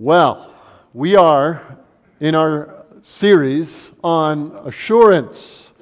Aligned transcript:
Well, 0.00 0.54
we 0.94 1.16
are 1.16 1.76
in 2.20 2.36
our 2.36 2.84
series 3.02 3.90
on 4.04 4.52
assurance. 4.64 5.72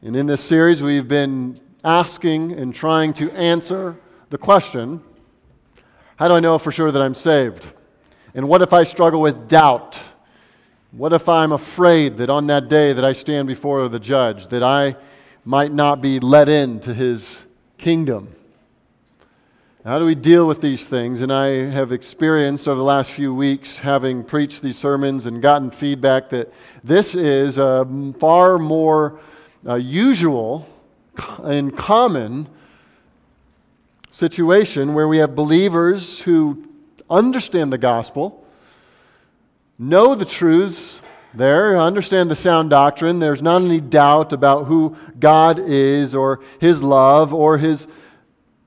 And 0.00 0.16
in 0.16 0.26
this 0.26 0.42
series, 0.42 0.80
we've 0.80 1.06
been 1.06 1.60
asking 1.84 2.52
and 2.52 2.74
trying 2.74 3.12
to 3.14 3.30
answer 3.32 3.98
the 4.30 4.38
question 4.38 5.02
how 6.16 6.28
do 6.28 6.34
I 6.34 6.40
know 6.40 6.56
for 6.56 6.72
sure 6.72 6.90
that 6.90 7.02
I'm 7.02 7.14
saved? 7.14 7.66
And 8.34 8.48
what 8.48 8.62
if 8.62 8.72
I 8.72 8.84
struggle 8.84 9.20
with 9.20 9.48
doubt? 9.48 10.00
What 10.92 11.12
if 11.12 11.28
I'm 11.28 11.52
afraid 11.52 12.16
that 12.16 12.30
on 12.30 12.46
that 12.46 12.70
day 12.70 12.94
that 12.94 13.04
I 13.04 13.12
stand 13.12 13.48
before 13.48 13.86
the 13.90 14.00
judge, 14.00 14.46
that 14.46 14.62
I 14.62 14.96
might 15.44 15.74
not 15.74 16.00
be 16.00 16.20
let 16.20 16.48
into 16.48 16.94
his 16.94 17.42
kingdom? 17.76 18.34
How 19.84 19.98
do 19.98 20.04
we 20.04 20.14
deal 20.14 20.46
with 20.46 20.60
these 20.60 20.86
things? 20.86 21.22
And 21.22 21.32
I 21.32 21.68
have 21.68 21.90
experienced 21.90 22.68
over 22.68 22.78
the 22.78 22.84
last 22.84 23.10
few 23.10 23.34
weeks, 23.34 23.78
having 23.78 24.22
preached 24.22 24.62
these 24.62 24.78
sermons 24.78 25.26
and 25.26 25.42
gotten 25.42 25.72
feedback, 25.72 26.30
that 26.30 26.52
this 26.84 27.16
is 27.16 27.58
a 27.58 27.84
far 28.20 28.60
more 28.60 29.18
uh, 29.66 29.74
usual 29.74 30.68
and 31.42 31.76
common 31.76 32.46
situation 34.12 34.94
where 34.94 35.08
we 35.08 35.18
have 35.18 35.34
believers 35.34 36.20
who 36.20 36.64
understand 37.10 37.72
the 37.72 37.78
gospel, 37.78 38.46
know 39.80 40.14
the 40.14 40.24
truths 40.24 41.02
there, 41.34 41.76
understand 41.76 42.30
the 42.30 42.36
sound 42.36 42.70
doctrine. 42.70 43.18
There's 43.18 43.42
not 43.42 43.62
any 43.62 43.80
doubt 43.80 44.32
about 44.32 44.66
who 44.66 44.96
God 45.18 45.58
is 45.58 46.14
or 46.14 46.38
his 46.60 46.84
love 46.84 47.34
or 47.34 47.58
his 47.58 47.88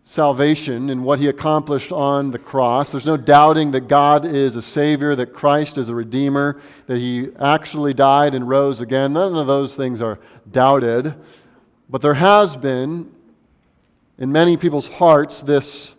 salvation 0.08 0.92
and 0.92 1.04
what 1.04 1.18
he 1.18 1.28
accomplished 1.28 1.92
on 1.92 2.30
the 2.30 2.38
cross. 2.38 2.92
There's 2.92 3.08
no 3.08 3.18
doubting 3.18 3.72
that 3.72 3.88
God 3.88 4.24
is 4.24 4.56
a 4.56 4.62
Savior, 4.62 5.16
that 5.16 5.34
Christ 5.34 5.80
is 5.80 5.90
a 5.90 5.96
Redeemer, 5.96 6.62
that 6.86 7.00
he 7.00 7.30
actually 7.40 7.96
died 7.96 8.36
and 8.36 8.48
rose 8.48 8.80
again. 8.80 9.14
None 9.14 9.36
of 9.36 9.48
those 9.48 9.76
things 9.76 10.04
are 10.04 10.20
doubted. 10.50 11.16
But 11.90 12.04
there 12.04 12.14
has 12.14 12.56
been, 12.56 13.12
in 14.20 14.32
many 14.32 14.58
people's 14.58 14.88
hearts, 14.88 15.42
this 15.42 15.96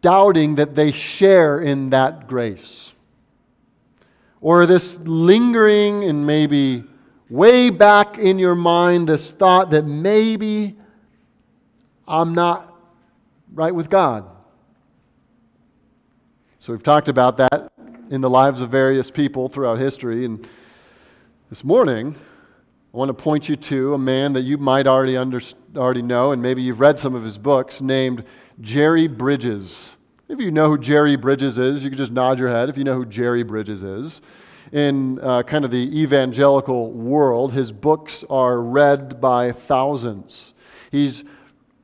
doubting 0.00 0.54
that 0.54 0.76
they 0.76 0.92
share 0.92 1.60
in 1.60 1.90
that 1.90 2.28
grace. 2.28 2.92
Or 4.40 4.66
this 4.66 4.98
lingering 4.98 6.04
and 6.04 6.24
maybe 6.26 6.84
way 7.28 7.70
back 7.70 8.18
in 8.18 8.38
your 8.38 8.54
mind, 8.54 9.08
this 9.08 9.32
thought 9.32 9.70
that 9.70 9.84
maybe 9.84 10.76
I'm 12.10 12.34
not 12.34 12.76
right 13.54 13.72
with 13.72 13.88
God. 13.88 14.28
So 16.58 16.72
we've 16.72 16.82
talked 16.82 17.08
about 17.08 17.36
that 17.36 17.70
in 18.10 18.20
the 18.20 18.28
lives 18.28 18.60
of 18.60 18.68
various 18.68 19.12
people 19.12 19.48
throughout 19.48 19.78
history. 19.78 20.24
And 20.24 20.44
this 21.50 21.62
morning, 21.62 22.16
I 22.92 22.96
want 22.96 23.10
to 23.10 23.14
point 23.14 23.48
you 23.48 23.54
to 23.54 23.94
a 23.94 23.98
man 23.98 24.32
that 24.32 24.42
you 24.42 24.58
might 24.58 24.88
already, 24.88 25.16
under, 25.16 25.40
already 25.76 26.02
know, 26.02 26.32
and 26.32 26.42
maybe 26.42 26.62
you've 26.62 26.80
read 26.80 26.98
some 26.98 27.14
of 27.14 27.22
his 27.22 27.38
books, 27.38 27.80
named 27.80 28.24
Jerry 28.60 29.06
Bridges. 29.06 29.94
If 30.28 30.40
you 30.40 30.50
know 30.50 30.68
who 30.68 30.78
Jerry 30.78 31.14
Bridges 31.14 31.58
is, 31.58 31.84
you 31.84 31.90
can 31.90 31.96
just 31.96 32.10
nod 32.10 32.40
your 32.40 32.48
head 32.48 32.68
if 32.68 32.76
you 32.76 32.82
know 32.82 32.94
who 32.94 33.06
Jerry 33.06 33.44
Bridges 33.44 33.84
is. 33.84 34.20
In 34.72 35.20
uh, 35.20 35.44
kind 35.44 35.64
of 35.64 35.70
the 35.70 36.00
evangelical 36.00 36.90
world, 36.90 37.52
his 37.52 37.70
books 37.70 38.24
are 38.28 38.60
read 38.60 39.20
by 39.20 39.52
thousands. 39.52 40.54
He's 40.90 41.22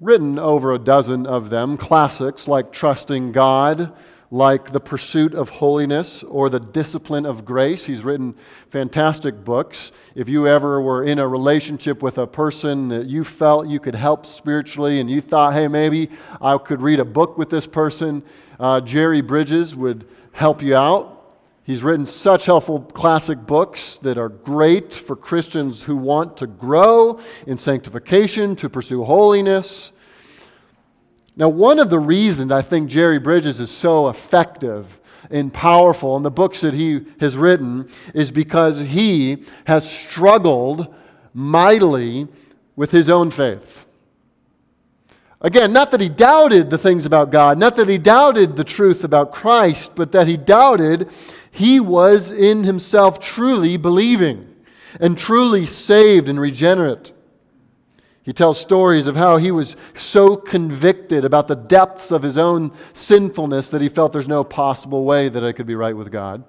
written 0.01 0.39
over 0.39 0.73
a 0.73 0.79
dozen 0.79 1.27
of 1.27 1.49
them, 1.51 1.77
classics 1.77 2.47
like 2.47 2.71
Trusting 2.71 3.33
God, 3.33 3.93
like 4.31 4.73
The 4.73 4.81
Pursuit 4.81 5.35
of 5.35 5.49
Holiness, 5.49 6.23
or 6.25 6.51
The 6.51 6.61
Discipline 6.61 7.25
of 7.25 7.45
Grace. 7.45 7.87
He's 7.87 8.05
written 8.05 8.35
fantastic 8.69 9.45
books. 9.45 9.93
If 10.15 10.29
you 10.29 10.47
ever 10.47 10.81
were 10.81 11.05
in 11.05 11.19
a 11.19 11.27
relationship 11.27 12.03
with 12.03 12.19
a 12.19 12.27
person 12.27 12.89
that 12.89 13.07
you 13.07 13.25
felt 13.25 13.69
you 13.69 13.81
could 13.81 13.95
help 13.95 14.27
spiritually 14.27 15.01
and 15.01 15.09
you 15.09 15.21
thought, 15.21 15.55
hey, 15.55 15.69
maybe 15.69 16.11
I 16.43 16.59
could 16.59 16.83
read 16.83 17.01
a 17.01 17.05
book 17.05 17.39
with 17.39 17.49
this 17.49 17.67
person, 17.67 18.23
uh, 18.61 18.81
Jerry 18.81 19.23
Bridges 19.23 19.75
would 19.75 20.07
help 20.33 20.61
you 20.61 20.77
out. 20.77 21.13
He's 21.63 21.83
written 21.83 22.07
such 22.07 22.47
helpful 22.47 22.81
classic 22.81 23.45
books 23.45 23.99
that 23.99 24.19
are 24.19 24.29
great 24.29 24.95
for 24.95 25.17
Christians 25.17 25.83
who 25.83 25.97
want 25.97 26.37
to 26.37 26.47
grow 26.47 27.19
in 27.47 27.57
sanctification, 27.57 28.55
to 28.57 28.69
pursue 28.69 29.03
holiness. 29.03 29.91
Now, 31.37 31.51
one 31.51 31.79
of 31.79 31.91
the 31.91 31.99
reasons 31.99 32.51
I 32.51 32.63
think 32.63 32.89
Jerry 32.89 33.19
Bridges 33.19 33.61
is 33.61 33.71
so 33.71 34.09
effective 34.09 34.99
and 35.31 35.53
powerful 35.53 36.17
in 36.17 36.23
the 36.23 36.31
books 36.31 36.63
that 36.63 36.73
he 36.73 37.03
has 37.21 37.37
written 37.37 37.91
is 38.15 38.31
because 38.31 38.81
he 38.81 39.45
has 39.67 39.89
struggled 39.89 40.95
mightily 41.35 42.29
with 42.75 42.91
his 42.91 43.11
own 43.11 43.31
faith. 43.31 43.85
Again, 45.43 45.73
not 45.73 45.91
that 45.91 46.01
he 46.01 46.09
doubted 46.09 46.71
the 46.71 46.79
things 46.79 47.05
about 47.05 47.31
God, 47.31 47.59
not 47.59 47.77
that 47.77 47.89
he 47.89 47.99
doubted 47.99 48.57
the 48.57 48.65
truth 48.65 49.05
about 49.05 49.33
Christ, 49.33 49.93
but 49.95 50.13
that 50.13 50.27
he 50.27 50.39
doubted 50.39 51.11
he 51.51 51.79
was 51.79 52.31
in 52.31 52.65
himself 52.65 53.21
truly 53.21 53.77
believing 53.77 54.55
and 54.99 55.19
truly 55.19 55.67
saved 55.67 56.29
and 56.29 56.41
regenerate. 56.41 57.13
He 58.27 58.33
tells 58.33 58.61
stories 58.61 59.07
of 59.07 59.15
how 59.15 59.37
he 59.37 59.53
was 59.53 59.77
so 59.95 60.37
convicted 60.37 61.25
about 61.25 61.47
the 61.47 61.55
depths 61.55 62.11
of 62.11 62.25
his 62.25 62.37
own 62.37 62.73
sinfulness 62.93 63.69
that 63.69 63.81
he 63.81 63.89
felt 63.89 64.13
there's 64.13 64.27
no 64.27 64.43
possible 64.43 65.05
way 65.05 65.29
that 65.29 65.45
I 65.45 65.53
could 65.53 65.65
be 65.65 65.77
right 65.77 65.97
with 65.97 66.11
God. 66.11 66.43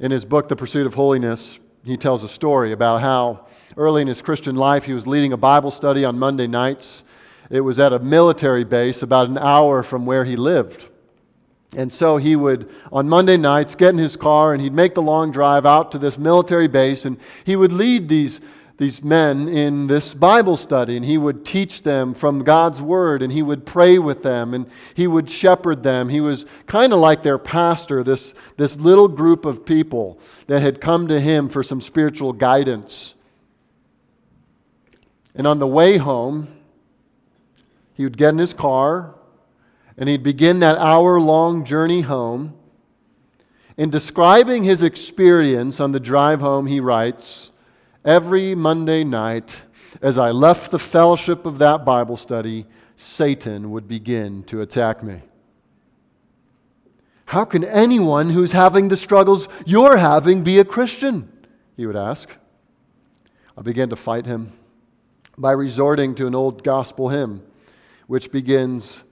In 0.00 0.10
his 0.10 0.24
book, 0.24 0.48
The 0.48 0.56
Pursuit 0.56 0.88
of 0.88 0.94
Holiness, 0.94 1.60
he 1.84 1.96
tells 1.96 2.24
a 2.24 2.28
story 2.28 2.72
about 2.72 3.00
how 3.00 3.46
early 3.76 4.02
in 4.02 4.08
his 4.08 4.22
Christian 4.22 4.56
life 4.56 4.86
he 4.86 4.92
was 4.92 5.06
leading 5.06 5.32
a 5.32 5.36
Bible 5.36 5.70
study 5.70 6.04
on 6.04 6.18
Monday 6.18 6.48
nights. 6.48 7.04
It 7.48 7.60
was 7.60 7.78
at 7.78 7.92
a 7.92 8.00
military 8.00 8.64
base 8.64 9.04
about 9.04 9.28
an 9.28 9.38
hour 9.38 9.84
from 9.84 10.04
where 10.04 10.24
he 10.24 10.34
lived. 10.34 10.84
And 11.76 11.92
so 11.92 12.16
he 12.16 12.34
would, 12.34 12.68
on 12.90 13.08
Monday 13.08 13.36
nights, 13.36 13.76
get 13.76 13.90
in 13.90 13.98
his 13.98 14.16
car 14.16 14.52
and 14.52 14.60
he'd 14.60 14.74
make 14.74 14.96
the 14.96 15.00
long 15.00 15.30
drive 15.30 15.64
out 15.64 15.92
to 15.92 15.98
this 15.98 16.18
military 16.18 16.66
base 16.66 17.04
and 17.04 17.18
he 17.44 17.54
would 17.54 17.72
lead 17.72 18.08
these 18.08 18.40
these 18.82 19.00
men 19.00 19.48
in 19.48 19.86
this 19.86 20.12
Bible 20.12 20.56
study, 20.56 20.96
and 20.96 21.06
he 21.06 21.16
would 21.16 21.44
teach 21.44 21.82
them 21.82 22.14
from 22.14 22.42
God's 22.42 22.82
Word, 22.82 23.22
and 23.22 23.32
he 23.32 23.40
would 23.40 23.64
pray 23.64 23.96
with 23.96 24.24
them, 24.24 24.52
and 24.52 24.68
he 24.92 25.06
would 25.06 25.30
shepherd 25.30 25.84
them. 25.84 26.08
He 26.08 26.20
was 26.20 26.46
kind 26.66 26.92
of 26.92 26.98
like 26.98 27.22
their 27.22 27.38
pastor, 27.38 28.02
this, 28.02 28.34
this 28.56 28.76
little 28.76 29.06
group 29.06 29.44
of 29.44 29.64
people 29.64 30.18
that 30.48 30.62
had 30.62 30.80
come 30.80 31.06
to 31.06 31.20
him 31.20 31.48
for 31.48 31.62
some 31.62 31.80
spiritual 31.80 32.32
guidance. 32.32 33.14
And 35.36 35.46
on 35.46 35.60
the 35.60 35.66
way 35.68 35.98
home, 35.98 36.48
he 37.94 38.02
would 38.02 38.18
get 38.18 38.30
in 38.30 38.38
his 38.38 38.52
car, 38.52 39.14
and 39.96 40.08
he'd 40.08 40.24
begin 40.24 40.58
that 40.58 40.76
hour 40.78 41.20
long 41.20 41.64
journey 41.64 42.00
home. 42.00 42.58
In 43.76 43.90
describing 43.90 44.64
his 44.64 44.82
experience 44.82 45.78
on 45.78 45.92
the 45.92 46.00
drive 46.00 46.40
home, 46.40 46.66
he 46.66 46.80
writes, 46.80 47.51
Every 48.04 48.56
Monday 48.56 49.04
night, 49.04 49.62
as 50.00 50.18
I 50.18 50.32
left 50.32 50.72
the 50.72 50.78
fellowship 50.78 51.46
of 51.46 51.58
that 51.58 51.84
Bible 51.84 52.16
study, 52.16 52.66
Satan 52.96 53.70
would 53.70 53.86
begin 53.86 54.42
to 54.44 54.60
attack 54.60 55.04
me. 55.04 55.22
How 57.26 57.44
can 57.44 57.62
anyone 57.62 58.30
who's 58.30 58.52
having 58.52 58.88
the 58.88 58.96
struggles 58.96 59.46
you're 59.64 59.98
having 59.98 60.42
be 60.42 60.58
a 60.58 60.64
Christian? 60.64 61.30
He 61.76 61.86
would 61.86 61.96
ask. 61.96 62.36
I 63.56 63.62
began 63.62 63.88
to 63.90 63.96
fight 63.96 64.26
him 64.26 64.52
by 65.38 65.52
resorting 65.52 66.16
to 66.16 66.26
an 66.26 66.34
old 66.34 66.64
gospel 66.64 67.08
hymn, 67.10 67.42
which 68.08 68.32
begins, 68.32 69.04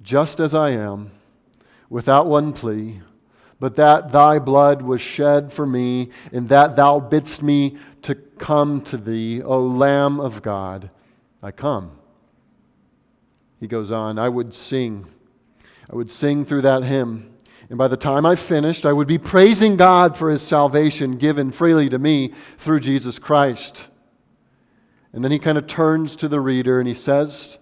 Just 0.00 0.38
as 0.38 0.54
I 0.54 0.70
am, 0.70 1.10
without 1.90 2.26
one 2.26 2.52
plea, 2.52 3.00
but 3.58 3.76
that 3.76 4.12
thy 4.12 4.38
blood 4.38 4.82
was 4.82 5.00
shed 5.00 5.52
for 5.52 5.66
me, 5.66 6.10
and 6.32 6.48
that 6.48 6.74
thou 6.74 6.98
bidst 7.00 7.42
me 7.42 7.76
to 8.02 8.14
come 8.14 8.82
to 8.82 8.96
thee, 8.96 9.42
O 9.42 9.60
Lamb 9.60 10.20
of 10.20 10.42
God. 10.42 10.90
I 11.42 11.50
come. 11.50 11.92
He 13.60 13.66
goes 13.66 13.90
on, 13.90 14.18
I 14.18 14.28
would 14.28 14.54
sing. 14.54 15.06
I 15.90 15.96
would 15.96 16.10
sing 16.10 16.44
through 16.44 16.62
that 16.62 16.84
hymn. 16.84 17.32
And 17.68 17.78
by 17.78 17.88
the 17.88 17.96
time 17.96 18.26
I 18.26 18.34
finished, 18.34 18.84
I 18.84 18.92
would 18.92 19.08
be 19.08 19.18
praising 19.18 19.76
God 19.76 20.16
for 20.16 20.30
his 20.30 20.42
salvation 20.42 21.16
given 21.16 21.50
freely 21.52 21.88
to 21.88 21.98
me 21.98 22.32
through 22.58 22.80
Jesus 22.80 23.18
Christ. 23.18 23.88
And 25.12 25.22
then 25.22 25.30
he 25.30 25.38
kind 25.38 25.58
of 25.58 25.66
turns 25.66 26.16
to 26.16 26.28
the 26.28 26.40
reader 26.40 26.78
and 26.78 26.88
he 26.88 26.94
says 26.94 27.58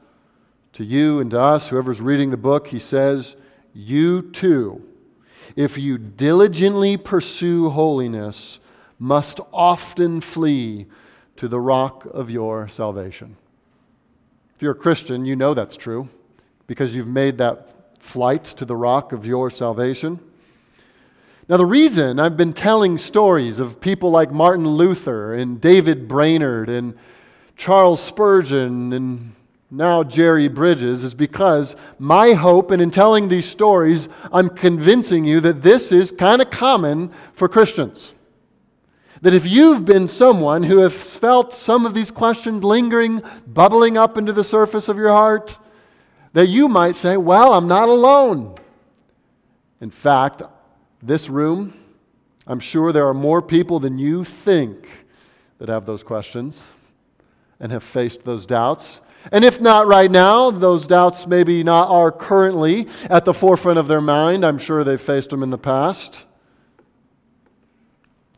to 0.73 0.85
you 0.85 1.21
and 1.21 1.31
to 1.33 1.41
us, 1.41 1.69
whoever's 1.69 2.01
reading 2.01 2.31
the 2.31 2.37
book, 2.37 2.69
he 2.69 2.79
says, 2.79 3.37
You 3.73 4.23
too 4.23 4.87
if 5.57 5.79
you 5.79 5.99
diligently 5.99 6.97
pursue 6.97 7.71
holiness, 7.71 8.61
must 9.00 9.41
often 9.52 10.20
flee 10.20 10.87
to 11.37 11.49
the 11.49 11.58
rock 11.58 12.05
of 12.05 12.31
your 12.31 12.69
salvation. 12.69 13.37
If 14.55 14.62
you're 14.62 14.73
a 14.73 14.76
Christian, 14.76 15.25
you 15.25 15.35
know 15.35 15.55
that's 15.55 15.76
true 15.76 16.08
because 16.67 16.94
you've 16.94 17.08
made 17.08 17.38
that 17.38 17.99
flight 17.99 18.44
to 18.44 18.64
the 18.64 18.76
rock 18.76 19.12
of 19.12 19.25
your 19.25 19.50
salvation. 19.50 20.20
Now, 21.49 21.56
the 21.56 21.67
reason 21.67 22.20
I've 22.20 22.37
been 22.37 22.52
telling 22.52 22.99
stories 22.99 23.58
of 23.58 23.81
people 23.81 24.11
like 24.11 24.31
Martin 24.31 24.69
Luther 24.69 25.35
and 25.35 25.61
David 25.61 26.06
Brainerd 26.06 26.69
and 26.69 26.94
Charles 27.56 28.02
Spurgeon 28.02 28.93
and 28.93 29.35
now 29.70 30.02
Jerry 30.02 30.49
Bridges 30.49 31.05
is 31.05 31.14
because 31.14 31.75
my 31.99 32.32
hope, 32.32 32.70
and 32.70 32.82
in 32.82 32.91
telling 32.91 33.29
these 33.29 33.47
stories, 33.47 34.08
I'm 34.32 34.49
convincing 34.49 35.25
you 35.25 35.41
that 35.41 35.62
this 35.62 35.91
is 35.91 36.11
kind 36.11 36.43
of 36.43 36.50
common 36.50 37.11
for 37.32 37.49
Christians. 37.49 38.14
That 39.23 39.35
if 39.35 39.47
you've 39.47 39.85
been 39.85 40.09
someone 40.09 40.63
who 40.63 40.79
has 40.79 41.17
felt 41.17 41.53
some 41.53 41.85
of 41.85 41.93
these 41.93 42.11
questions 42.11 42.65
lingering, 42.65 43.23
bubbling 43.47 43.99
up 43.99 44.17
into 44.17 44.33
the 44.33 44.45
surface 44.45 44.89
of 44.89 44.97
your 44.97 45.11
heart, 45.11 45.59
that 46.33 46.49
you 46.49 46.69
might 46.69 46.97
say, 46.97 47.17
Well, 47.17 47.53
I'm 47.53 47.69
not 47.69 47.89
alone. 47.89 48.57
In 49.81 49.91
fact, 49.91 50.43
this 51.03 51.29
room, 51.29 51.75
I'm 52.47 52.61
sure 52.61 52.93
there 52.93 53.09
are 53.09 53.15
more 53.15 53.41
people 53.43 53.81
than 53.81 53.99
you 53.99 54.25
think 54.25 54.89
that 55.59 55.69
have 55.69 55.87
those 55.87 56.03
questions 56.03 56.73
and 57.59 57.73
have 57.73 57.83
faced 57.83 58.25
those 58.25 58.47
doubts. 58.47 59.01
And 59.31 59.45
if 59.45 59.61
not 59.61 59.87
right 59.87 60.11
now, 60.11 60.51
those 60.51 60.87
doubts 60.87 61.27
maybe 61.27 61.63
not 61.63 61.91
are 61.91 62.11
currently 62.11 62.89
at 63.11 63.27
the 63.27 63.35
forefront 63.35 63.79
of 63.79 63.87
their 63.87 64.01
mind. 64.01 64.45
I'm 64.45 64.59
sure 64.59 64.83
they've 64.83 65.01
faced 65.01 65.31
them 65.31 65.43
in 65.43 65.51
the 65.51 65.59
past. 65.59 66.25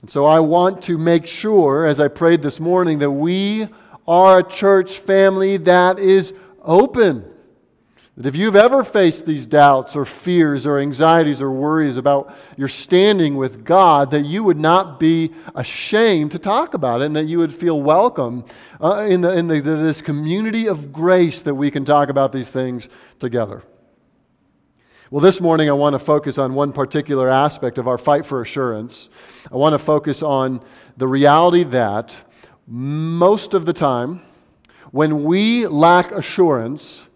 And 0.03 0.11
so 0.11 0.27
I 0.27 0.41
want 0.41 0.83
to 0.85 0.99
make 0.99 1.27
sure, 1.27 1.87
as 1.87 2.01
I 2.01 2.09
prayed 2.09 2.43
this 2.43 2.61
morning, 2.61 2.99
that 2.99 3.11
we 3.11 3.69
are 4.07 4.41
a 4.41 4.43
church 4.43 4.99
family 4.99 5.57
that 5.59 5.99
is 5.99 6.35
open 6.63 7.33
that 8.17 8.27
if 8.27 8.37
you've 8.37 8.57
ever 8.57 8.85
faced 8.85 9.25
these 9.25 9.47
doubts 9.47 9.97
or 9.97 10.05
fears 10.05 10.67
or 10.67 10.79
anxieties 10.79 11.41
or 11.41 11.51
worries 11.51 11.97
about 11.97 12.37
your 12.59 12.69
standing 12.69 13.37
with 13.37 13.65
God, 13.65 14.11
that 14.11 14.27
you 14.27 14.45
would 14.45 14.59
not 14.59 15.01
be 15.01 15.33
ashamed 15.55 16.33
to 16.33 16.39
talk 16.39 16.75
about 16.75 17.01
it 17.01 17.07
and 17.07 17.17
that 17.17 17.25
you 17.25 17.39
would 17.39 17.55
feel 17.55 17.81
welcome 17.81 18.45
uh, 18.83 19.07
in, 19.09 19.23
the, 19.23 19.33
in 19.33 19.49
the, 19.49 19.61
this 19.61 20.03
community 20.03 20.67
of 20.67 20.93
grace 20.93 21.41
that 21.43 21.55
we 21.55 21.71
can 21.71 21.87
talk 21.87 22.11
about 22.11 22.33
these 22.33 22.51
things 22.51 22.91
together. 23.19 23.63
Well, 25.13 25.21
this 25.21 25.43
morning 25.43 25.69
I 25.69 25.75
want 25.75 25.93
to 25.93 25.99
focus 25.99 26.39
on 26.39 26.55
one 26.55 26.73
particular 26.73 27.29
aspect 27.29 27.77
of 27.77 27.87
our 27.87 27.99
fight 27.99 28.25
for 28.25 28.41
assurance. 28.41 29.11
I 29.53 29.57
want 29.57 29.75
to 29.75 29.79
focus 29.79 30.23
on 30.23 30.63
the 30.97 31.07
reality 31.07 31.65
that 31.65 32.17
most 32.67 33.53
of 33.53 33.67
the 33.67 33.75
time, 33.75 34.23
when 34.91 35.25
we 35.25 35.67
lack 35.67 36.13
assurance, 36.13 37.09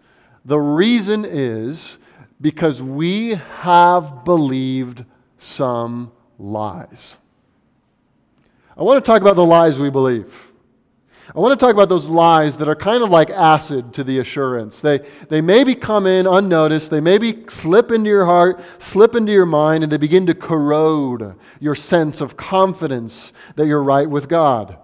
the 0.45 0.59
reason 0.59 1.25
is 1.25 1.97
because 2.39 2.83
we 2.83 3.29
have 3.61 4.23
believed 4.23 5.03
some 5.39 6.11
lies. 6.37 7.17
I 8.77 8.83
want 8.83 9.03
to 9.03 9.11
talk 9.11 9.23
about 9.23 9.35
the 9.35 9.43
lies 9.43 9.79
we 9.79 9.89
believe. 9.89 10.46
I 11.35 11.39
want 11.39 11.59
to 11.59 11.63
talk 11.65 11.73
about 11.73 11.89
those 11.89 12.07
lies 12.07 12.57
that 12.57 12.69
are 12.69 12.75
kind 12.75 13.03
of 13.03 13.09
like 13.09 13.29
acid 13.29 13.93
to 13.95 14.03
the 14.03 14.19
assurance. 14.19 14.79
They, 14.79 14.99
they 15.27 15.41
maybe 15.41 15.75
come 15.75 16.07
in 16.07 16.25
unnoticed, 16.25 16.89
they 16.89 17.01
maybe 17.01 17.43
slip 17.49 17.91
into 17.91 18.09
your 18.09 18.25
heart, 18.25 18.61
slip 18.79 19.13
into 19.13 19.33
your 19.33 19.45
mind, 19.45 19.83
and 19.83 19.91
they 19.91 19.97
begin 19.97 20.25
to 20.27 20.33
corrode 20.33 21.35
your 21.59 21.75
sense 21.75 22.21
of 22.21 22.37
confidence 22.37 23.33
that 23.55 23.67
you're 23.67 23.83
right 23.83 24.09
with 24.09 24.29
God. 24.29 24.77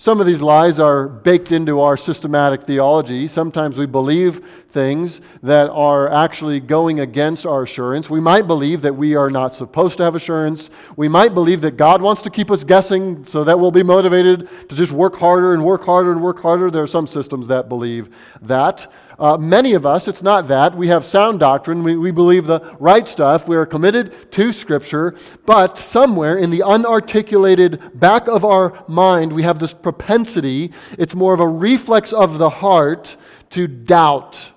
Some 0.00 0.18
of 0.18 0.26
these 0.26 0.40
lies 0.40 0.78
are 0.78 1.06
baked 1.06 1.52
into 1.52 1.82
our 1.82 1.94
systematic 1.94 2.62
theology. 2.62 3.28
Sometimes 3.28 3.76
we 3.76 3.84
believe 3.84 4.40
things 4.70 5.20
that 5.42 5.68
are 5.68 6.10
actually 6.10 6.58
going 6.58 7.00
against 7.00 7.44
our 7.44 7.64
assurance. 7.64 8.08
We 8.08 8.18
might 8.18 8.46
believe 8.46 8.80
that 8.80 8.94
we 8.94 9.14
are 9.14 9.28
not 9.28 9.54
supposed 9.54 9.98
to 9.98 10.04
have 10.04 10.14
assurance. 10.14 10.70
We 10.96 11.08
might 11.08 11.34
believe 11.34 11.60
that 11.60 11.76
God 11.76 12.00
wants 12.00 12.22
to 12.22 12.30
keep 12.30 12.50
us 12.50 12.64
guessing 12.64 13.26
so 13.26 13.44
that 13.44 13.60
we'll 13.60 13.72
be 13.72 13.82
motivated 13.82 14.48
to 14.70 14.74
just 14.74 14.90
work 14.90 15.16
harder 15.16 15.52
and 15.52 15.62
work 15.62 15.84
harder 15.84 16.12
and 16.12 16.22
work 16.22 16.40
harder. 16.40 16.70
There 16.70 16.82
are 16.82 16.86
some 16.86 17.06
systems 17.06 17.48
that 17.48 17.68
believe 17.68 18.08
that. 18.40 18.90
Uh, 19.20 19.36
many 19.36 19.74
of 19.74 19.84
us, 19.84 20.08
it's 20.08 20.22
not 20.22 20.48
that. 20.48 20.74
We 20.74 20.88
have 20.88 21.04
sound 21.04 21.40
doctrine. 21.40 21.82
We, 21.82 21.94
we 21.94 22.10
believe 22.10 22.46
the 22.46 22.60
right 22.80 23.06
stuff. 23.06 23.46
We 23.46 23.54
are 23.54 23.66
committed 23.66 24.32
to 24.32 24.50
Scripture. 24.50 25.14
But 25.44 25.78
somewhere 25.78 26.38
in 26.38 26.48
the 26.48 26.60
unarticulated 26.60 28.00
back 28.00 28.28
of 28.28 28.46
our 28.46 28.82
mind, 28.88 29.34
we 29.34 29.42
have 29.42 29.58
this 29.58 29.74
propensity. 29.74 30.72
It's 30.98 31.14
more 31.14 31.34
of 31.34 31.40
a 31.40 31.46
reflex 31.46 32.14
of 32.14 32.38
the 32.38 32.48
heart 32.48 33.18
to 33.50 33.66
doubt. 33.66 34.52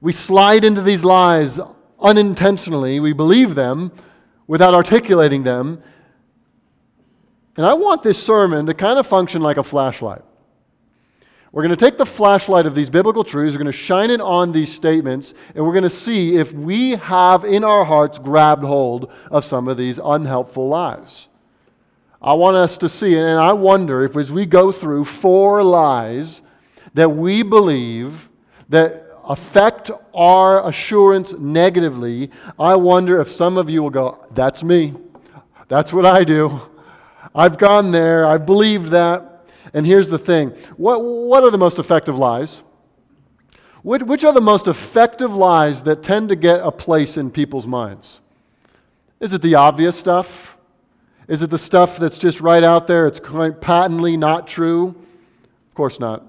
We 0.00 0.12
slide 0.12 0.64
into 0.64 0.80
these 0.80 1.04
lies 1.04 1.60
unintentionally. 2.00 3.00
We 3.00 3.12
believe 3.12 3.54
them 3.54 3.92
without 4.46 4.72
articulating 4.72 5.42
them. 5.42 5.82
And 7.58 7.66
I 7.66 7.74
want 7.74 8.02
this 8.02 8.22
sermon 8.22 8.64
to 8.64 8.72
kind 8.72 8.98
of 8.98 9.06
function 9.06 9.42
like 9.42 9.58
a 9.58 9.62
flashlight. 9.62 10.22
We're 11.50 11.62
going 11.62 11.76
to 11.76 11.82
take 11.82 11.96
the 11.96 12.06
flashlight 12.06 12.66
of 12.66 12.74
these 12.74 12.90
biblical 12.90 13.24
truths, 13.24 13.54
we're 13.54 13.62
going 13.62 13.72
to 13.72 13.78
shine 13.78 14.10
it 14.10 14.20
on 14.20 14.52
these 14.52 14.72
statements, 14.72 15.32
and 15.54 15.64
we're 15.64 15.72
going 15.72 15.82
to 15.82 15.90
see 15.90 16.36
if 16.36 16.52
we 16.52 16.92
have 16.92 17.44
in 17.44 17.64
our 17.64 17.84
hearts 17.84 18.18
grabbed 18.18 18.64
hold 18.64 19.10
of 19.30 19.44
some 19.44 19.66
of 19.66 19.76
these 19.78 19.98
unhelpful 20.02 20.68
lies. 20.68 21.28
I 22.20 22.34
want 22.34 22.56
us 22.56 22.76
to 22.78 22.88
see, 22.88 23.16
and 23.16 23.38
I 23.38 23.52
wonder 23.52 24.04
if 24.04 24.16
as 24.16 24.30
we 24.30 24.44
go 24.44 24.72
through 24.72 25.04
four 25.04 25.62
lies 25.62 26.42
that 26.94 27.08
we 27.08 27.42
believe 27.42 28.28
that 28.68 29.06
affect 29.24 29.90
our 30.12 30.66
assurance 30.68 31.32
negatively, 31.32 32.30
I 32.58 32.74
wonder 32.76 33.20
if 33.20 33.30
some 33.30 33.56
of 33.56 33.70
you 33.70 33.82
will 33.82 33.90
go, 33.90 34.26
That's 34.32 34.62
me. 34.62 34.94
That's 35.68 35.92
what 35.92 36.04
I 36.04 36.24
do. 36.24 36.60
I've 37.34 37.56
gone 37.56 37.90
there. 37.90 38.26
I've 38.26 38.46
believed 38.46 38.90
that. 38.90 39.27
And 39.72 39.86
here's 39.86 40.08
the 40.08 40.18
thing 40.18 40.50
what, 40.76 41.02
what 41.04 41.44
are 41.44 41.50
the 41.50 41.58
most 41.58 41.78
effective 41.78 42.16
lies? 42.16 42.62
Which, 43.82 44.02
which 44.02 44.24
are 44.24 44.32
the 44.32 44.40
most 44.40 44.66
effective 44.68 45.34
lies 45.34 45.84
that 45.84 46.02
tend 46.02 46.28
to 46.30 46.36
get 46.36 46.60
a 46.60 46.72
place 46.72 47.16
in 47.16 47.30
people's 47.30 47.66
minds? 47.66 48.20
Is 49.20 49.32
it 49.32 49.42
the 49.42 49.54
obvious 49.54 49.98
stuff? 49.98 50.56
Is 51.28 51.42
it 51.42 51.50
the 51.50 51.58
stuff 51.58 51.98
that's 51.98 52.18
just 52.18 52.40
right 52.40 52.64
out 52.64 52.86
there? 52.86 53.06
It's 53.06 53.20
patently 53.20 54.16
not 54.16 54.46
true? 54.46 54.88
Of 55.68 55.74
course 55.74 56.00
not. 56.00 56.24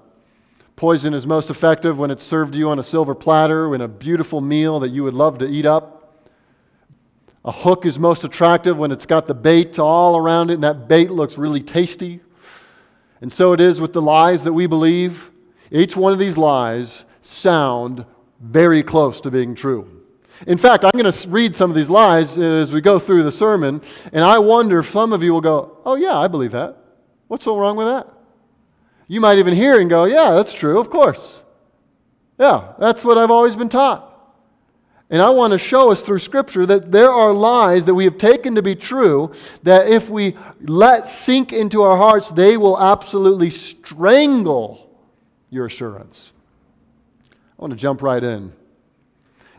Poison 0.76 1.12
is 1.14 1.26
most 1.26 1.50
effective 1.50 1.98
when 1.98 2.10
it's 2.10 2.24
served 2.24 2.54
to 2.54 2.58
you 2.58 2.70
on 2.70 2.78
a 2.78 2.82
silver 2.82 3.14
platter 3.14 3.74
in 3.74 3.80
a 3.80 3.88
beautiful 3.88 4.40
meal 4.40 4.80
that 4.80 4.90
you 4.90 5.04
would 5.04 5.14
love 5.14 5.38
to 5.38 5.46
eat 5.46 5.66
up. 5.66 6.24
A 7.44 7.52
hook 7.52 7.86
is 7.86 7.98
most 7.98 8.24
attractive 8.24 8.76
when 8.76 8.92
it's 8.92 9.06
got 9.06 9.26
the 9.26 9.34
bait 9.34 9.78
all 9.78 10.16
around 10.16 10.50
it 10.50 10.54
and 10.54 10.64
that 10.64 10.88
bait 10.88 11.10
looks 11.10 11.38
really 11.38 11.60
tasty. 11.60 12.20
And 13.20 13.32
so 13.32 13.52
it 13.52 13.60
is 13.60 13.80
with 13.80 13.92
the 13.92 14.02
lies 14.02 14.44
that 14.44 14.52
we 14.52 14.66
believe. 14.66 15.30
Each 15.70 15.96
one 15.96 16.12
of 16.12 16.18
these 16.18 16.38
lies 16.38 17.04
sound 17.20 18.04
very 18.40 18.82
close 18.82 19.20
to 19.20 19.30
being 19.30 19.54
true. 19.54 20.00
In 20.46 20.56
fact, 20.56 20.84
I'm 20.84 20.92
going 20.92 21.10
to 21.10 21.28
read 21.28 21.54
some 21.54 21.70
of 21.70 21.76
these 21.76 21.90
lies 21.90 22.38
as 22.38 22.72
we 22.72 22.80
go 22.80 22.98
through 22.98 23.22
the 23.24 23.32
sermon, 23.32 23.82
and 24.12 24.24
I 24.24 24.38
wonder 24.38 24.78
if 24.78 24.88
some 24.88 25.12
of 25.12 25.22
you 25.22 25.32
will 25.32 25.42
go, 25.42 25.78
Oh, 25.84 25.96
yeah, 25.96 26.16
I 26.16 26.28
believe 26.28 26.52
that. 26.52 26.76
What's 27.28 27.44
so 27.44 27.58
wrong 27.58 27.76
with 27.76 27.86
that? 27.86 28.08
You 29.06 29.20
might 29.20 29.38
even 29.38 29.54
hear 29.54 29.78
and 29.78 29.90
go, 29.90 30.04
Yeah, 30.04 30.32
that's 30.32 30.52
true, 30.52 30.80
of 30.80 30.88
course. 30.88 31.42
Yeah, 32.38 32.72
that's 32.78 33.04
what 33.04 33.18
I've 33.18 33.30
always 33.30 33.54
been 33.54 33.68
taught. 33.68 34.09
And 35.10 35.20
I 35.20 35.30
want 35.30 35.52
to 35.52 35.58
show 35.58 35.90
us 35.90 36.02
through 36.02 36.20
Scripture 36.20 36.64
that 36.66 36.92
there 36.92 37.10
are 37.10 37.32
lies 37.32 37.84
that 37.86 37.94
we 37.94 38.04
have 38.04 38.16
taken 38.16 38.54
to 38.54 38.62
be 38.62 38.76
true 38.76 39.32
that 39.64 39.88
if 39.88 40.08
we 40.08 40.36
let 40.60 41.08
sink 41.08 41.52
into 41.52 41.82
our 41.82 41.96
hearts, 41.96 42.30
they 42.30 42.56
will 42.56 42.80
absolutely 42.80 43.50
strangle 43.50 44.88
your 45.50 45.66
assurance. 45.66 46.32
I 47.32 47.62
want 47.62 47.72
to 47.72 47.76
jump 47.76 48.02
right 48.02 48.22
in. 48.22 48.52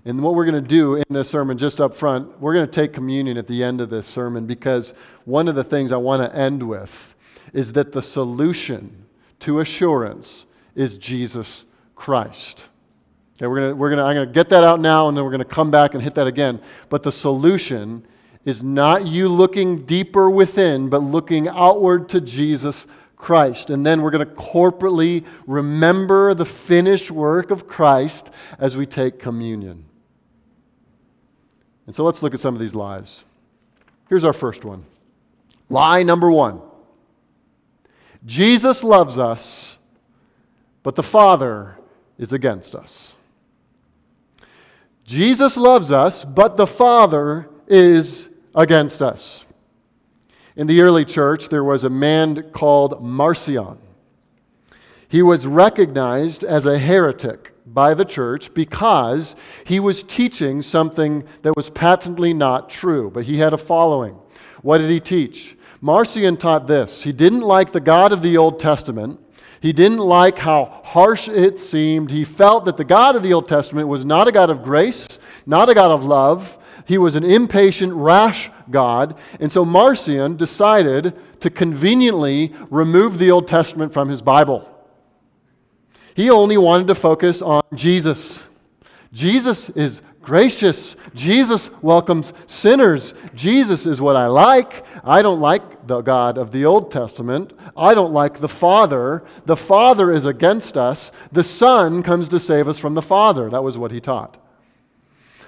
And 0.05 0.23
what 0.23 0.33
we're 0.33 0.45
going 0.45 0.63
to 0.63 0.67
do 0.67 0.95
in 0.95 1.03
this 1.09 1.29
sermon, 1.29 1.57
just 1.57 1.79
up 1.79 1.93
front, 1.93 2.39
we're 2.39 2.53
going 2.53 2.65
to 2.65 2.71
take 2.71 2.93
communion 2.93 3.37
at 3.37 3.47
the 3.47 3.61
end 3.61 3.81
of 3.81 3.89
this 3.89 4.07
sermon 4.07 4.47
because 4.47 4.93
one 5.25 5.49
of 5.49 5.55
the 5.55 5.63
things 5.63 5.91
I 5.91 5.97
want 5.97 6.23
to 6.23 6.35
end 6.35 6.67
with 6.67 7.13
is 7.53 7.73
that 7.73 7.91
the 7.91 8.01
solution 8.01 9.05
to 9.41 9.59
assurance 9.59 10.45
is 10.75 10.97
Jesus 10.97 11.65
Christ. 11.93 12.65
Okay, 13.41 13.47
we're 13.47 13.59
gonna, 13.59 13.75
we're 13.75 13.89
gonna, 13.89 14.03
I'm 14.03 14.13
going 14.13 14.27
to 14.27 14.33
get 14.33 14.49
that 14.49 14.63
out 14.63 14.79
now, 14.79 15.07
and 15.07 15.17
then 15.17 15.23
we're 15.23 15.31
going 15.31 15.39
to 15.39 15.45
come 15.45 15.71
back 15.71 15.95
and 15.95 16.03
hit 16.03 16.13
that 16.13 16.27
again. 16.27 16.61
But 16.89 17.01
the 17.01 17.11
solution 17.11 18.05
is 18.45 18.61
not 18.61 19.07
you 19.07 19.29
looking 19.29 19.83
deeper 19.83 20.29
within, 20.29 20.89
but 20.89 20.99
looking 20.99 21.47
outward 21.47 22.07
to 22.09 22.21
Jesus 22.21 22.85
Christ. 23.15 23.71
And 23.71 23.83
then 23.83 24.03
we're 24.03 24.11
going 24.11 24.27
to 24.27 24.31
corporately 24.35 25.25
remember 25.47 26.35
the 26.35 26.45
finished 26.45 27.09
work 27.09 27.49
of 27.49 27.67
Christ 27.67 28.29
as 28.59 28.77
we 28.77 28.85
take 28.85 29.17
communion. 29.17 29.85
And 31.87 31.95
so 31.95 32.03
let's 32.05 32.21
look 32.21 32.35
at 32.35 32.39
some 32.39 32.53
of 32.53 32.61
these 32.61 32.75
lies. 32.75 33.23
Here's 34.07 34.23
our 34.23 34.33
first 34.33 34.65
one 34.65 34.85
lie 35.67 36.03
number 36.03 36.29
one 36.29 36.61
Jesus 38.23 38.83
loves 38.83 39.17
us, 39.17 39.79
but 40.83 40.95
the 40.95 41.01
Father 41.01 41.79
is 42.19 42.31
against 42.31 42.75
us. 42.75 43.15
Jesus 45.11 45.57
loves 45.57 45.91
us, 45.91 46.23
but 46.23 46.55
the 46.55 46.65
Father 46.65 47.49
is 47.67 48.29
against 48.55 49.01
us. 49.01 49.45
In 50.55 50.67
the 50.67 50.81
early 50.81 51.03
church, 51.03 51.49
there 51.49 51.65
was 51.65 51.83
a 51.83 51.89
man 51.89 52.49
called 52.53 53.03
Marcion. 53.03 53.77
He 55.09 55.21
was 55.21 55.45
recognized 55.45 56.45
as 56.45 56.65
a 56.65 56.79
heretic 56.79 57.51
by 57.65 57.93
the 57.93 58.05
church 58.05 58.53
because 58.53 59.35
he 59.65 59.81
was 59.81 60.01
teaching 60.01 60.61
something 60.61 61.25
that 61.41 61.57
was 61.57 61.69
patently 61.69 62.33
not 62.33 62.69
true, 62.69 63.11
but 63.11 63.25
he 63.25 63.39
had 63.39 63.51
a 63.51 63.57
following. 63.57 64.17
What 64.61 64.77
did 64.77 64.89
he 64.89 65.01
teach? 65.01 65.57
Marcion 65.81 66.37
taught 66.37 66.67
this. 66.67 67.03
He 67.03 67.11
didn't 67.11 67.41
like 67.41 67.73
the 67.73 67.81
God 67.81 68.13
of 68.13 68.21
the 68.21 68.37
Old 68.37 68.61
Testament. 68.61 69.19
He 69.61 69.73
didn't 69.73 69.99
like 69.99 70.39
how 70.39 70.81
harsh 70.83 71.29
it 71.29 71.59
seemed. 71.59 72.09
He 72.09 72.23
felt 72.23 72.65
that 72.65 72.77
the 72.77 72.83
God 72.83 73.15
of 73.15 73.21
the 73.21 73.31
Old 73.31 73.47
Testament 73.47 73.87
was 73.87 74.03
not 74.03 74.27
a 74.27 74.31
God 74.31 74.49
of 74.49 74.63
grace, 74.63 75.07
not 75.45 75.69
a 75.69 75.75
God 75.75 75.91
of 75.91 76.03
love. 76.03 76.57
He 76.85 76.97
was 76.97 77.15
an 77.15 77.23
impatient, 77.23 77.93
rash 77.93 78.49
God. 78.71 79.15
And 79.39 79.51
so 79.51 79.63
Marcion 79.63 80.35
decided 80.35 81.15
to 81.41 81.51
conveniently 81.51 82.53
remove 82.71 83.19
the 83.19 83.29
Old 83.29 83.47
Testament 83.47 83.93
from 83.93 84.09
his 84.09 84.21
Bible. 84.23 84.67
He 86.15 86.31
only 86.31 86.57
wanted 86.57 86.87
to 86.87 86.95
focus 86.95 87.39
on 87.43 87.61
Jesus. 87.75 88.43
Jesus 89.13 89.69
is 89.69 90.01
gracious. 90.21 90.95
Jesus 91.13 91.69
welcomes 91.81 92.33
sinners. 92.45 93.13
Jesus 93.33 93.85
is 93.85 93.99
what 93.99 94.15
I 94.15 94.27
like. 94.27 94.85
I 95.03 95.21
don't 95.21 95.39
like 95.39 95.87
the 95.87 96.01
God 96.01 96.37
of 96.37 96.51
the 96.51 96.65
Old 96.65 96.91
Testament. 96.91 97.53
I 97.75 97.93
don't 97.93 98.13
like 98.13 98.39
the 98.39 98.49
Father. 98.49 99.23
The 99.45 99.55
Father 99.55 100.11
is 100.11 100.25
against 100.25 100.77
us. 100.77 101.11
The 101.31 101.43
Son 101.43 102.03
comes 102.03 102.29
to 102.29 102.39
save 102.39 102.67
us 102.67 102.79
from 102.79 102.93
the 102.93 103.01
Father. 103.01 103.49
That 103.49 103.63
was 103.63 103.77
what 103.77 103.91
he 103.91 103.99
taught. 103.99 104.37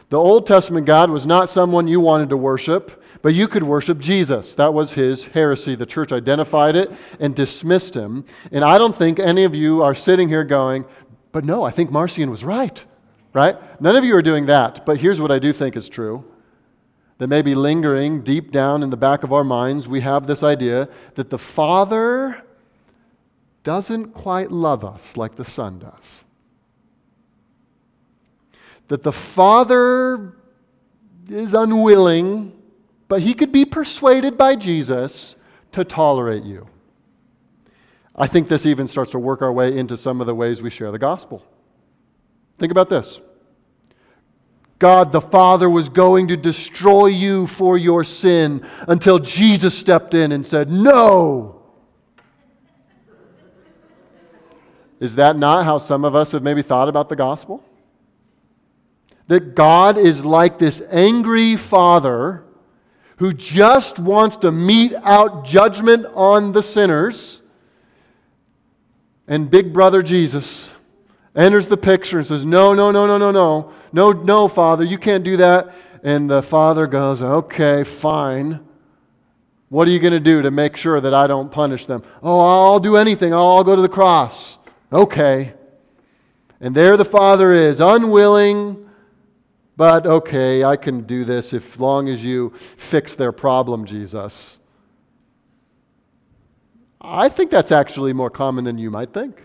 The 0.10 0.18
Old 0.18 0.46
Testament 0.46 0.86
God 0.86 1.10
was 1.10 1.26
not 1.26 1.50
someone 1.50 1.88
you 1.88 2.00
wanted 2.00 2.30
to 2.30 2.38
worship, 2.38 3.04
but 3.22 3.34
you 3.34 3.48
could 3.48 3.64
worship 3.64 4.00
Jesus. 4.00 4.54
That 4.56 4.74
was 4.74 4.94
his 4.94 5.28
heresy. 5.28 5.76
The 5.76 5.86
church 5.86 6.12
identified 6.12 6.76
it 6.76 6.92
and 7.20 7.36
dismissed 7.36 7.96
him. 7.96 8.26
And 8.52 8.64
I 8.64 8.78
don't 8.78 8.96
think 8.96 9.18
any 9.18 9.44
of 9.44 9.56
you 9.56 9.82
are 9.82 9.96
sitting 9.96 10.30
here 10.30 10.44
going, 10.44 10.86
but 11.32 11.46
no, 11.46 11.64
I 11.64 11.72
think 11.72 11.90
Marcion 11.90 12.30
was 12.30 12.44
right 12.44 12.84
right? 13.34 13.58
None 13.82 13.96
of 13.96 14.04
you 14.04 14.16
are 14.16 14.22
doing 14.22 14.46
that, 14.46 14.86
but 14.86 14.98
here's 14.98 15.20
what 15.20 15.32
I 15.32 15.40
do 15.40 15.52
think 15.52 15.76
is 15.76 15.90
true. 15.90 16.24
That 17.18 17.28
maybe 17.28 17.56
lingering 17.56 18.22
deep 18.22 18.52
down 18.52 18.84
in 18.84 18.90
the 18.90 18.98
back 18.98 19.24
of 19.24 19.32
our 19.34 19.44
minds, 19.44 19.88
we 19.88 20.02
have 20.02 20.28
this 20.28 20.44
idea 20.44 20.90
that 21.16 21.30
the 21.30 21.38
Father 21.38 22.44
doesn't 23.64 24.14
quite 24.14 24.52
love 24.52 24.84
us 24.84 25.16
like 25.16 25.36
the 25.36 25.46
Son 25.46 25.80
does. 25.80 26.24
That 28.90 29.04
the 29.04 29.12
Father 29.12 30.34
is 31.30 31.54
unwilling, 31.54 32.52
but 33.08 33.22
he 33.22 33.34
could 33.34 33.52
be 33.52 33.66
persuaded 33.66 34.38
by 34.38 34.56
Jesus 34.56 35.36
to 35.72 35.84
tolerate 35.84 36.44
you. 36.44 36.68
I 38.16 38.28
think 38.28 38.48
this 38.48 38.66
even 38.66 38.88
starts 38.88 39.12
to 39.12 39.20
work 39.20 39.42
our 39.42 39.52
way 39.52 39.76
into 39.76 39.98
some 39.98 40.22
of 40.22 40.28
the 40.28 40.36
ways 40.36 40.62
we 40.62 40.70
share 40.70 40.92
the 40.92 41.00
gospel. 41.00 41.44
Think 42.58 42.72
about 42.72 42.90
this 42.90 43.20
God 44.80 45.12
the 45.14 45.22
Father 45.22 45.70
was 45.70 45.88
going 45.88 46.28
to 46.28 46.36
destroy 46.36 47.08
you 47.08 47.48
for 47.48 47.78
your 47.78 48.04
sin 48.04 48.66
until 48.88 49.18
Jesus 49.18 49.78
stepped 49.78 50.14
in 50.14 50.32
and 50.32 50.46
said, 50.46 50.70
No. 50.70 51.62
Is 55.00 55.16
that 55.16 55.38
not 55.38 55.66
how 55.66 55.78
some 55.78 56.06
of 56.06 56.16
us 56.16 56.32
have 56.32 56.44
maybe 56.44 56.62
thought 56.62 56.90
about 56.90 57.10
the 57.10 57.16
gospel? 57.16 57.64
That 59.28 59.56
God 59.56 59.98
is 59.98 60.24
like 60.24 60.60
this 60.60 60.82
angry 60.92 61.56
father 61.56 62.44
who 63.18 63.34
just 63.34 64.00
wants 64.00 64.36
to 64.38 64.52
mete 64.52 64.94
out 65.04 65.46
judgment 65.46 66.06
on 66.14 66.52
the 66.52 66.62
sinners. 66.62 67.42
And 69.28 69.50
big 69.50 69.72
brother 69.72 70.02
Jesus 70.02 70.68
enters 71.36 71.68
the 71.68 71.78
picture 71.78 72.18
and 72.18 72.28
says, 72.28 72.46
No, 72.46 72.74
no, 72.74 72.92
no, 72.92 73.06
no, 73.08 73.18
no, 73.18 73.32
no. 73.32 73.74
No, 73.92 74.12
no, 74.12 74.48
Father, 74.48 74.84
you 74.84 74.98
can't 74.98 75.24
do 75.24 75.38
that. 75.38 75.74
And 76.04 76.30
the 76.30 76.42
father 76.42 76.88
goes, 76.88 77.22
Okay, 77.22 77.84
fine. 77.84 78.60
What 79.70 79.88
are 79.88 79.92
you 79.92 80.00
going 80.00 80.14
to 80.14 80.20
do 80.20 80.44
to 80.44 80.52
make 80.52 80.78
sure 80.78 81.02
that 81.02 81.14
I 81.14 81.26
don't 81.26 81.52
punish 81.52 81.88
them? 81.88 82.04
Oh, 82.22 82.40
I'll 82.40 82.80
do 82.80 82.96
anything. 82.96 83.34
I'll 83.34 83.64
go 83.64 83.76
to 83.76 83.82
the 83.82 83.90
cross. 83.90 84.58
Okay. 84.92 85.54
And 86.62 86.76
there 86.76 86.96
the 86.96 87.06
father 87.06 87.52
is, 87.52 87.80
unwilling, 87.80 88.90
but 89.76 90.06
okay, 90.06 90.64
I 90.64 90.76
can 90.76 91.02
do 91.02 91.26
this 91.26 91.54
as 91.54 91.80
long 91.80 92.08
as 92.08 92.24
you 92.24 92.54
fix 92.78 93.16
their 93.16 93.32
problem, 93.32 93.86
Jesus. 93.86 94.60
I 97.02 97.28
think 97.28 97.52
that's 97.52 97.72
actually 97.72 98.14
more 98.14 98.30
common 98.30 98.64
than 98.64 98.78
you 98.78 98.92
might 98.92 99.12
think. 99.12 99.44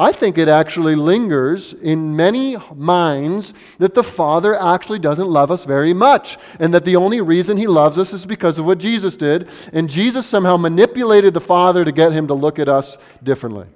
I 0.00 0.12
think 0.12 0.38
it 0.38 0.46
actually 0.46 0.94
lingers 0.94 1.72
in 1.72 2.14
many 2.14 2.56
minds 2.72 3.52
that 3.78 3.94
the 3.94 4.04
Father 4.04 4.54
actually 4.54 5.00
doesn't 5.00 5.28
love 5.28 5.50
us 5.50 5.64
very 5.64 5.92
much, 5.92 6.38
and 6.60 6.72
that 6.72 6.84
the 6.84 6.94
only 6.94 7.20
reason 7.20 7.56
He 7.56 7.66
loves 7.66 7.98
us 7.98 8.12
is 8.12 8.24
because 8.24 8.58
of 8.58 8.64
what 8.64 8.78
Jesus 8.78 9.16
did, 9.16 9.48
and 9.72 9.90
Jesus 9.90 10.24
somehow 10.24 10.56
manipulated 10.56 11.34
the 11.34 11.40
Father 11.40 11.84
to 11.84 11.90
get 11.90 12.12
Him 12.12 12.28
to 12.28 12.34
look 12.34 12.60
at 12.60 12.68
us 12.68 12.96
differently. 13.24 13.66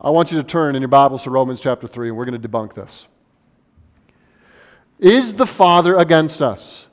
I 0.00 0.10
want 0.10 0.32
you 0.32 0.38
to 0.38 0.44
turn 0.44 0.74
in 0.74 0.82
your 0.82 0.88
Bibles 0.88 1.22
to 1.22 1.30
Romans 1.30 1.60
chapter 1.60 1.86
3, 1.86 2.08
and 2.08 2.16
we're 2.16 2.24
going 2.24 2.40
to 2.40 2.48
debunk 2.48 2.74
this. 2.74 3.06
Is 4.98 5.34
the 5.34 5.46
Father 5.46 5.96
against 5.96 6.42
us? 6.42 6.88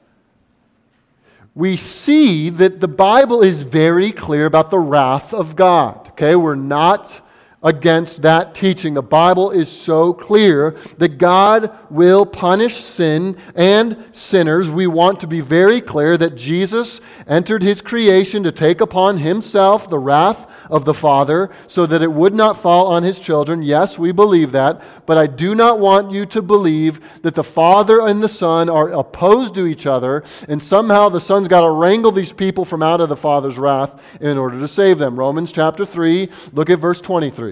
We 1.55 1.77
see 1.77 2.51
that 2.51 2.79
the 2.79 2.87
Bible 2.87 3.41
is 3.41 3.63
very 3.63 4.11
clear 4.11 4.45
about 4.45 4.69
the 4.69 4.79
wrath 4.79 5.33
of 5.33 5.55
God. 5.55 6.09
Okay, 6.09 6.35
we're 6.35 6.55
not 6.55 7.27
against 7.63 8.23
that 8.23 8.55
teaching. 8.55 8.95
The 8.95 9.01
Bible 9.03 9.51
is 9.51 9.69
so 9.69 10.13
clear 10.13 10.71
that 10.97 11.17
God 11.19 11.77
will 11.91 12.25
punish 12.25 12.83
sin 12.83 13.37
and 13.55 14.03
sinners. 14.11 14.69
We 14.69 14.87
want 14.87 15.19
to 15.19 15.27
be 15.27 15.41
very 15.41 15.79
clear 15.79 16.17
that 16.17 16.35
Jesus 16.35 17.01
entered 17.27 17.61
his 17.61 17.81
creation 17.81 18.43
to 18.43 18.51
take 18.51 18.81
upon 18.81 19.17
himself 19.17 19.89
the 19.89 19.99
wrath 19.99 20.49
of 20.71 20.85
the 20.85 20.93
Father 20.93 21.51
so 21.67 21.85
that 21.85 22.01
it 22.01 22.11
would 22.11 22.33
not 22.33 22.57
fall 22.57 22.87
on 22.87 23.03
his 23.03 23.19
children. 23.19 23.61
Yes, 23.61 23.99
we 23.99 24.11
believe 24.11 24.51
that, 24.53 24.81
but 25.05 25.17
I 25.17 25.27
do 25.27 25.53
not 25.53 25.79
want 25.79 26.11
you 26.11 26.25
to 26.27 26.41
believe 26.41 26.99
that 27.21 27.35
the 27.35 27.43
Father 27.43 28.07
and 28.07 28.23
the 28.23 28.29
Son 28.29 28.69
are 28.69 28.89
opposed 28.91 29.53
to 29.55 29.67
each 29.67 29.85
other 29.85 30.23
and 30.47 30.63
somehow 30.63 31.09
the 31.09 31.19
Son's 31.19 31.47
got 31.47 31.61
to 31.61 31.69
wrangle 31.69 32.11
these 32.11 32.33
people 32.33 32.65
from 32.65 32.81
out 32.81 33.01
of 33.01 33.09
the 33.09 33.15
Father's 33.15 33.57
wrath 33.57 34.01
in 34.19 34.37
order 34.37 34.59
to 34.59 34.67
save 34.67 34.97
them. 34.97 35.19
Romans 35.19 35.51
chapter 35.51 35.85
3, 35.85 36.29
look 36.53 36.69
at 36.69 36.79
verse 36.79 37.01
23. 37.01 37.50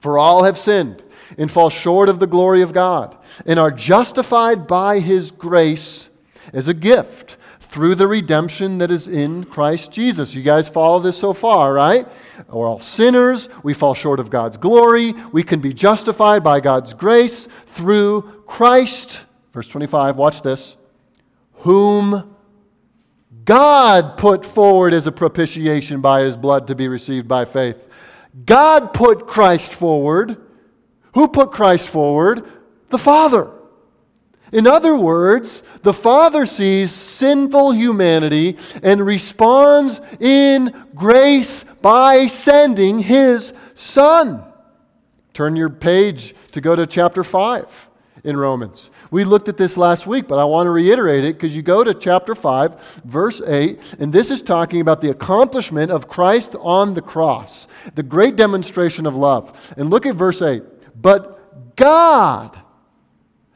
For 0.00 0.18
all 0.18 0.44
have 0.44 0.58
sinned 0.58 1.02
and 1.36 1.50
fall 1.50 1.70
short 1.70 2.08
of 2.08 2.18
the 2.18 2.26
glory 2.26 2.62
of 2.62 2.72
God 2.72 3.16
and 3.44 3.58
are 3.58 3.70
justified 3.70 4.66
by 4.66 5.00
his 5.00 5.30
grace 5.30 6.08
as 6.52 6.68
a 6.68 6.74
gift 6.74 7.36
through 7.60 7.94
the 7.94 8.06
redemption 8.06 8.78
that 8.78 8.90
is 8.90 9.06
in 9.06 9.44
Christ 9.44 9.92
Jesus. 9.92 10.34
You 10.34 10.42
guys 10.42 10.68
follow 10.68 11.00
this 11.00 11.18
so 11.18 11.32
far, 11.34 11.74
right? 11.74 12.08
We're 12.48 12.66
all 12.66 12.80
sinners. 12.80 13.48
We 13.62 13.74
fall 13.74 13.94
short 13.94 14.20
of 14.20 14.30
God's 14.30 14.56
glory. 14.56 15.12
We 15.32 15.42
can 15.42 15.60
be 15.60 15.74
justified 15.74 16.42
by 16.42 16.60
God's 16.60 16.94
grace 16.94 17.46
through 17.66 18.42
Christ. 18.46 19.20
Verse 19.52 19.68
25, 19.68 20.16
watch 20.16 20.40
this. 20.42 20.76
Whom 21.60 22.36
God 23.44 24.16
put 24.16 24.44
forward 24.44 24.94
as 24.94 25.06
a 25.06 25.12
propitiation 25.12 26.00
by 26.00 26.20
his 26.20 26.36
blood 26.36 26.66
to 26.68 26.74
be 26.74 26.88
received 26.88 27.28
by 27.28 27.44
faith. 27.44 27.87
God 28.44 28.92
put 28.92 29.26
Christ 29.26 29.72
forward. 29.72 30.36
Who 31.14 31.28
put 31.28 31.52
Christ 31.52 31.88
forward? 31.88 32.46
The 32.90 32.98
Father. 32.98 33.50
In 34.52 34.66
other 34.66 34.96
words, 34.96 35.62
the 35.82 35.92
Father 35.92 36.46
sees 36.46 36.92
sinful 36.92 37.72
humanity 37.72 38.56
and 38.82 39.04
responds 39.04 40.00
in 40.20 40.74
grace 40.94 41.64
by 41.82 42.26
sending 42.28 42.98
His 42.98 43.52
Son. 43.74 44.42
Turn 45.34 45.54
your 45.54 45.68
page 45.70 46.34
to 46.52 46.60
go 46.60 46.74
to 46.74 46.86
chapter 46.86 47.22
5 47.22 47.90
in 48.24 48.36
Romans. 48.36 48.90
We 49.10 49.24
looked 49.24 49.48
at 49.48 49.56
this 49.56 49.76
last 49.76 50.06
week, 50.06 50.28
but 50.28 50.38
I 50.38 50.44
want 50.44 50.66
to 50.66 50.70
reiterate 50.70 51.24
it 51.24 51.34
because 51.34 51.56
you 51.56 51.62
go 51.62 51.82
to 51.82 51.94
chapter 51.94 52.34
5, 52.34 53.02
verse 53.04 53.40
8, 53.44 53.80
and 53.98 54.12
this 54.12 54.30
is 54.30 54.42
talking 54.42 54.80
about 54.80 55.00
the 55.00 55.10
accomplishment 55.10 55.90
of 55.90 56.08
Christ 56.08 56.54
on 56.60 56.94
the 56.94 57.02
cross, 57.02 57.66
the 57.94 58.02
great 58.02 58.36
demonstration 58.36 59.06
of 59.06 59.16
love. 59.16 59.74
And 59.76 59.88
look 59.90 60.04
at 60.04 60.14
verse 60.14 60.42
8. 60.42 60.62
But 61.00 61.76
God, 61.76 62.58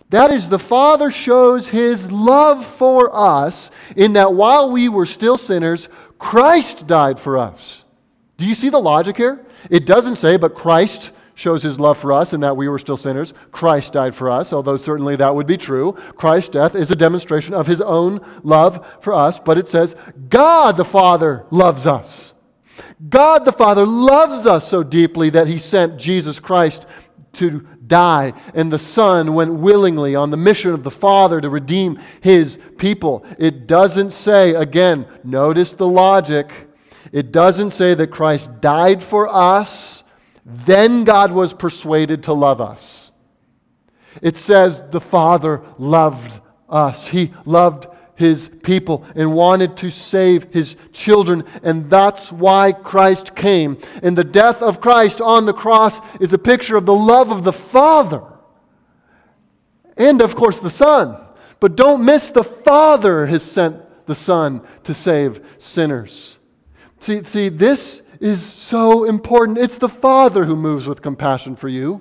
that 0.08 0.30
is, 0.30 0.48
the 0.48 0.58
Father 0.58 1.10
shows 1.10 1.68
his 1.68 2.10
love 2.10 2.64
for 2.64 3.14
us 3.14 3.70
in 3.96 4.14
that 4.14 4.34
while 4.34 4.70
we 4.70 4.88
were 4.88 5.06
still 5.06 5.36
sinners, 5.36 5.88
Christ 6.18 6.86
died 6.86 7.18
for 7.18 7.36
us. 7.38 7.84
Do 8.36 8.46
you 8.46 8.54
see 8.54 8.68
the 8.70 8.80
logic 8.80 9.16
here? 9.16 9.44
It 9.70 9.86
doesn't 9.86 10.16
say, 10.16 10.36
but 10.36 10.54
Christ 10.54 11.10
shows 11.34 11.62
his 11.62 11.80
love 11.80 11.98
for 11.98 12.12
us 12.12 12.32
in 12.32 12.40
that 12.40 12.56
we 12.56 12.68
were 12.68 12.78
still 12.78 12.96
sinners. 12.96 13.32
Christ 13.50 13.92
died 13.92 14.14
for 14.14 14.30
us, 14.30 14.52
although 14.52 14.76
certainly 14.76 15.16
that 15.16 15.34
would 15.34 15.46
be 15.46 15.56
true. 15.56 15.92
Christ's 16.16 16.50
death 16.50 16.74
is 16.74 16.90
a 16.90 16.96
demonstration 16.96 17.54
of 17.54 17.66
his 17.66 17.80
own 17.80 18.20
love 18.42 18.98
for 19.00 19.12
us, 19.12 19.38
but 19.38 19.58
it 19.58 19.68
says 19.68 19.94
God 20.28 20.76
the 20.76 20.84
Father 20.84 21.46
loves 21.50 21.86
us. 21.86 22.34
God 23.08 23.44
the 23.44 23.52
Father 23.52 23.86
loves 23.86 24.46
us 24.46 24.68
so 24.68 24.82
deeply 24.82 25.30
that 25.30 25.48
he 25.48 25.58
sent 25.58 25.98
Jesus 25.98 26.38
Christ 26.38 26.86
to 27.34 27.66
die, 27.86 28.32
and 28.54 28.72
the 28.72 28.78
Son 28.78 29.34
went 29.34 29.54
willingly 29.54 30.14
on 30.14 30.30
the 30.30 30.36
mission 30.36 30.72
of 30.72 30.82
the 30.82 30.90
Father 30.90 31.40
to 31.40 31.48
redeem 31.48 31.98
his 32.20 32.58
people. 32.78 33.24
It 33.38 33.66
doesn't 33.66 34.12
say, 34.12 34.54
again, 34.54 35.06
notice 35.24 35.72
the 35.72 35.86
logic. 35.86 36.68
It 37.10 37.32
doesn't 37.32 37.72
say 37.72 37.94
that 37.94 38.08
Christ 38.08 38.60
died 38.60 39.02
for 39.02 39.28
us, 39.28 40.01
then 40.44 41.04
God 41.04 41.32
was 41.32 41.54
persuaded 41.54 42.24
to 42.24 42.32
love 42.32 42.60
us. 42.60 43.10
It 44.20 44.36
says 44.36 44.82
the 44.90 45.00
Father 45.00 45.62
loved 45.78 46.40
us. 46.68 47.08
He 47.08 47.32
loved 47.44 47.86
his 48.14 48.50
people 48.62 49.04
and 49.14 49.34
wanted 49.34 49.76
to 49.78 49.90
save 49.90 50.52
his 50.52 50.76
children. 50.92 51.44
And 51.62 51.88
that's 51.88 52.30
why 52.30 52.72
Christ 52.72 53.34
came. 53.34 53.78
And 54.02 54.16
the 54.16 54.24
death 54.24 54.62
of 54.62 54.80
Christ 54.80 55.20
on 55.20 55.46
the 55.46 55.54
cross 55.54 56.00
is 56.20 56.32
a 56.32 56.38
picture 56.38 56.76
of 56.76 56.86
the 56.86 56.94
love 56.94 57.30
of 57.30 57.44
the 57.44 57.52
Father 57.52 58.22
and, 59.96 60.20
of 60.22 60.34
course, 60.34 60.58
the 60.58 60.70
Son. 60.70 61.16
But 61.60 61.76
don't 61.76 62.04
miss 62.04 62.30
the 62.30 62.44
Father 62.44 63.26
has 63.26 63.42
sent 63.42 63.76
the 64.06 64.14
Son 64.14 64.62
to 64.84 64.94
save 64.94 65.44
sinners. 65.58 66.38
See, 66.98 67.24
see, 67.24 67.48
this 67.48 68.01
is 68.22 68.40
so 68.40 69.04
important. 69.04 69.58
It's 69.58 69.78
the 69.78 69.88
Father 69.88 70.44
who 70.44 70.54
moves 70.54 70.86
with 70.86 71.02
compassion 71.02 71.56
for 71.56 71.68
you. 71.68 72.00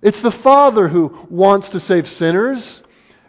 It's 0.00 0.20
the 0.20 0.30
Father 0.30 0.88
who 0.88 1.26
wants 1.28 1.68
to 1.70 1.80
save 1.80 2.06
sinners. 2.06 2.84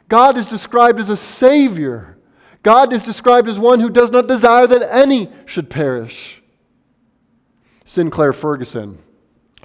God 0.08 0.38
is 0.38 0.46
described 0.46 1.00
as 1.00 1.10
a 1.10 1.18
Savior. 1.18 2.20
God 2.62 2.94
is 2.94 3.02
described 3.02 3.48
as 3.48 3.58
one 3.58 3.80
who 3.80 3.90
does 3.90 4.12
not 4.12 4.28
desire 4.28 4.68
that 4.68 4.94
any 4.94 5.32
should 5.46 5.70
perish. 5.70 6.44
Sinclair 7.86 8.32
Ferguson, 8.32 9.00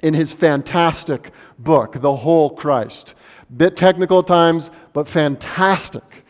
in 0.03 0.15
his 0.15 0.33
fantastic 0.33 1.31
book, 1.59 2.01
The 2.01 2.17
Whole 2.17 2.51
Christ, 2.51 3.15
bit 3.55 3.77
technical 3.77 4.21
at 4.21 4.27
times, 4.27 4.71
but 4.95 5.07
fantastic. 5.07 6.25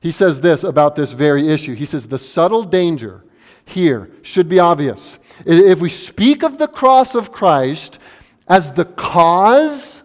He 0.00 0.12
says 0.12 0.40
this 0.40 0.62
about 0.62 0.94
this 0.94 1.10
very 1.10 1.48
issue. 1.48 1.74
He 1.74 1.86
says, 1.86 2.06
The 2.06 2.18
subtle 2.18 2.62
danger 2.62 3.24
here 3.70 4.10
should 4.22 4.48
be 4.48 4.58
obvious. 4.58 5.18
If 5.46 5.80
we 5.80 5.88
speak 5.88 6.42
of 6.42 6.58
the 6.58 6.68
cross 6.68 7.14
of 7.14 7.32
Christ 7.32 7.98
as 8.48 8.72
the 8.72 8.84
cause 8.84 10.02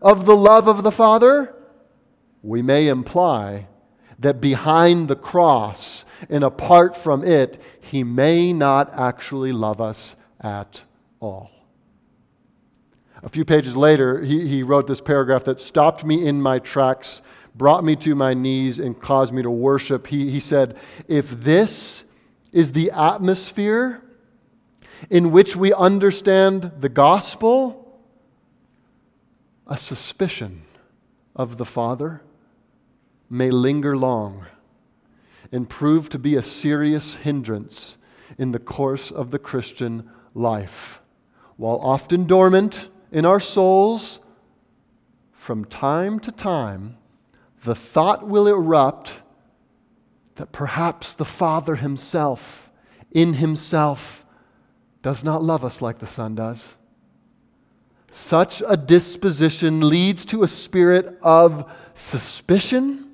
of 0.00 0.26
the 0.26 0.36
love 0.36 0.68
of 0.68 0.82
the 0.82 0.92
Father, 0.92 1.54
we 2.42 2.62
may 2.62 2.88
imply 2.88 3.66
that 4.18 4.40
behind 4.40 5.08
the 5.08 5.16
cross 5.16 6.04
and 6.30 6.44
apart 6.44 6.96
from 6.96 7.24
it, 7.24 7.60
he 7.80 8.02
may 8.04 8.52
not 8.52 8.92
actually 8.94 9.52
love 9.52 9.80
us 9.80 10.16
at 10.40 10.82
all. 11.20 11.50
A 13.22 13.28
few 13.28 13.44
pages 13.44 13.76
later, 13.76 14.22
he, 14.22 14.46
he 14.46 14.62
wrote 14.62 14.86
this 14.86 15.00
paragraph 15.00 15.44
that 15.44 15.60
stopped 15.60 16.04
me 16.04 16.26
in 16.26 16.40
my 16.40 16.58
tracks, 16.58 17.22
brought 17.54 17.82
me 17.82 17.96
to 17.96 18.14
my 18.14 18.34
knees, 18.34 18.78
and 18.78 19.00
caused 19.00 19.32
me 19.32 19.42
to 19.42 19.50
worship. 19.50 20.06
He, 20.06 20.30
he 20.30 20.40
said, 20.40 20.76
If 21.08 21.30
this 21.30 22.04
is 22.52 22.72
the 22.72 22.90
atmosphere 22.90 24.02
in 25.10 25.30
which 25.30 25.56
we 25.56 25.72
understand 25.72 26.72
the 26.80 26.88
gospel, 26.88 28.00
a 29.66 29.76
suspicion 29.76 30.62
of 31.34 31.58
the 31.58 31.64
Father 31.64 32.22
may 33.28 33.50
linger 33.50 33.96
long 33.96 34.46
and 35.52 35.68
prove 35.68 36.08
to 36.08 36.18
be 36.18 36.34
a 36.34 36.42
serious 36.42 37.16
hindrance 37.16 37.98
in 38.38 38.52
the 38.52 38.58
course 38.58 39.10
of 39.10 39.30
the 39.30 39.38
Christian 39.38 40.08
life. 40.34 41.00
While 41.56 41.78
often 41.82 42.26
dormant 42.26 42.88
in 43.12 43.24
our 43.24 43.40
souls, 43.40 44.18
from 45.32 45.64
time 45.64 46.18
to 46.20 46.32
time, 46.32 46.96
the 47.64 47.74
thought 47.74 48.26
will 48.26 48.46
erupt 48.46 49.22
that 50.36 50.52
perhaps 50.52 51.14
the 51.14 51.24
Father 51.24 51.76
Himself, 51.76 52.70
in 53.10 53.34
Himself, 53.34 54.24
does 55.02 55.22
not 55.22 55.42
love 55.42 55.64
us 55.64 55.82
like 55.82 55.98
the 55.98 56.06
Son 56.06 56.34
does. 56.34 56.76
Such 58.12 58.62
a 58.66 58.76
disposition 58.76 59.88
leads 59.88 60.24
to 60.26 60.42
a 60.42 60.48
spirit 60.48 61.18
of 61.22 61.70
suspicion 61.94 63.12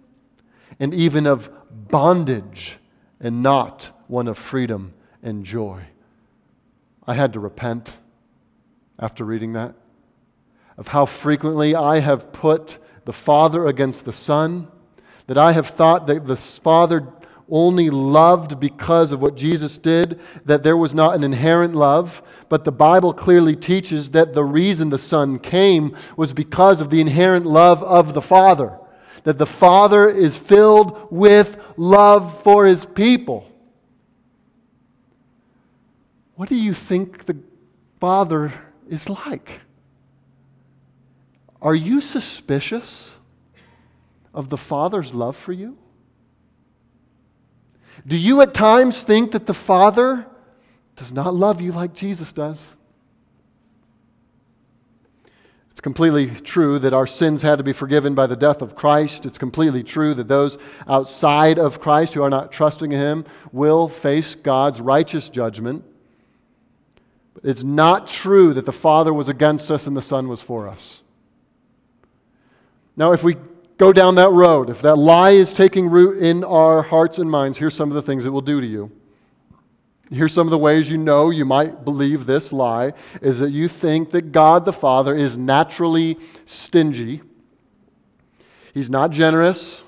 and 0.78 0.94
even 0.94 1.26
of 1.26 1.50
bondage 1.88 2.76
and 3.20 3.42
not 3.42 3.90
one 4.06 4.28
of 4.28 4.38
freedom 4.38 4.94
and 5.22 5.44
joy. 5.44 5.82
I 7.06 7.14
had 7.14 7.32
to 7.32 7.40
repent 7.40 7.98
after 8.98 9.24
reading 9.24 9.54
that 9.54 9.74
of 10.76 10.88
how 10.88 11.06
frequently 11.06 11.74
I 11.74 12.00
have 12.00 12.32
put 12.32 12.78
the 13.04 13.12
Father 13.12 13.66
against 13.66 14.04
the 14.04 14.12
Son, 14.12 14.68
that 15.26 15.38
I 15.38 15.52
have 15.52 15.68
thought 15.68 16.06
that 16.06 16.26
the 16.26 16.36
Father 16.36 17.08
only 17.48 17.90
loved 17.90 18.58
because 18.58 19.12
of 19.12 19.20
what 19.20 19.36
Jesus 19.36 19.76
did, 19.78 20.18
that 20.44 20.62
there 20.62 20.76
was 20.76 20.94
not 20.94 21.14
an 21.14 21.22
inherent 21.22 21.74
love. 21.74 22.22
But 22.48 22.64
the 22.64 22.72
Bible 22.72 23.12
clearly 23.12 23.56
teaches 23.56 24.10
that 24.10 24.32
the 24.32 24.44
reason 24.44 24.88
the 24.88 24.98
Son 24.98 25.38
came 25.38 25.96
was 26.16 26.32
because 26.32 26.80
of 26.80 26.90
the 26.90 27.00
inherent 27.00 27.46
love 27.46 27.82
of 27.82 28.14
the 28.14 28.22
Father 28.22 28.78
that 29.24 29.38
the 29.38 29.46
Father 29.46 30.08
is 30.08 30.36
filled 30.36 31.08
with 31.10 31.56
love 31.76 32.42
for 32.42 32.66
his 32.66 32.84
people. 32.84 33.48
What 36.34 36.48
do 36.48 36.56
you 36.56 36.74
think 36.74 37.26
the 37.26 37.36
Father 38.00 38.52
is 38.88 39.08
like? 39.08 39.60
Are 41.60 41.74
you 41.74 42.00
suspicious 42.00 43.12
of 44.34 44.48
the 44.48 44.56
Father's 44.56 45.14
love 45.14 45.36
for 45.36 45.52
you? 45.52 45.76
Do 48.06 48.16
you 48.16 48.40
at 48.40 48.54
times 48.54 49.02
think 49.02 49.32
that 49.32 49.46
the 49.46 49.54
Father 49.54 50.26
does 50.96 51.12
not 51.12 51.34
love 51.34 51.60
you 51.60 51.72
like 51.72 51.94
Jesus 51.94 52.32
does? 52.32 52.74
It's 55.70 55.80
completely 55.80 56.26
true 56.28 56.78
that 56.80 56.92
our 56.92 57.06
sins 57.06 57.42
had 57.42 57.56
to 57.56 57.64
be 57.64 57.72
forgiven 57.72 58.14
by 58.14 58.26
the 58.26 58.36
death 58.36 58.60
of 58.60 58.74
Christ. 58.74 59.24
It's 59.24 59.38
completely 59.38 59.82
true 59.82 60.14
that 60.14 60.28
those 60.28 60.58
outside 60.86 61.58
of 61.58 61.80
Christ 61.80 62.14
who 62.14 62.22
are 62.22 62.30
not 62.30 62.52
trusting 62.52 62.92
in 62.92 62.98
Him 62.98 63.24
will 63.52 63.88
face 63.88 64.34
God's 64.34 64.80
righteous 64.80 65.28
judgment. 65.28 65.84
But 67.34 67.44
it's 67.44 67.62
not 67.62 68.06
true 68.06 68.52
that 68.54 68.66
the 68.66 68.72
Father 68.72 69.14
was 69.14 69.28
against 69.28 69.70
us 69.70 69.86
and 69.86 69.96
the 69.96 70.02
Son 70.02 70.28
was 70.28 70.42
for 70.42 70.68
us. 70.68 71.02
Now, 72.94 73.12
if 73.12 73.24
we 73.24 73.36
go 73.78 73.92
down 73.92 74.14
that 74.16 74.30
road, 74.30 74.70
if 74.70 74.82
that 74.82 74.96
lie 74.96 75.30
is 75.30 75.52
taking 75.52 75.88
root 75.88 76.18
in 76.22 76.44
our 76.44 76.82
hearts 76.82 77.18
and 77.18 77.30
minds, 77.30 77.58
here's 77.58 77.74
some 77.74 77.90
of 77.90 77.94
the 77.94 78.02
things 78.02 78.24
it 78.24 78.30
will 78.30 78.40
do 78.40 78.60
to 78.60 78.66
you. 78.66 78.90
Here's 80.10 80.34
some 80.34 80.46
of 80.46 80.50
the 80.50 80.58
ways 80.58 80.90
you 80.90 80.98
know 80.98 81.30
you 81.30 81.46
might 81.46 81.84
believe 81.86 82.26
this 82.26 82.52
lie 82.52 82.92
is 83.22 83.38
that 83.38 83.50
you 83.50 83.66
think 83.66 84.10
that 84.10 84.30
God 84.30 84.66
the 84.66 84.72
Father 84.72 85.16
is 85.16 85.38
naturally 85.38 86.18
stingy. 86.44 87.22
He's 88.74 88.90
not 88.90 89.10
generous. 89.10 89.84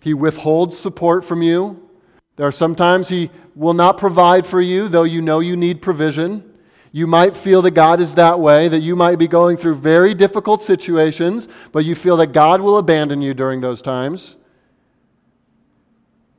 He 0.00 0.12
withholds 0.12 0.76
support 0.76 1.24
from 1.24 1.42
you. 1.42 1.88
There 2.36 2.46
are 2.46 2.52
sometimes 2.52 3.08
he 3.08 3.30
will 3.54 3.72
not 3.72 3.96
provide 3.96 4.46
for 4.46 4.60
you, 4.60 4.88
though 4.88 5.04
you 5.04 5.22
know 5.22 5.40
you 5.40 5.56
need 5.56 5.80
provision. 5.80 6.52
You 6.96 7.06
might 7.06 7.36
feel 7.36 7.60
that 7.60 7.72
God 7.72 8.00
is 8.00 8.14
that 8.14 8.40
way, 8.40 8.68
that 8.68 8.80
you 8.80 8.96
might 8.96 9.16
be 9.16 9.28
going 9.28 9.58
through 9.58 9.74
very 9.74 10.14
difficult 10.14 10.62
situations, 10.62 11.46
but 11.70 11.84
you 11.84 11.94
feel 11.94 12.16
that 12.16 12.28
God 12.28 12.62
will 12.62 12.78
abandon 12.78 13.20
you 13.20 13.34
during 13.34 13.60
those 13.60 13.82
times. 13.82 14.36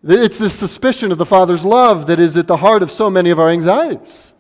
It's 0.04 0.39
the 0.39 0.50
suspicion 0.50 1.12
of 1.12 1.20
the 1.20 1.28
Father's 1.28 1.63
love 1.63 2.08
that 2.08 2.20
is 2.20 2.36
at 2.36 2.48
the 2.48 2.58
heart 2.58 2.82
of 2.82 2.89
so 2.89 3.08
many 3.08 3.30
of 3.30 3.38
our 3.38 3.52
anxieties. 3.52 4.34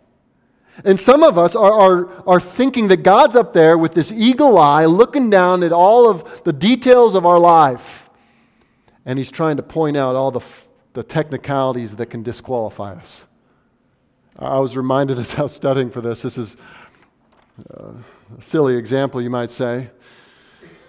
And 0.83 0.99
some 0.99 1.21
of 1.21 1.37
us 1.37 1.55
are, 1.55 1.71
are, 1.71 2.27
are 2.27 2.41
thinking 2.41 2.87
that 2.87 3.03
God's 3.03 3.35
up 3.35 3.53
there 3.53 3.77
with 3.77 3.93
this 3.93 4.11
eagle 4.11 4.57
eye 4.57 4.85
looking 4.85 5.29
down 5.29 5.61
at 5.61 5.71
all 5.71 6.09
of 6.09 6.43
the 6.43 6.51
details 6.51 7.13
of 7.13 7.27
our 7.27 7.37
life. 7.37 8.09
And 9.05 9.19
He's 9.19 9.29
trying 9.29 9.57
to 9.57 9.63
point 9.63 9.95
out 9.95 10.15
all 10.15 10.31
the, 10.31 10.43
the 10.93 11.03
technicalities 11.03 11.95
that 11.97 12.07
can 12.07 12.23
disqualify 12.23 12.95
us. 12.95 13.26
I 14.39 14.59
was 14.59 14.77
reminded 14.77 15.19
as 15.23 15.35
I 15.35 15.43
was 15.43 15.53
studying 15.53 15.89
for 15.89 16.01
this, 16.01 16.21
this 16.21 16.37
is 16.37 16.57
uh, 17.73 17.93
a 18.37 18.41
silly 18.41 18.75
example, 18.75 19.21
you 19.21 19.29
might 19.29 19.51
say. 19.51 19.89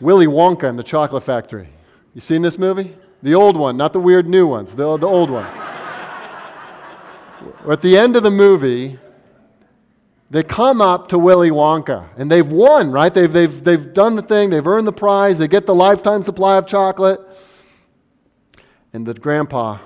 Willy 0.00 0.26
Wonka 0.26 0.68
and 0.68 0.78
the 0.78 0.82
Chocolate 0.84 1.24
Factory. 1.24 1.68
You 2.14 2.20
seen 2.20 2.42
this 2.42 2.58
movie? 2.58 2.96
The 3.22 3.34
old 3.34 3.56
one, 3.56 3.76
not 3.76 3.92
the 3.92 4.00
weird 4.00 4.28
new 4.28 4.46
ones, 4.46 4.74
the, 4.74 4.96
the 4.96 5.06
old 5.06 5.30
one. 5.30 5.46
At 7.68 7.82
the 7.82 7.96
end 7.96 8.16
of 8.16 8.22
the 8.22 8.30
movie, 8.30 8.98
they 10.30 10.42
come 10.42 10.80
up 10.80 11.08
to 11.08 11.18
Willy 11.18 11.50
Wonka 11.50 12.08
and 12.16 12.30
they've 12.30 12.46
won, 12.46 12.92
right? 12.92 13.12
They've, 13.12 13.32
they've, 13.32 13.64
they've 13.64 13.92
done 13.92 14.14
the 14.14 14.22
thing, 14.22 14.50
they've 14.50 14.66
earned 14.66 14.86
the 14.86 14.92
prize, 14.92 15.38
they 15.38 15.48
get 15.48 15.66
the 15.66 15.74
lifetime 15.74 16.22
supply 16.22 16.58
of 16.58 16.66
chocolate. 16.66 17.20
And 18.92 19.06
the 19.06 19.14
grandpa 19.14 19.78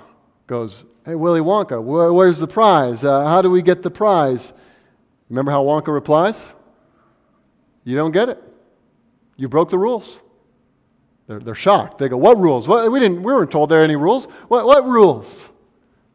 goes, 0.47 0.85
Hey, 1.05 1.17
Willy 1.17 1.41
Wonka, 1.41 1.83
where's 1.83 2.39
the 2.39 2.47
prize? 2.47 3.05
Uh, 3.05 3.27
how 3.27 3.43
do 3.43 3.51
we 3.51 3.61
get 3.61 3.83
the 3.83 3.91
prize? 3.91 4.53
Remember 5.29 5.51
how 5.51 5.65
Wonka 5.65 5.89
replies? 5.89 6.53
You 7.85 7.97
don't 7.97 8.13
get 8.13 8.29
it. 8.29 8.41
You 9.37 9.49
broke 9.49 9.71
the 9.71 9.79
rules. 9.79 10.17
They're, 11.27 11.41
they're 11.41 11.55
shocked. 11.57 11.99
They 11.99 12.09
go, 12.09 12.17
What 12.17 12.39
rules? 12.39 12.69
What, 12.69 12.91
we, 12.93 13.01
didn't, 13.01 13.23
we 13.23 13.33
weren't 13.33 13.51
told 13.51 13.71
there 13.71 13.81
are 13.81 13.85
any 13.85 13.97
rules. 13.97 14.27
What, 14.47 14.65
what 14.65 14.87
rules? 14.87 15.49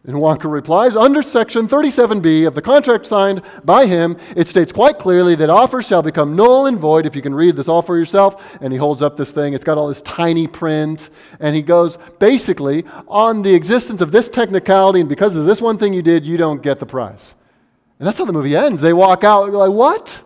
And 0.07 0.15
Wonka 0.15 0.49
replies, 0.49 0.95
Under 0.95 1.21
Section 1.21 1.67
37B 1.67 2.47
of 2.47 2.55
the 2.55 2.61
contract 2.61 3.05
signed 3.05 3.41
by 3.65 3.87
him, 3.87 4.17
it 4.37 4.47
states 4.47 4.71
quite 4.71 4.97
clearly 4.97 5.35
that 5.35 5.49
offers 5.49 5.85
shall 5.85 6.01
become 6.01 6.33
null 6.33 6.65
and 6.65 6.79
void. 6.79 7.05
If 7.05 7.13
you 7.13 7.21
can 7.21 7.35
read 7.35 7.57
this 7.57 7.67
all 7.67 7.81
for 7.81 7.97
yourself. 7.97 8.57
And 8.61 8.71
he 8.71 8.79
holds 8.79 9.01
up 9.01 9.17
this 9.17 9.31
thing. 9.31 9.53
It's 9.53 9.65
got 9.65 9.77
all 9.77 9.89
this 9.89 10.01
tiny 10.01 10.47
print. 10.47 11.09
And 11.41 11.53
he 11.53 11.61
goes, 11.61 11.97
basically, 12.19 12.85
on 13.09 13.41
the 13.41 13.53
existence 13.53 13.99
of 13.99 14.13
this 14.13 14.29
technicality, 14.29 15.01
and 15.01 15.09
because 15.09 15.35
of 15.35 15.45
this 15.45 15.59
one 15.59 15.77
thing 15.77 15.93
you 15.93 16.01
did, 16.01 16.25
you 16.25 16.37
don't 16.37 16.61
get 16.61 16.79
the 16.79 16.85
prize. 16.85 17.35
And 17.99 18.07
that's 18.07 18.17
how 18.17 18.25
the 18.25 18.33
movie 18.33 18.55
ends. 18.55 18.79
They 18.79 18.93
walk 18.93 19.25
out 19.25 19.51
like, 19.51 19.71
What? 19.71 20.23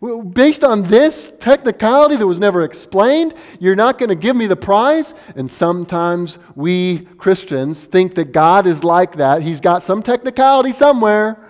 Based 0.00 0.64
on 0.64 0.84
this 0.84 1.30
technicality 1.40 2.16
that 2.16 2.26
was 2.26 2.38
never 2.38 2.62
explained, 2.62 3.34
you're 3.58 3.76
not 3.76 3.98
going 3.98 4.08
to 4.08 4.14
give 4.14 4.34
me 4.34 4.46
the 4.46 4.56
prize? 4.56 5.12
And 5.36 5.50
sometimes 5.50 6.38
we 6.54 7.00
Christians 7.18 7.84
think 7.84 8.14
that 8.14 8.32
God 8.32 8.66
is 8.66 8.82
like 8.82 9.16
that. 9.16 9.42
He's 9.42 9.60
got 9.60 9.82
some 9.82 10.02
technicality 10.02 10.72
somewhere. 10.72 11.46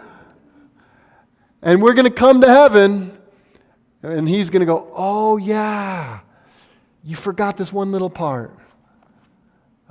And 1.63 1.81
we're 1.81 1.95
going 1.95 2.07
to 2.07 2.11
come 2.11 2.41
to 2.41 2.49
heaven, 2.49 3.17
and 4.03 4.29
He's 4.29 4.51
going 4.51 4.61
to 4.61 4.67
go, 4.67 4.91
Oh, 4.95 5.37
yeah, 5.37 6.21
you 7.05 7.15
forgot 7.15 7.57
this 7.57 7.73
one 7.73 7.93
little 7.93 8.11
part. 8.11 8.57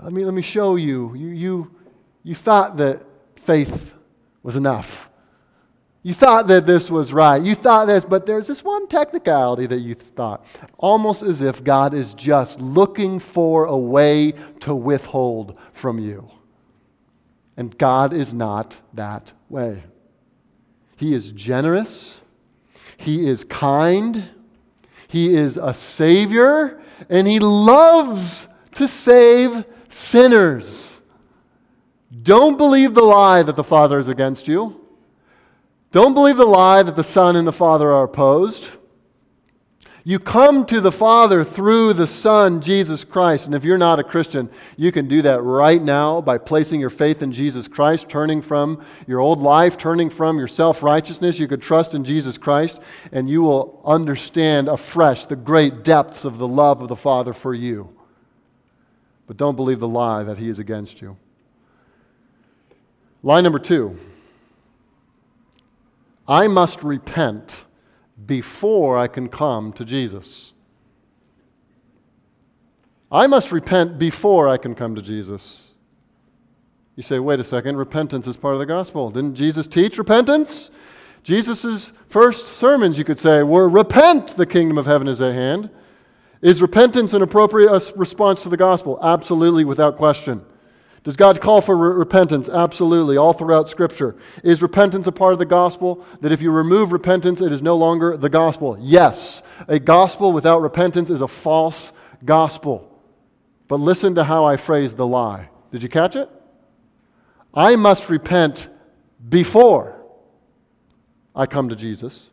Let 0.02 0.12
me, 0.12 0.26
let 0.26 0.34
me 0.34 0.42
show 0.42 0.76
you. 0.76 1.14
You, 1.16 1.28
you. 1.28 1.76
you 2.24 2.36
thought 2.36 2.78
that 2.78 3.04
faith 3.36 3.94
was 4.44 4.56
enough. 4.56 5.09
You 6.02 6.14
thought 6.14 6.48
that 6.48 6.66
this 6.66 6.90
was 6.90 7.12
right. 7.12 7.42
You 7.42 7.56
thought 7.56 7.86
this, 7.86 8.06
but 8.06 8.26
there's 8.26 8.48
this 8.48 8.64
one 8.64 8.88
technicality 8.88 9.68
that 9.68 9.80
you 9.80 9.96
thought. 9.96 10.46
Almost 10.78 11.24
as 11.24 11.42
if 11.42 11.64
God 11.64 11.94
is 11.94 12.14
just 12.14 12.62
looking 12.62 13.20
for 13.20 13.66
a 13.66 13.78
way 13.78 14.34
to 14.62 14.74
withhold 14.74 15.58
from 15.74 16.00
you. 16.00 16.30
And 17.58 17.78
God 17.78 18.14
is 18.14 18.34
not 18.34 18.80
that 18.94 19.34
way. 19.50 19.84
He 20.96 21.14
is 21.14 21.32
generous, 21.32 22.20
He 22.96 23.30
is 23.30 23.44
kind, 23.44 24.30
He 25.08 25.36
is 25.36 25.58
a 25.58 25.74
Savior, 25.74 26.82
and 27.10 27.28
He 27.28 27.40
loves 27.40 28.48
to 28.76 28.88
save 28.88 29.66
sinners. 29.90 31.02
Don't 32.24 32.58
believe 32.58 32.94
the 32.94 33.04
lie 33.04 33.44
that 33.44 33.56
the 33.58 33.64
Father 33.64 34.00
is 34.00 34.08
against 34.08 34.48
you. 34.48 34.80
Don't 35.92 36.14
believe 36.14 36.38
the 36.38 36.46
lie 36.46 36.84
that 36.84 36.96
the 36.96 37.04
Son 37.04 37.36
and 37.36 37.48
the 37.48 37.52
Father 37.52 37.92
are 37.92 38.04
opposed. 38.04 38.70
You 40.04 40.18
come 40.18 40.66
to 40.68 40.80
the 40.80 40.92
Father 40.92 41.44
through 41.44 41.94
the 41.94 42.08
Son, 42.08 42.62
Jesus 42.62 43.04
Christ. 43.04 43.46
And 43.46 43.54
if 43.54 43.64
you're 43.64 43.78
not 43.78 44.00
a 44.00 44.04
Christian, 44.04 44.50
you 44.78 44.92
can 44.92 45.08
do 45.08 45.22
that 45.24 45.42
right 45.42 45.82
now 45.82 46.22
by 46.22 46.38
placing 46.38 46.80
your 46.80 46.90
faith 46.90 47.22
in 47.22 47.32
Jesus 47.32 47.68
Christ, 47.68 48.08
turning 48.08 48.42
from 48.42 48.84
your 49.08 49.20
old 49.20 49.42
life, 49.42 49.78
turning 49.78 50.10
from 50.10 50.38
your 50.38 50.48
self 50.48 50.84
righteousness. 50.84 51.38
You 51.38 51.48
could 51.48 51.62
trust 51.62 51.94
in 51.94 52.04
Jesus 52.04 52.38
Christ, 52.38 52.80
and 53.12 53.30
you 53.30 53.42
will 53.42 53.82
understand 53.84 54.68
afresh 54.68 55.26
the 55.26 55.36
great 55.36 55.84
depths 55.84 56.24
of 56.24 56.38
the 56.38 56.48
love 56.48 56.82
of 56.82 56.88
the 56.88 56.96
Father 56.96 57.34
for 57.34 57.54
you. 57.54 57.96
But 59.28 59.38
don't 59.38 59.56
believe 59.56 59.80
the 59.80 59.88
lie 59.88 60.24
that 60.24 60.38
He 60.38 60.50
is 60.50 60.60
against 60.60 61.02
you. 61.02 61.18
Lie 63.22 63.42
number 63.42 63.60
two. 63.60 64.00
I 66.30 66.48
must 66.48 66.84
repent 66.84 67.66
before 68.24 68.96
I 69.00 69.08
can 69.08 69.30
come 69.30 69.74
to 69.74 69.84
Jesus. 69.84 70.54
I 73.12 73.26
must 73.26 73.52
repent 73.52 73.98
before 73.98 74.48
I 74.48 74.58
can 74.58 74.76
come 74.76 74.94
to 74.94 75.02
Jesus. 75.02 75.72
You 76.96 77.02
say, 77.02 77.18
wait 77.18 77.40
a 77.40 77.44
second, 77.44 77.78
repentance 77.78 78.28
is 78.28 78.38
part 78.38 78.54
of 78.54 78.60
the 78.60 78.68
gospel. 78.68 79.10
Didn't 79.10 79.34
Jesus 79.34 79.66
teach 79.66 79.98
repentance? 79.98 80.70
Jesus' 81.24 81.92
first 82.08 82.46
sermons, 82.46 83.00
you 83.00 83.04
could 83.04 83.20
say, 83.20 83.42
were 83.42 83.68
repent, 83.68 84.38
the 84.38 84.46
kingdom 84.46 84.78
of 84.78 84.86
heaven 84.86 85.08
is 85.08 85.22
at 85.22 85.34
hand. 85.34 85.72
Is 86.44 86.62
repentance 86.62 87.14
an 87.14 87.24
appropriate 87.24 87.72
uh, 87.72 87.80
response 87.96 88.44
to 88.44 88.50
the 88.50 88.58
gospel? 88.58 89.00
Absolutely, 89.02 89.66
without 89.66 89.98
question. 89.98 90.46
Does 91.10 91.18
God 91.18 91.42
call 91.42 91.60
for 91.60 91.76
re- 91.76 91.96
repentance? 91.96 92.48
Absolutely, 92.48 93.18
all 93.18 93.34
throughout 93.34 93.68
Scripture. 93.68 94.16
Is 94.44 94.62
repentance 94.62 95.08
a 95.08 95.12
part 95.12 95.34
of 95.34 95.40
the 95.40 95.46
gospel? 95.46 96.06
That 96.22 96.32
if 96.32 96.40
you 96.40 96.52
remove 96.52 96.92
repentance, 96.92 97.42
it 97.42 97.52
is 97.52 97.64
no 97.64 97.76
longer 97.76 98.16
the 98.16 98.30
gospel? 98.30 98.78
Yes. 98.80 99.42
A 99.68 99.80
gospel 99.80 100.32
without 100.32 100.62
repentance 100.62 101.10
is 101.10 101.22
a 101.22 101.28
false 101.28 101.94
gospel. 102.24 103.02
But 103.68 103.80
listen 103.80 104.14
to 104.14 104.24
how 104.24 104.46
I 104.46 104.56
phrase 104.56 104.94
the 104.94 105.08
lie. 105.08 105.50
Did 105.72 105.82
you 105.82 105.90
catch 105.90 106.16
it? 106.16 106.30
I 107.56 107.76
must 107.76 108.08
repent 108.08 108.70
before 109.28 110.06
I 111.36 111.48
come 111.48 111.70
to 111.70 111.76
Jesus. 111.76 112.30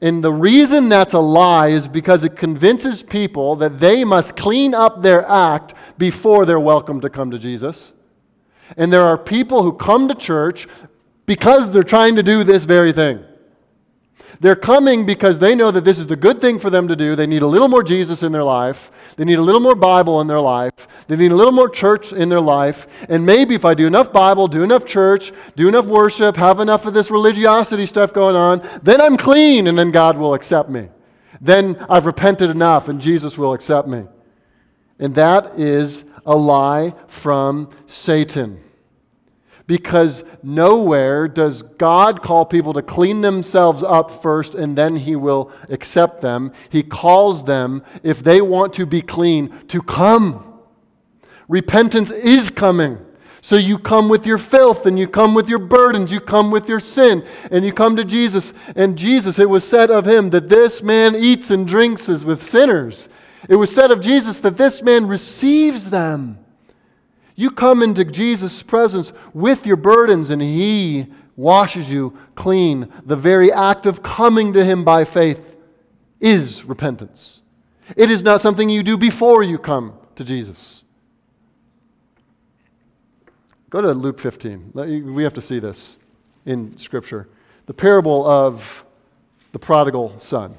And 0.00 0.22
the 0.22 0.32
reason 0.32 0.88
that's 0.88 1.12
a 1.14 1.18
lie 1.18 1.68
is 1.68 1.88
because 1.88 2.24
it 2.24 2.36
convinces 2.36 3.02
people 3.02 3.56
that 3.56 3.78
they 3.78 4.04
must 4.04 4.36
clean 4.36 4.74
up 4.74 5.02
their 5.02 5.26
act 5.28 5.74
before 5.96 6.44
they're 6.44 6.60
welcome 6.60 7.00
to 7.00 7.10
come 7.10 7.30
to 7.30 7.38
Jesus. 7.38 7.92
And 8.76 8.92
there 8.92 9.04
are 9.04 9.16
people 9.16 9.62
who 9.62 9.72
come 9.72 10.08
to 10.08 10.14
church 10.14 10.66
because 11.24 11.72
they're 11.72 11.82
trying 11.82 12.16
to 12.16 12.22
do 12.22 12.44
this 12.44 12.64
very 12.64 12.92
thing. 12.92 13.24
They're 14.40 14.56
coming 14.56 15.06
because 15.06 15.38
they 15.38 15.54
know 15.54 15.70
that 15.70 15.84
this 15.84 15.98
is 15.98 16.06
the 16.06 16.16
good 16.16 16.40
thing 16.40 16.58
for 16.58 16.68
them 16.68 16.88
to 16.88 16.96
do. 16.96 17.16
They 17.16 17.26
need 17.26 17.42
a 17.42 17.46
little 17.46 17.68
more 17.68 17.82
Jesus 17.82 18.22
in 18.22 18.32
their 18.32 18.42
life. 18.42 18.90
They 19.16 19.24
need 19.24 19.38
a 19.38 19.42
little 19.42 19.60
more 19.60 19.74
Bible 19.74 20.20
in 20.20 20.26
their 20.26 20.40
life. 20.40 20.86
They 21.08 21.16
need 21.16 21.30
a 21.30 21.36
little 21.36 21.52
more 21.52 21.68
church 21.68 22.12
in 22.12 22.28
their 22.28 22.40
life. 22.40 22.88
And 23.08 23.24
maybe 23.24 23.54
if 23.54 23.64
I 23.64 23.74
do 23.74 23.86
enough 23.86 24.12
Bible, 24.12 24.48
do 24.48 24.62
enough 24.62 24.84
church, 24.84 25.32
do 25.54 25.68
enough 25.68 25.86
worship, 25.86 26.36
have 26.36 26.58
enough 26.58 26.84
of 26.86 26.94
this 26.94 27.10
religiosity 27.10 27.86
stuff 27.86 28.12
going 28.12 28.34
on, 28.34 28.68
then 28.82 29.00
I'm 29.00 29.16
clean 29.16 29.68
and 29.68 29.78
then 29.78 29.92
God 29.92 30.18
will 30.18 30.34
accept 30.34 30.68
me. 30.68 30.88
Then 31.40 31.84
I've 31.88 32.06
repented 32.06 32.50
enough 32.50 32.88
and 32.88 33.00
Jesus 33.00 33.38
will 33.38 33.52
accept 33.52 33.86
me. 33.86 34.04
And 34.98 35.14
that 35.14 35.58
is 35.60 36.04
a 36.24 36.36
lie 36.36 36.94
from 37.06 37.70
Satan 37.86 38.62
because 39.66 40.24
nowhere 40.42 41.26
does 41.28 41.62
God 41.62 42.22
call 42.22 42.44
people 42.44 42.72
to 42.74 42.82
clean 42.82 43.20
themselves 43.20 43.82
up 43.82 44.22
first 44.22 44.54
and 44.54 44.76
then 44.76 44.96
He 44.96 45.16
will 45.16 45.50
accept 45.68 46.20
them. 46.20 46.52
He 46.68 46.82
calls 46.82 47.44
them, 47.44 47.82
if 48.02 48.22
they 48.22 48.40
want 48.40 48.74
to 48.74 48.86
be 48.86 49.02
clean, 49.02 49.66
to 49.68 49.82
come. 49.82 50.55
Repentance 51.48 52.10
is 52.10 52.50
coming. 52.50 52.98
So 53.40 53.56
you 53.56 53.78
come 53.78 54.08
with 54.08 54.26
your 54.26 54.38
filth 54.38 54.86
and 54.86 54.98
you 54.98 55.06
come 55.06 55.32
with 55.34 55.48
your 55.48 55.60
burdens, 55.60 56.10
you 56.10 56.18
come 56.18 56.50
with 56.50 56.68
your 56.68 56.80
sin, 56.80 57.24
and 57.50 57.64
you 57.64 57.72
come 57.72 57.94
to 57.94 58.04
Jesus. 58.04 58.52
And 58.74 58.98
Jesus, 58.98 59.38
it 59.38 59.48
was 59.48 59.62
said 59.62 59.90
of 59.90 60.06
him 60.06 60.30
that 60.30 60.48
this 60.48 60.82
man 60.82 61.14
eats 61.14 61.50
and 61.50 61.66
drinks 61.66 62.08
as 62.08 62.24
with 62.24 62.42
sinners. 62.42 63.08
It 63.48 63.56
was 63.56 63.72
said 63.72 63.90
of 63.90 64.00
Jesus 64.00 64.40
that 64.40 64.56
this 64.56 64.82
man 64.82 65.06
receives 65.06 65.90
them. 65.90 66.38
You 67.36 67.50
come 67.50 67.82
into 67.82 68.04
Jesus' 68.04 68.62
presence 68.62 69.12
with 69.34 69.66
your 69.66 69.76
burdens, 69.76 70.30
and 70.30 70.40
He 70.40 71.06
washes 71.36 71.90
you 71.90 72.16
clean. 72.34 72.90
The 73.04 73.14
very 73.14 73.52
act 73.52 73.86
of 73.86 74.02
coming 74.02 74.54
to 74.54 74.64
Him 74.64 74.84
by 74.84 75.04
faith 75.04 75.56
is 76.18 76.64
repentance. 76.64 77.42
It 77.94 78.10
is 78.10 78.22
not 78.22 78.40
something 78.40 78.70
you 78.70 78.82
do 78.82 78.96
before 78.96 79.42
you 79.42 79.58
come 79.58 79.98
to 80.16 80.24
Jesus. 80.24 80.82
Go 83.76 83.82
to 83.82 83.92
Luke 83.92 84.18
15. 84.18 84.72
We 85.12 85.22
have 85.22 85.34
to 85.34 85.42
see 85.42 85.58
this 85.58 85.98
in 86.46 86.78
Scripture. 86.78 87.28
The 87.66 87.74
parable 87.74 88.26
of 88.26 88.86
the 89.52 89.58
prodigal 89.58 90.18
son. 90.18 90.56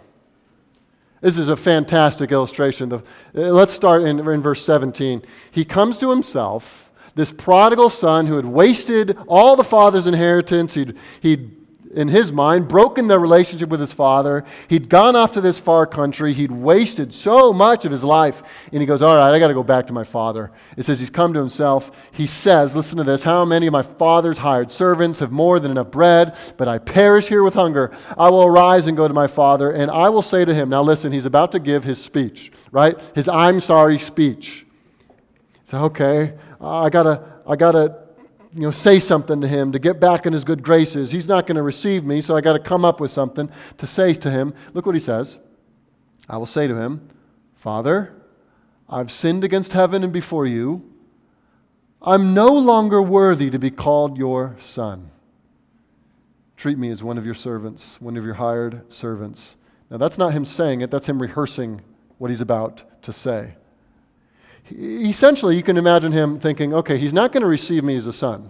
This 1.21 1.35
is 1.35 1.49
a 1.49 1.55
fantastic 1.55 2.31
illustration. 2.31 2.93
Uh, 2.93 3.01
let's 3.33 3.73
start 3.73 4.03
in, 4.03 4.19
in 4.19 4.43
verse 4.43 4.63
17. 4.63 5.23
He 5.49 5.65
comes 5.65 5.97
to 5.97 6.11
himself, 6.11 6.91
this 7.15 7.31
prodigal 7.31 7.89
son 7.89 8.27
who 8.27 8.35
had 8.35 8.45
wasted 8.45 9.17
all 9.27 9.55
the 9.55 9.63
father's 9.63 10.05
inheritance. 10.05 10.75
He'd, 10.75 10.95
he'd 11.19 11.66
in 11.93 12.07
his 12.07 12.31
mind, 12.31 12.67
broken 12.67 13.07
the 13.07 13.17
relationship 13.19 13.69
with 13.69 13.79
his 13.79 13.93
father. 13.93 14.43
He'd 14.67 14.89
gone 14.89 15.15
off 15.15 15.33
to 15.33 15.41
this 15.41 15.59
far 15.59 15.85
country. 15.85 16.33
He'd 16.33 16.51
wasted 16.51 17.13
so 17.13 17.53
much 17.53 17.85
of 17.85 17.91
his 17.91 18.03
life. 18.03 18.43
And 18.71 18.81
he 18.81 18.85
goes, 18.85 19.01
All 19.01 19.15
right, 19.15 19.33
I 19.33 19.39
got 19.39 19.47
to 19.47 19.53
go 19.53 19.63
back 19.63 19.87
to 19.87 19.93
my 19.93 20.03
father. 20.03 20.51
It 20.75 20.85
says 20.85 20.99
he's 20.99 21.09
come 21.09 21.33
to 21.33 21.39
himself. 21.39 21.91
He 22.11 22.27
says, 22.27 22.75
Listen 22.75 22.97
to 22.97 23.03
this 23.03 23.23
How 23.23 23.45
many 23.45 23.67
of 23.67 23.73
my 23.73 23.83
father's 23.83 24.39
hired 24.39 24.71
servants 24.71 25.19
have 25.19 25.31
more 25.31 25.59
than 25.59 25.71
enough 25.71 25.91
bread, 25.91 26.37
but 26.57 26.67
I 26.67 26.77
perish 26.77 27.27
here 27.27 27.43
with 27.43 27.53
hunger? 27.53 27.91
I 28.17 28.29
will 28.29 28.43
arise 28.43 28.87
and 28.87 28.97
go 28.97 29.07
to 29.07 29.13
my 29.13 29.27
father, 29.27 29.71
and 29.71 29.89
I 29.91 30.09
will 30.09 30.21
say 30.21 30.45
to 30.45 30.53
him, 30.53 30.69
Now 30.69 30.81
listen, 30.81 31.11
he's 31.11 31.25
about 31.25 31.51
to 31.53 31.59
give 31.59 31.83
his 31.83 32.03
speech, 32.03 32.51
right? 32.71 32.99
His 33.15 33.27
I'm 33.27 33.59
sorry 33.59 33.99
speech. 33.99 34.65
So, 35.65 35.79
okay, 35.85 36.33
I 36.61 36.89
got 36.89 37.03
to. 37.03 37.37
I 37.45 37.55
got 37.55 37.71
to 37.71 38.06
you 38.57 38.63
know, 38.63 38.71
say 38.71 38.99
something 38.99 39.39
to 39.41 39.47
him 39.47 39.71
to 39.71 39.77
get 39.77 39.99
back 39.99 40.25
in 40.25 40.33
his 40.33 40.43
good 40.43 40.63
graces. 40.63 41.11
He's 41.11 41.27
not 41.27 41.45
going 41.45 41.57
to 41.57 41.61
receive 41.61 42.03
me, 42.03 42.21
so 42.21 42.35
I 42.35 42.41
got 42.41 42.53
to 42.53 42.59
come 42.59 42.83
up 42.83 42.99
with 42.99 43.11
something 43.11 43.51
to 43.77 43.85
say 43.85 44.15
to 44.15 44.31
him. 44.31 44.51
Look 44.73 44.87
what 44.87 44.95
he 44.95 44.99
says. 44.99 45.37
I 46.27 46.37
will 46.37 46.47
say 46.47 46.65
to 46.65 46.75
him, 46.75 47.07
Father, 47.53 48.15
I've 48.89 49.11
sinned 49.11 49.43
against 49.43 49.73
heaven 49.73 50.03
and 50.03 50.11
before 50.11 50.47
you. 50.47 50.91
I'm 52.01 52.33
no 52.33 52.47
longer 52.47 52.99
worthy 52.99 53.51
to 53.51 53.59
be 53.59 53.69
called 53.69 54.17
your 54.17 54.55
son. 54.59 55.11
Treat 56.55 56.79
me 56.79 56.89
as 56.89 57.03
one 57.03 57.19
of 57.19 57.25
your 57.27 57.35
servants, 57.35 58.01
one 58.01 58.17
of 58.17 58.25
your 58.25 58.35
hired 58.35 58.91
servants. 58.91 59.55
Now, 59.91 59.97
that's 59.97 60.17
not 60.17 60.33
him 60.33 60.45
saying 60.45 60.81
it, 60.81 60.89
that's 60.89 61.07
him 61.07 61.21
rehearsing 61.21 61.81
what 62.17 62.31
he's 62.31 62.41
about 62.41 63.03
to 63.03 63.13
say 63.13 63.53
essentially, 64.71 65.55
you 65.55 65.63
can 65.63 65.77
imagine 65.77 66.11
him 66.11 66.39
thinking, 66.39 66.73
okay, 66.73 66.97
he's 66.97 67.13
not 67.13 67.31
going 67.31 67.41
to 67.41 67.47
receive 67.47 67.83
me 67.83 67.95
as 67.95 68.07
a 68.07 68.13
son. 68.13 68.49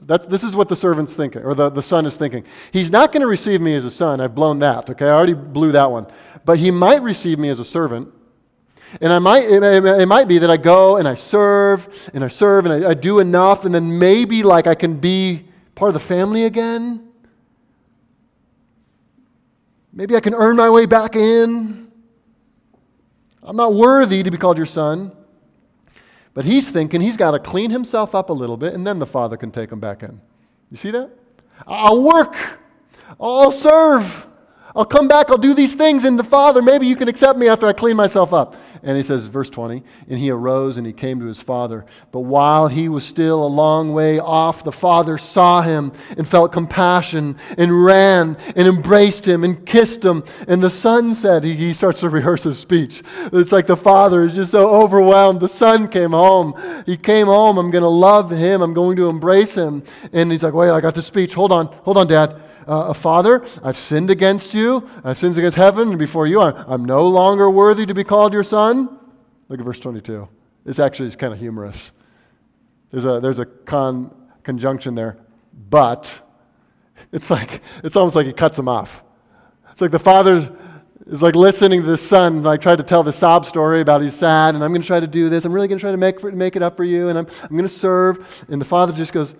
That's, 0.00 0.26
this 0.26 0.44
is 0.44 0.54
what 0.54 0.68
the 0.68 0.76
servant's 0.76 1.14
thinking, 1.14 1.42
or 1.42 1.54
the, 1.54 1.70
the 1.70 1.82
son 1.82 2.06
is 2.06 2.16
thinking. 2.16 2.44
He's 2.72 2.90
not 2.90 3.12
going 3.12 3.20
to 3.20 3.26
receive 3.26 3.60
me 3.60 3.74
as 3.74 3.84
a 3.84 3.90
son. 3.90 4.20
I've 4.20 4.34
blown 4.34 4.60
that, 4.60 4.88
okay? 4.90 5.06
I 5.06 5.10
already 5.10 5.34
blew 5.34 5.72
that 5.72 5.90
one. 5.90 6.06
But 6.44 6.58
he 6.58 6.70
might 6.70 7.02
receive 7.02 7.38
me 7.38 7.48
as 7.48 7.58
a 7.58 7.64
servant. 7.64 8.12
And 9.00 9.12
I 9.12 9.18
might, 9.18 9.44
it, 9.44 9.62
it 9.62 10.06
might 10.06 10.28
be 10.28 10.38
that 10.38 10.50
I 10.50 10.56
go 10.56 10.96
and 10.96 11.06
I 11.06 11.14
serve 11.14 12.10
and 12.14 12.24
I 12.24 12.28
serve 12.28 12.64
and 12.64 12.86
I, 12.86 12.90
I 12.90 12.94
do 12.94 13.18
enough, 13.18 13.64
and 13.64 13.74
then 13.74 13.98
maybe 13.98 14.42
like 14.42 14.66
I 14.66 14.74
can 14.74 14.94
be 14.94 15.44
part 15.74 15.90
of 15.90 15.94
the 15.94 16.00
family 16.00 16.44
again. 16.44 17.08
Maybe 19.92 20.16
I 20.16 20.20
can 20.20 20.32
earn 20.32 20.56
my 20.56 20.70
way 20.70 20.86
back 20.86 21.16
in. 21.16 21.87
I'm 23.48 23.56
not 23.56 23.72
worthy 23.72 24.22
to 24.22 24.30
be 24.30 24.36
called 24.36 24.58
your 24.58 24.66
son. 24.66 25.16
But 26.34 26.44
he's 26.44 26.70
thinking 26.70 27.00
he's 27.00 27.16
got 27.16 27.32
to 27.32 27.40
clean 27.40 27.70
himself 27.70 28.14
up 28.14 28.28
a 28.28 28.32
little 28.32 28.58
bit, 28.58 28.74
and 28.74 28.86
then 28.86 28.98
the 28.98 29.06
Father 29.06 29.36
can 29.36 29.50
take 29.50 29.72
him 29.72 29.80
back 29.80 30.02
in. 30.02 30.20
You 30.70 30.76
see 30.76 30.90
that? 30.90 31.10
I'll 31.66 32.02
work. 32.02 32.36
I'll 33.18 33.50
serve. 33.50 34.26
I'll 34.78 34.84
come 34.84 35.08
back, 35.08 35.28
I'll 35.28 35.38
do 35.38 35.54
these 35.54 35.74
things, 35.74 36.04
and 36.04 36.16
the 36.16 36.22
Father, 36.22 36.62
maybe 36.62 36.86
you 36.86 36.94
can 36.94 37.08
accept 37.08 37.36
me 37.36 37.48
after 37.48 37.66
I 37.66 37.72
clean 37.72 37.96
myself 37.96 38.32
up. 38.32 38.54
And 38.84 38.96
he 38.96 39.02
says, 39.02 39.26
verse 39.26 39.50
20, 39.50 39.82
and 40.08 40.18
he 40.20 40.30
arose 40.30 40.76
and 40.76 40.86
he 40.86 40.92
came 40.92 41.18
to 41.18 41.26
his 41.26 41.40
father. 41.40 41.84
But 42.12 42.20
while 42.20 42.68
he 42.68 42.88
was 42.88 43.04
still 43.04 43.44
a 43.44 43.48
long 43.48 43.92
way 43.92 44.20
off, 44.20 44.62
the 44.62 44.70
father 44.70 45.18
saw 45.18 45.62
him 45.62 45.90
and 46.16 46.28
felt 46.28 46.52
compassion 46.52 47.38
and 47.56 47.84
ran 47.84 48.36
and 48.54 48.68
embraced 48.68 49.26
him 49.26 49.42
and 49.42 49.66
kissed 49.66 50.04
him. 50.04 50.22
And 50.46 50.62
the 50.62 50.70
son 50.70 51.12
said, 51.16 51.42
he, 51.42 51.72
starts 51.72 51.98
to 52.00 52.08
rehearse 52.08 52.44
his 52.44 52.60
speech. 52.60 53.02
It's 53.32 53.50
like 53.50 53.66
the 53.66 53.76
father 53.76 54.22
is 54.22 54.36
just 54.36 54.52
so 54.52 54.70
overwhelmed. 54.70 55.40
The 55.40 55.48
son 55.48 55.88
came 55.88 56.12
home. 56.12 56.54
He 56.86 56.96
came 56.96 57.26
home. 57.26 57.58
I'm 57.58 57.72
going 57.72 57.82
to 57.82 57.88
love 57.88 58.30
him. 58.30 58.62
I'm 58.62 58.74
going 58.74 58.96
to 58.98 59.08
embrace 59.08 59.56
him. 59.56 59.82
And 60.12 60.30
he's 60.30 60.44
like, 60.44 60.54
wait, 60.54 60.70
I 60.70 60.80
got 60.80 60.94
the 60.94 61.02
speech. 61.02 61.34
Hold 61.34 61.50
on. 61.50 61.66
Hold 61.82 61.96
on, 61.96 62.06
dad 62.06 62.42
uh, 62.68 62.92
Father, 62.92 63.44
I've 63.62 63.76
sinned 63.76 64.10
against 64.10 64.54
you. 64.54 64.88
I've 65.02 65.18
sinned 65.18 65.36
against 65.38 65.56
heaven 65.56 65.88
and 65.88 65.98
before 65.98 66.26
you. 66.26 66.40
I'm, 66.40 66.54
I'm 66.68 66.84
no 66.84 67.06
longer 67.08 67.50
worthy 67.50 67.86
to 67.86 67.94
be 67.94 68.04
called 68.04 68.32
your 68.32 68.42
son. 68.42 68.98
Look 69.48 69.58
at 69.58 69.64
verse 69.64 69.78
22. 69.78 70.28
This 70.64 70.78
actually 70.78 71.08
is 71.08 71.16
kind 71.16 71.32
of 71.32 71.38
humorous. 71.38 71.92
There's 72.90 73.04
a, 73.04 73.20
there's 73.20 73.38
a 73.38 73.46
con, 73.46 74.14
conjunction 74.42 74.94
there, 74.94 75.16
but 75.70 76.20
it's 77.12 77.30
like, 77.30 77.62
it's 77.82 77.96
almost 77.96 78.14
like 78.14 78.26
he 78.26 78.32
cuts 78.32 78.58
him 78.58 78.68
off. 78.68 79.02
It's 79.72 79.80
like 79.80 79.90
the 79.90 79.98
father 79.98 80.54
is 81.06 81.22
like 81.22 81.34
listening 81.34 81.82
to 81.82 81.86
the 81.86 81.96
son, 81.96 82.42
like 82.42 82.60
try 82.60 82.76
to 82.76 82.82
tell 82.82 83.02
the 83.02 83.12
sob 83.12 83.46
story 83.46 83.80
about 83.80 84.02
he's 84.02 84.14
sad, 84.14 84.54
and 84.54 84.62
I'm 84.62 84.70
going 84.70 84.82
to 84.82 84.86
try 84.86 85.00
to 85.00 85.06
do 85.06 85.28
this. 85.28 85.44
I'm 85.44 85.52
really 85.52 85.68
going 85.68 85.78
to 85.78 85.82
try 85.82 85.90
to 85.90 85.96
make, 85.96 86.22
make 86.34 86.56
it 86.56 86.62
up 86.62 86.76
for 86.76 86.84
you, 86.84 87.08
and 87.08 87.18
I'm, 87.18 87.26
I'm 87.42 87.50
going 87.50 87.62
to 87.62 87.68
serve. 87.68 88.44
And 88.48 88.60
the 88.60 88.66
father 88.66 88.92
just 88.92 89.12
goes, 89.12 89.34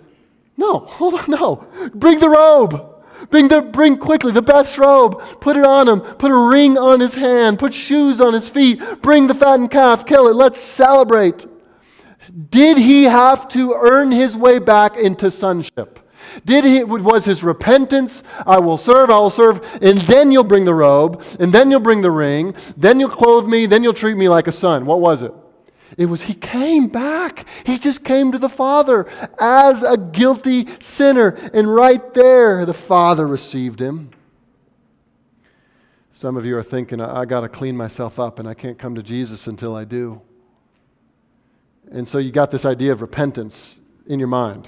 No, 0.57 0.79
hold 0.79 1.13
on, 1.13 1.25
no. 1.27 1.67
Bring 1.93 2.19
the 2.19 2.29
robe. 2.29 2.98
Bring, 3.29 3.47
the, 3.47 3.61
bring 3.61 3.97
quickly 3.97 4.31
the 4.31 4.41
best 4.41 4.77
robe, 4.77 5.21
put 5.39 5.57
it 5.57 5.65
on 5.65 5.87
him, 5.87 6.01
put 6.01 6.31
a 6.31 6.35
ring 6.35 6.77
on 6.77 6.99
his 6.99 7.15
hand, 7.15 7.59
put 7.59 7.73
shoes 7.73 8.21
on 8.21 8.33
his 8.33 8.49
feet, 8.49 8.81
bring 9.01 9.27
the 9.27 9.33
fattened 9.33 9.71
calf, 9.71 10.05
kill 10.05 10.27
it, 10.27 10.35
let's 10.35 10.59
celebrate. 10.59 11.45
Did 12.49 12.77
he 12.77 13.03
have 13.03 13.47
to 13.49 13.73
earn 13.73 14.11
his 14.11 14.35
way 14.35 14.59
back 14.59 14.97
into 14.97 15.31
sonship? 15.31 15.99
Did 16.45 16.63
he, 16.63 16.83
was 16.83 17.25
his 17.25 17.43
repentance, 17.43 18.23
I 18.45 18.59
will 18.59 18.77
serve, 18.77 19.09
I 19.09 19.17
will 19.17 19.29
serve, 19.29 19.65
and 19.81 19.97
then 19.99 20.31
you'll 20.31 20.43
bring 20.43 20.65
the 20.65 20.73
robe, 20.73 21.23
and 21.39 21.51
then 21.51 21.71
you'll 21.71 21.79
bring 21.79 22.01
the 22.01 22.11
ring, 22.11 22.55
then 22.77 22.99
you'll 22.99 23.09
clothe 23.09 23.47
me, 23.47 23.65
then 23.65 23.83
you'll 23.83 23.93
treat 23.93 24.15
me 24.15 24.29
like 24.29 24.47
a 24.47 24.51
son. 24.51 24.85
What 24.85 25.01
was 25.01 25.21
it? 25.21 25.33
It 25.97 26.05
was 26.05 26.23
he 26.23 26.33
came 26.33 26.87
back. 26.87 27.45
He 27.65 27.77
just 27.77 28.03
came 28.03 28.31
to 28.31 28.37
the 28.37 28.49
Father 28.49 29.07
as 29.39 29.83
a 29.83 29.97
guilty 29.97 30.67
sinner. 30.79 31.29
And 31.53 31.73
right 31.73 32.13
there, 32.13 32.65
the 32.65 32.73
Father 32.73 33.27
received 33.27 33.79
him. 33.79 34.11
Some 36.11 36.35
of 36.35 36.45
you 36.45 36.57
are 36.57 36.63
thinking, 36.63 36.99
I, 36.99 37.23
got 37.25 37.41
to 37.41 37.49
clean 37.49 37.77
myself 37.77 38.19
up 38.19 38.39
and 38.39 38.47
I 38.47 38.53
can't 38.53 38.77
come 38.77 38.95
to 38.95 39.03
Jesus 39.03 39.47
until 39.47 39.75
I 39.75 39.85
do. 39.85 40.21
And 41.91 42.07
so 42.07 42.17
you 42.17 42.31
got 42.31 42.51
this 42.51 42.65
idea 42.65 42.91
of 42.91 43.01
repentance 43.01 43.79
in 44.05 44.19
your 44.19 44.27
mind. 44.27 44.67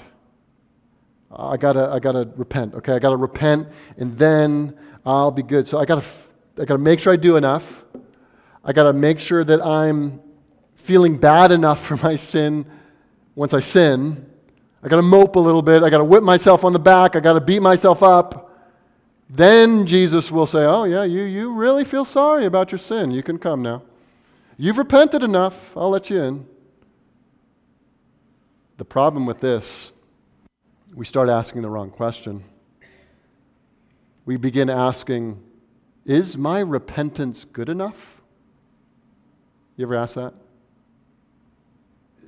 I 1.35 1.57
gotta, 1.57 1.89
I 1.89 1.99
gotta 1.99 2.29
repent. 2.35 2.73
Okay, 2.75 2.93
I 2.93 2.99
gotta 2.99 3.15
repent, 3.15 3.67
and 3.97 4.17
then 4.17 4.77
I'll 5.05 5.31
be 5.31 5.43
good. 5.43 5.67
So 5.67 5.79
I 5.79 5.85
gotta, 5.85 6.05
I 6.59 6.65
gotta 6.65 6.77
make 6.77 6.99
sure 6.99 7.13
I 7.13 7.15
do 7.15 7.37
enough. 7.37 7.85
I 8.63 8.73
gotta 8.73 8.93
make 8.93 9.19
sure 9.19 9.43
that 9.43 9.61
I'm 9.65 10.21
feeling 10.81 11.17
bad 11.17 11.51
enough 11.51 11.85
for 11.85 11.97
my 11.97 12.15
sin 12.15 12.65
once 13.35 13.53
I 13.53 13.59
sin. 13.59 14.27
I 14.83 14.87
got 14.87 14.95
to 14.95 15.03
mope 15.03 15.35
a 15.35 15.39
little 15.39 15.61
bit. 15.61 15.83
I 15.83 15.89
got 15.89 15.99
to 15.99 16.03
whip 16.03 16.23
myself 16.23 16.63
on 16.63 16.73
the 16.73 16.79
back. 16.79 17.15
I 17.15 17.19
got 17.19 17.33
to 17.33 17.41
beat 17.41 17.61
myself 17.61 18.01
up. 18.01 18.49
Then 19.29 19.85
Jesus 19.85 20.31
will 20.31 20.47
say, 20.47 20.65
Oh, 20.65 20.83
yeah, 20.83 21.03
you, 21.03 21.23
you 21.23 21.53
really 21.53 21.85
feel 21.85 22.03
sorry 22.03 22.45
about 22.45 22.71
your 22.71 22.79
sin. 22.79 23.11
You 23.11 23.23
can 23.23 23.37
come 23.37 23.61
now. 23.61 23.83
You've 24.57 24.77
repented 24.77 25.23
enough. 25.23 25.75
I'll 25.77 25.89
let 25.89 26.09
you 26.09 26.21
in. 26.21 26.45
The 28.77 28.85
problem 28.85 29.25
with 29.25 29.39
this, 29.39 29.91
we 30.95 31.05
start 31.05 31.29
asking 31.29 31.61
the 31.61 31.69
wrong 31.69 31.91
question. 31.91 32.43
We 34.25 34.37
begin 34.37 34.69
asking, 34.69 35.41
Is 36.05 36.37
my 36.37 36.59
repentance 36.59 37.45
good 37.45 37.69
enough? 37.69 38.21
You 39.77 39.85
ever 39.85 39.95
ask 39.95 40.15
that? 40.15 40.33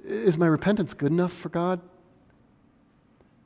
Is 0.04 0.38
my 0.38 0.48
repentance 0.48 0.94
good 0.94 1.12
enough 1.12 1.32
for 1.32 1.50
God? 1.50 1.80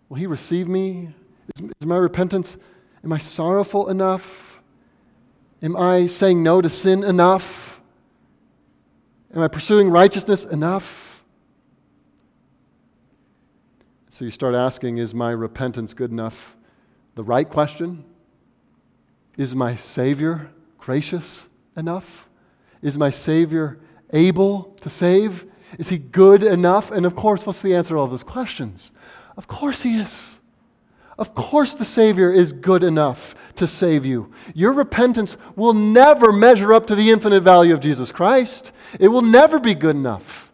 Will 0.10 0.18
He 0.18 0.28
receive 0.28 0.68
me? 0.68 1.14
Is, 1.56 1.70
is 1.80 1.88
my 1.88 1.98
repentance, 1.98 2.58
am 3.04 3.14
I 3.14 3.18
sorrowful 3.18 3.90
enough? 3.90 4.62
Am 5.62 5.76
I 5.76 6.08
saying 6.08 6.42
no 6.42 6.62
to 6.62 6.70
sin 6.70 7.04
enough? 7.04 7.82
Am 9.34 9.42
I 9.42 9.48
pursuing 9.48 9.90
righteousness 9.90 10.46
enough? 10.46 11.24
So 14.10 14.26
you 14.26 14.32
start 14.32 14.56
asking, 14.56 14.98
is 14.98 15.14
my 15.14 15.30
repentance 15.32 15.94
good 15.94 16.12
enough? 16.12 16.58
The 17.16 17.24
right 17.24 17.48
question 17.48 18.04
is 19.38 19.54
my 19.54 19.76
Savior 19.76 20.50
gracious 20.80 21.48
enough? 21.76 22.28
Is 22.82 22.98
my 22.98 23.12
Savior 23.12 23.78
able 24.12 24.76
to 24.82 24.90
save? 24.90 25.46
Is 25.78 25.90
he 25.90 25.98
good 25.98 26.44
enough? 26.44 26.92
And 26.92 27.06
of 27.06 27.16
course, 27.16 27.46
what's 27.46 27.62
the 27.62 27.76
answer 27.76 27.96
to 27.96 28.00
all 28.00 28.08
those 28.08 28.24
questions? 28.24 28.92
Of 29.36 29.48
course 29.48 29.84
he 29.84 30.00
is. 30.00 30.40
Of 31.18 31.34
course, 31.34 31.74
the 31.74 31.86
Savior 31.86 32.32
is 32.32 32.54
good 32.54 32.84
enough 32.84 33.34
to 33.56 33.66
save 33.66 34.06
you. 34.06 34.32
Your 34.54 34.72
repentance 34.72 35.36
will 35.56 35.74
never 35.74 36.32
measure 36.32 36.74
up 36.74 36.86
to 36.88 36.96
the 36.96 37.10
infinite 37.10 37.42
value 37.42 37.74
of 37.74 37.80
Jesus 37.80 38.12
Christ. 38.12 38.72
It 39.00 39.08
will 39.08 39.24
never 39.24 39.60
be 39.60 39.74
good 39.74 39.96
enough. 39.96 40.52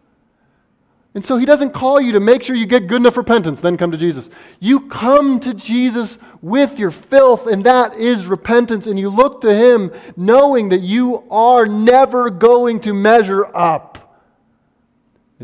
And 1.14 1.24
so 1.24 1.36
he 1.36 1.46
doesn't 1.46 1.70
call 1.70 2.00
you 2.00 2.12
to 2.12 2.20
make 2.20 2.42
sure 2.42 2.56
you 2.56 2.66
get 2.66 2.88
good 2.88 2.96
enough 2.96 3.16
repentance, 3.16 3.60
then 3.60 3.76
come 3.76 3.92
to 3.92 3.96
Jesus. 3.96 4.28
You 4.58 4.88
come 4.88 5.38
to 5.40 5.54
Jesus 5.54 6.18
with 6.42 6.78
your 6.78 6.90
filth, 6.90 7.46
and 7.46 7.62
that 7.64 7.94
is 7.94 8.26
repentance. 8.26 8.88
And 8.88 8.98
you 8.98 9.10
look 9.10 9.40
to 9.42 9.54
him 9.54 9.92
knowing 10.16 10.70
that 10.70 10.80
you 10.80 11.22
are 11.30 11.66
never 11.66 12.30
going 12.30 12.80
to 12.80 12.92
measure 12.92 13.46
up. 13.56 14.03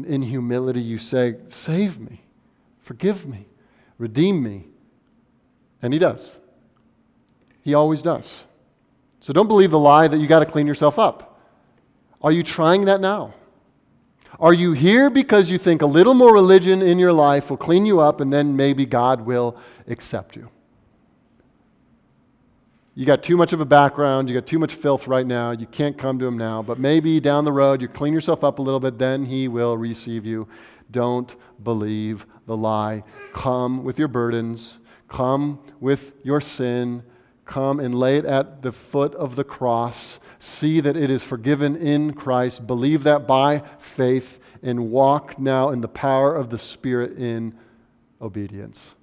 And 0.00 0.06
in 0.06 0.22
humility, 0.22 0.80
you 0.80 0.96
say, 0.96 1.36
Save 1.48 1.98
me, 2.00 2.22
forgive 2.78 3.26
me, 3.26 3.46
redeem 3.98 4.42
me. 4.42 4.68
And 5.82 5.92
He 5.92 5.98
does. 5.98 6.38
He 7.62 7.74
always 7.74 8.00
does. 8.00 8.44
So 9.20 9.34
don't 9.34 9.46
believe 9.46 9.70
the 9.70 9.78
lie 9.78 10.08
that 10.08 10.18
you 10.18 10.26
got 10.26 10.38
to 10.38 10.46
clean 10.46 10.66
yourself 10.66 10.98
up. 10.98 11.38
Are 12.22 12.32
you 12.32 12.42
trying 12.42 12.86
that 12.86 13.00
now? 13.00 13.34
Are 14.38 14.54
you 14.54 14.72
here 14.72 15.10
because 15.10 15.50
you 15.50 15.58
think 15.58 15.82
a 15.82 15.86
little 15.86 16.14
more 16.14 16.32
religion 16.32 16.80
in 16.80 16.98
your 16.98 17.12
life 17.12 17.50
will 17.50 17.58
clean 17.58 17.84
you 17.84 18.00
up 18.00 18.22
and 18.22 18.32
then 18.32 18.56
maybe 18.56 18.86
God 18.86 19.20
will 19.20 19.58
accept 19.86 20.34
you? 20.34 20.48
You 23.00 23.06
got 23.06 23.22
too 23.22 23.38
much 23.38 23.54
of 23.54 23.62
a 23.62 23.64
background, 23.64 24.28
you 24.28 24.34
got 24.34 24.46
too 24.46 24.58
much 24.58 24.74
filth 24.74 25.08
right 25.08 25.26
now, 25.26 25.52
you 25.52 25.64
can't 25.64 25.96
come 25.96 26.18
to 26.18 26.26
Him 26.26 26.36
now, 26.36 26.60
but 26.60 26.78
maybe 26.78 27.18
down 27.18 27.46
the 27.46 27.50
road 27.50 27.80
you 27.80 27.88
clean 27.88 28.12
yourself 28.12 28.44
up 28.44 28.58
a 28.58 28.62
little 28.62 28.78
bit, 28.78 28.98
then 28.98 29.24
He 29.24 29.48
will 29.48 29.74
receive 29.78 30.26
you. 30.26 30.46
Don't 30.90 31.34
believe 31.62 32.26
the 32.44 32.58
lie. 32.58 33.02
Come 33.32 33.84
with 33.84 33.98
your 33.98 34.06
burdens, 34.06 34.76
come 35.08 35.60
with 35.80 36.12
your 36.22 36.42
sin, 36.42 37.02
come 37.46 37.80
and 37.80 37.94
lay 37.94 38.18
it 38.18 38.26
at 38.26 38.60
the 38.60 38.70
foot 38.70 39.14
of 39.14 39.34
the 39.34 39.44
cross. 39.44 40.20
See 40.38 40.78
that 40.80 40.94
it 40.94 41.10
is 41.10 41.22
forgiven 41.22 41.76
in 41.76 42.12
Christ. 42.12 42.66
Believe 42.66 43.04
that 43.04 43.26
by 43.26 43.62
faith 43.78 44.38
and 44.62 44.90
walk 44.90 45.38
now 45.38 45.70
in 45.70 45.80
the 45.80 45.88
power 45.88 46.36
of 46.36 46.50
the 46.50 46.58
Spirit 46.58 47.16
in 47.16 47.54
obedience. 48.20 48.94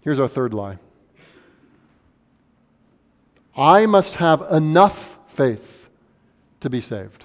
Here's 0.00 0.18
our 0.18 0.26
third 0.26 0.54
lie 0.54 0.78
I 3.56 3.86
must 3.86 4.16
have 4.16 4.42
enough 4.52 5.18
faith 5.28 5.88
to 6.60 6.68
be 6.68 6.80
saved. 6.80 7.24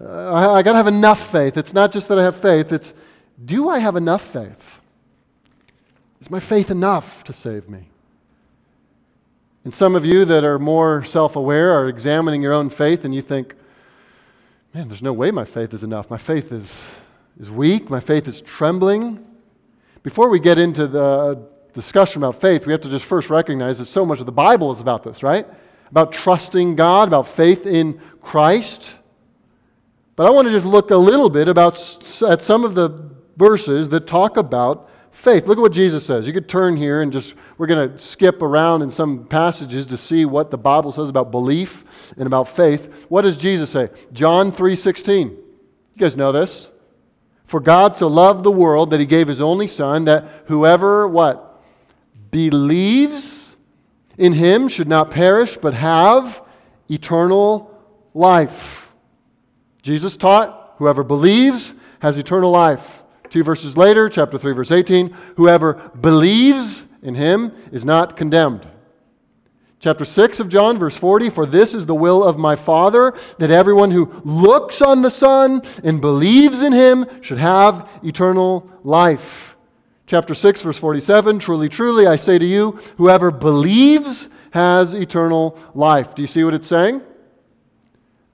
Uh, 0.00 0.32
I, 0.32 0.58
I 0.58 0.62
got 0.62 0.72
to 0.72 0.76
have 0.76 0.86
enough 0.86 1.30
faith. 1.30 1.56
It's 1.56 1.74
not 1.74 1.92
just 1.92 2.08
that 2.08 2.18
I 2.18 2.22
have 2.22 2.36
faith, 2.36 2.72
it's 2.72 2.94
do 3.44 3.68
I 3.68 3.78
have 3.78 3.96
enough 3.96 4.22
faith? 4.22 4.78
Is 6.20 6.30
my 6.30 6.40
faith 6.40 6.70
enough 6.70 7.24
to 7.24 7.32
save 7.32 7.68
me? 7.68 7.88
And 9.64 9.74
some 9.74 9.94
of 9.94 10.04
you 10.04 10.24
that 10.24 10.44
are 10.44 10.58
more 10.58 11.04
self 11.04 11.36
aware 11.36 11.72
are 11.72 11.88
examining 11.88 12.42
your 12.42 12.52
own 12.52 12.70
faith 12.70 13.04
and 13.04 13.14
you 13.14 13.22
think, 13.22 13.54
man, 14.72 14.88
there's 14.88 15.02
no 15.02 15.12
way 15.12 15.30
my 15.30 15.44
faith 15.44 15.74
is 15.74 15.82
enough. 15.82 16.08
My 16.10 16.18
faith 16.18 16.52
is, 16.52 16.82
is 17.38 17.50
weak, 17.50 17.90
my 17.90 18.00
faith 18.00 18.28
is 18.28 18.40
trembling. 18.40 19.26
Before 20.02 20.30
we 20.30 20.38
get 20.38 20.58
into 20.58 20.86
the 20.86 21.46
discussion 21.72 22.22
about 22.22 22.40
faith, 22.40 22.66
we 22.66 22.72
have 22.72 22.80
to 22.82 22.88
just 22.88 23.04
first 23.04 23.30
recognize 23.30 23.78
that 23.78 23.86
so 23.86 24.04
much 24.04 24.20
of 24.20 24.26
the 24.26 24.32
Bible 24.32 24.70
is 24.72 24.80
about 24.80 25.02
this, 25.02 25.22
right? 25.22 25.46
About 25.90 26.12
trusting 26.12 26.76
God, 26.76 27.08
about 27.08 27.26
faith 27.26 27.66
in 27.66 28.00
Christ. 28.20 28.90
But 30.16 30.26
I 30.26 30.30
want 30.30 30.48
to 30.48 30.52
just 30.52 30.66
look 30.66 30.90
a 30.90 30.96
little 30.96 31.30
bit 31.30 31.48
about 31.48 31.74
at 32.22 32.42
some 32.42 32.64
of 32.64 32.74
the 32.74 33.10
verses 33.36 33.88
that 33.88 34.06
talk 34.06 34.36
about 34.36 34.90
faith. 35.10 35.46
Look 35.46 35.58
at 35.58 35.62
what 35.62 35.72
Jesus 35.72 36.04
says. 36.04 36.26
You 36.26 36.32
could 36.32 36.48
turn 36.48 36.76
here 36.76 37.02
and 37.02 37.12
just, 37.12 37.34
we're 37.58 37.66
going 37.66 37.90
to 37.90 37.98
skip 37.98 38.42
around 38.42 38.82
in 38.82 38.90
some 38.90 39.26
passages 39.26 39.86
to 39.86 39.96
see 39.96 40.24
what 40.24 40.50
the 40.50 40.58
Bible 40.58 40.92
says 40.92 41.08
about 41.08 41.30
belief 41.30 42.12
and 42.16 42.26
about 42.26 42.48
faith. 42.48 43.06
What 43.08 43.22
does 43.22 43.36
Jesus 43.36 43.70
say? 43.70 43.88
John 44.12 44.52
3.16. 44.52 45.30
You 45.30 45.38
guys 45.98 46.16
know 46.16 46.32
this. 46.32 46.70
For 47.44 47.58
God 47.58 47.96
so 47.96 48.06
loved 48.06 48.44
the 48.44 48.52
world 48.52 48.90
that 48.90 49.00
he 49.00 49.06
gave 49.06 49.26
his 49.26 49.40
only 49.40 49.66
son 49.66 50.04
that 50.04 50.44
whoever, 50.46 51.08
what? 51.08 51.49
Believes 52.30 53.56
in 54.18 54.34
him 54.34 54.68
should 54.68 54.88
not 54.88 55.10
perish 55.10 55.56
but 55.56 55.74
have 55.74 56.42
eternal 56.88 57.74
life. 58.14 58.94
Jesus 59.82 60.16
taught, 60.16 60.74
whoever 60.76 61.02
believes 61.02 61.74
has 62.00 62.18
eternal 62.18 62.50
life. 62.50 63.04
Two 63.30 63.42
verses 63.44 63.76
later, 63.76 64.08
chapter 64.08 64.38
3, 64.38 64.52
verse 64.52 64.70
18 64.70 65.10
whoever 65.36 65.74
believes 66.00 66.84
in 67.02 67.14
him 67.14 67.52
is 67.72 67.84
not 67.84 68.16
condemned. 68.16 68.66
Chapter 69.78 70.04
6 70.04 70.40
of 70.40 70.50
John, 70.50 70.78
verse 70.78 70.96
40 70.96 71.30
For 71.30 71.46
this 71.46 71.72
is 71.72 71.86
the 71.86 71.94
will 71.94 72.22
of 72.22 72.38
my 72.38 72.54
Father, 72.54 73.14
that 73.38 73.50
everyone 73.50 73.90
who 73.90 74.12
looks 74.24 74.82
on 74.82 75.00
the 75.00 75.10
Son 75.10 75.62
and 75.82 76.00
believes 76.00 76.60
in 76.60 76.72
him 76.72 77.06
should 77.22 77.38
have 77.38 77.88
eternal 78.02 78.68
life. 78.84 79.49
Chapter 80.10 80.34
6, 80.34 80.62
verse 80.62 80.76
47 80.76 81.38
Truly, 81.38 81.68
truly, 81.68 82.04
I 82.04 82.16
say 82.16 82.36
to 82.36 82.44
you, 82.44 82.72
whoever 82.96 83.30
believes 83.30 84.28
has 84.50 84.92
eternal 84.92 85.56
life. 85.72 86.16
Do 86.16 86.22
you 86.22 86.26
see 86.26 86.42
what 86.42 86.52
it's 86.52 86.66
saying? 86.66 87.02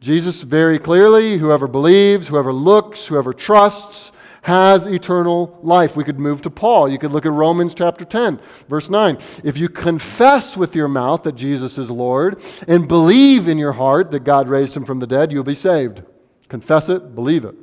Jesus 0.00 0.40
very 0.40 0.78
clearly, 0.78 1.36
whoever 1.36 1.66
believes, 1.66 2.28
whoever 2.28 2.50
looks, 2.50 3.04
whoever 3.04 3.34
trusts, 3.34 4.10
has 4.40 4.86
eternal 4.86 5.60
life. 5.62 5.96
We 5.96 6.04
could 6.04 6.18
move 6.18 6.40
to 6.42 6.50
Paul. 6.50 6.88
You 6.88 6.98
could 6.98 7.12
look 7.12 7.26
at 7.26 7.32
Romans 7.32 7.74
chapter 7.74 8.06
10, 8.06 8.40
verse 8.70 8.88
9. 8.88 9.18
If 9.44 9.58
you 9.58 9.68
confess 9.68 10.56
with 10.56 10.74
your 10.74 10.88
mouth 10.88 11.24
that 11.24 11.36
Jesus 11.36 11.76
is 11.76 11.90
Lord 11.90 12.42
and 12.66 12.88
believe 12.88 13.48
in 13.48 13.58
your 13.58 13.72
heart 13.72 14.12
that 14.12 14.20
God 14.20 14.48
raised 14.48 14.74
him 14.74 14.86
from 14.86 15.00
the 15.00 15.06
dead, 15.06 15.30
you'll 15.30 15.44
be 15.44 15.54
saved. 15.54 16.00
Confess 16.48 16.88
it, 16.88 17.14
believe 17.14 17.44
it. 17.44 17.54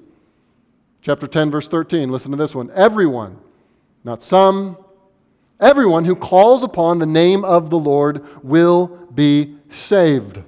Chapter 1.02 1.26
10, 1.26 1.50
verse 1.50 1.68
13. 1.68 2.12
Listen 2.12 2.30
to 2.30 2.38
this 2.38 2.54
one. 2.54 2.70
Everyone, 2.76 3.40
not 4.04 4.22
some, 4.22 4.78
everyone 5.60 6.06
who 6.06 6.16
calls 6.16 6.64
upon 6.64 7.00
the 7.00 7.06
name 7.06 7.46
of 7.46 7.70
the 7.70 7.78
Lord 7.78 8.44
will 8.44 8.88
be 9.14 9.58
saved. 9.70 10.42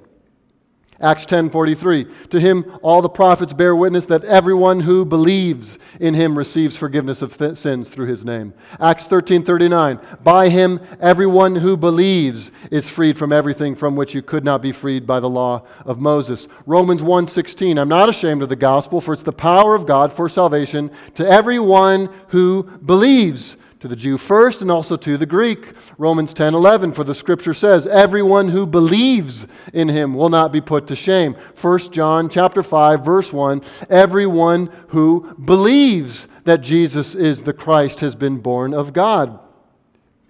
Acts 1.00 1.26
10:43 1.26 2.06
To 2.30 2.40
him 2.40 2.64
all 2.80 3.02
the 3.02 3.08
prophets 3.08 3.52
bear 3.52 3.76
witness 3.76 4.06
that 4.06 4.24
everyone 4.24 4.80
who 4.80 5.04
believes 5.04 5.78
in 6.00 6.14
him 6.14 6.38
receives 6.38 6.76
forgiveness 6.76 7.20
of 7.20 7.36
th- 7.36 7.56
sins 7.56 7.90
through 7.90 8.06
his 8.06 8.24
name. 8.24 8.54
Acts 8.80 9.06
13:39 9.06 9.98
By 10.24 10.48
him 10.48 10.80
everyone 10.98 11.56
who 11.56 11.76
believes 11.76 12.50
is 12.70 12.88
freed 12.88 13.18
from 13.18 13.32
everything 13.32 13.74
from 13.74 13.94
which 13.94 14.14
you 14.14 14.22
could 14.22 14.44
not 14.44 14.62
be 14.62 14.72
freed 14.72 15.06
by 15.06 15.20
the 15.20 15.28
law 15.28 15.62
of 15.84 16.00
Moses. 16.00 16.48
Romans 16.64 17.02
1:16 17.02 17.78
I'm 17.78 17.88
not 17.88 18.08
ashamed 18.08 18.42
of 18.42 18.48
the 18.48 18.56
gospel 18.56 19.02
for 19.02 19.12
it's 19.12 19.22
the 19.22 19.32
power 19.32 19.74
of 19.74 19.86
God 19.86 20.12
for 20.12 20.28
salvation 20.28 20.90
to 21.14 21.28
everyone 21.28 22.08
who 22.28 22.62
believes 22.84 23.56
to 23.80 23.88
the 23.88 23.96
Jew 23.96 24.16
first 24.16 24.62
and 24.62 24.70
also 24.70 24.96
to 24.96 25.16
the 25.16 25.26
Greek. 25.26 25.74
Romans 25.98 26.32
10 26.32 26.54
11, 26.54 26.92
for 26.92 27.04
the 27.04 27.14
scripture 27.14 27.54
says, 27.54 27.86
Everyone 27.86 28.48
who 28.48 28.66
believes 28.66 29.46
in 29.72 29.88
him 29.88 30.14
will 30.14 30.28
not 30.28 30.52
be 30.52 30.60
put 30.60 30.86
to 30.86 30.96
shame. 30.96 31.34
1 31.60 31.78
John 31.92 32.28
chapter 32.28 32.62
5, 32.62 33.04
verse 33.04 33.32
1, 33.32 33.62
everyone 33.90 34.70
who 34.88 35.34
believes 35.34 36.26
that 36.44 36.60
Jesus 36.60 37.14
is 37.14 37.42
the 37.42 37.52
Christ 37.52 38.00
has 38.00 38.14
been 38.14 38.38
born 38.38 38.72
of 38.72 38.92
God. 38.92 39.38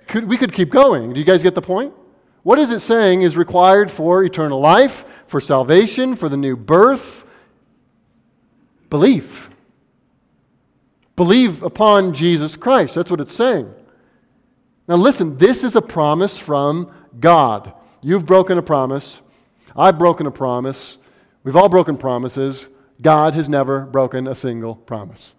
Could, 0.08 0.28
we 0.28 0.36
could 0.36 0.52
keep 0.52 0.70
going. 0.70 1.12
Do 1.12 1.18
you 1.18 1.26
guys 1.26 1.42
get 1.42 1.54
the 1.54 1.62
point? 1.62 1.92
What 2.42 2.58
is 2.58 2.70
it 2.70 2.80
saying 2.80 3.22
is 3.22 3.36
required 3.36 3.90
for 3.90 4.22
eternal 4.22 4.60
life, 4.60 5.04
for 5.26 5.40
salvation, 5.40 6.14
for 6.14 6.28
the 6.28 6.36
new 6.36 6.56
birth? 6.56 7.24
Belief. 8.88 9.50
Believe 11.16 11.62
upon 11.62 12.12
Jesus 12.12 12.56
Christ. 12.56 12.94
That's 12.94 13.10
what 13.10 13.20
it's 13.20 13.34
saying. 13.34 13.72
Now, 14.86 14.96
listen, 14.96 15.36
this 15.38 15.64
is 15.64 15.74
a 15.74 15.82
promise 15.82 16.38
from 16.38 16.92
God. 17.18 17.72
You've 18.02 18.26
broken 18.26 18.58
a 18.58 18.62
promise. 18.62 19.20
I've 19.74 19.98
broken 19.98 20.26
a 20.26 20.30
promise. 20.30 20.98
We've 21.42 21.56
all 21.56 21.68
broken 21.68 21.96
promises. 21.96 22.68
God 23.00 23.34
has 23.34 23.48
never 23.48 23.80
broken 23.80 24.28
a 24.28 24.34
single 24.34 24.74
promise. 24.74 25.34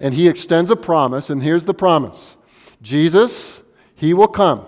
And 0.00 0.14
He 0.14 0.28
extends 0.28 0.70
a 0.70 0.76
promise, 0.76 1.30
and 1.30 1.42
here's 1.42 1.64
the 1.64 1.74
promise 1.74 2.36
Jesus, 2.80 3.62
He 3.94 4.14
will 4.14 4.28
come. 4.28 4.64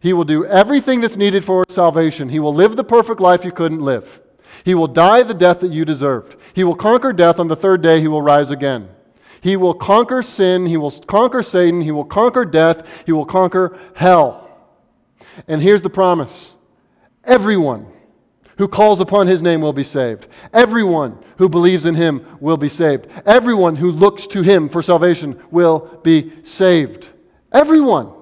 He 0.00 0.12
will 0.12 0.24
do 0.24 0.44
everything 0.44 1.00
that's 1.00 1.16
needed 1.16 1.44
for 1.44 1.64
salvation. 1.68 2.28
He 2.28 2.38
will 2.38 2.54
live 2.54 2.76
the 2.76 2.84
perfect 2.84 3.20
life 3.20 3.44
you 3.44 3.52
couldn't 3.52 3.80
live. 3.80 4.20
He 4.64 4.74
will 4.74 4.86
die 4.88 5.22
the 5.22 5.34
death 5.34 5.60
that 5.60 5.72
you 5.72 5.84
deserved. 5.84 6.36
He 6.54 6.64
will 6.64 6.76
conquer 6.76 7.12
death 7.12 7.38
on 7.38 7.48
the 7.48 7.56
third 7.56 7.82
day. 7.82 8.00
He 8.00 8.08
will 8.08 8.22
rise 8.22 8.50
again. 8.50 8.88
He 9.44 9.58
will 9.58 9.74
conquer 9.74 10.22
sin, 10.22 10.64
he 10.64 10.78
will 10.78 10.90
conquer 10.90 11.42
Satan, 11.42 11.82
he 11.82 11.90
will 11.90 12.06
conquer 12.06 12.46
death, 12.46 12.82
he 13.04 13.12
will 13.12 13.26
conquer 13.26 13.78
hell. 13.94 14.58
And 15.46 15.60
here's 15.60 15.82
the 15.82 15.90
promise 15.90 16.54
everyone 17.24 17.86
who 18.56 18.66
calls 18.68 19.00
upon 19.00 19.26
his 19.26 19.42
name 19.42 19.60
will 19.60 19.74
be 19.74 19.84
saved. 19.84 20.28
Everyone 20.54 21.18
who 21.36 21.50
believes 21.50 21.84
in 21.84 21.94
him 21.94 22.24
will 22.40 22.56
be 22.56 22.70
saved. 22.70 23.06
Everyone 23.26 23.76
who 23.76 23.92
looks 23.92 24.26
to 24.28 24.40
him 24.40 24.70
for 24.70 24.82
salvation 24.82 25.38
will 25.50 26.00
be 26.02 26.32
saved. 26.42 27.10
Everyone. 27.52 28.14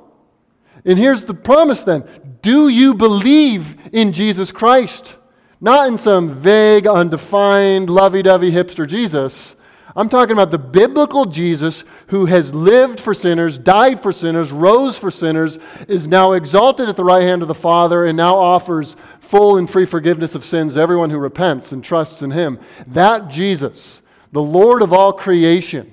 And 0.85 0.99
here's 0.99 1.23
the 1.23 1.35
promise 1.35 1.85
then 1.85 2.03
Do 2.43 2.67
you 2.67 2.95
believe 2.95 3.77
in 3.93 4.13
Jesus 4.13 4.51
Christ? 4.51 5.19
Not 5.61 5.87
in 5.87 5.99
some 5.99 6.31
vague, 6.31 6.89
undefined, 6.89 7.89
lovey 7.89 8.23
dovey 8.23 8.51
hipster 8.51 8.89
Jesus 8.89 9.55
I'm 9.95 10.09
talking 10.09 10.33
about 10.33 10.51
the 10.51 10.59
biblical 10.59 11.27
Jesus 11.27 11.85
who 12.07 12.27
has 12.27 12.55
lived 12.55 12.99
for 12.99 13.13
sinners, 13.13 13.59
died 13.59 14.01
for 14.01 14.11
sinners, 14.11 14.51
rose 14.51 14.97
for 14.97 15.11
sinners, 15.11 15.59
is 15.87 16.07
now 16.07 16.33
exalted 16.33 16.89
at 16.89 16.97
the 16.97 17.05
right 17.05 17.23
hand 17.23 17.43
of 17.43 17.49
the 17.49 17.55
Father, 17.55 18.07
and 18.07 18.17
now 18.17 18.37
offers 18.37 18.97
full 19.21 19.59
and 19.59 19.69
free 19.71 19.85
forgiveness 19.85 20.35
of 20.35 20.45
sins 20.45 20.75
to 20.75 20.81
everyone 20.81 21.11
who 21.11 21.19
repents 21.19 21.73
and 21.73 21.85
trusts 21.85 22.23
in 22.23 22.31
him. 22.31 22.59
That 22.87 23.29
Jesus, 23.29 24.01
the 24.33 24.43
Lord 24.43 24.81
of 24.81 24.93
all 24.93 25.13
creation, 25.13 25.93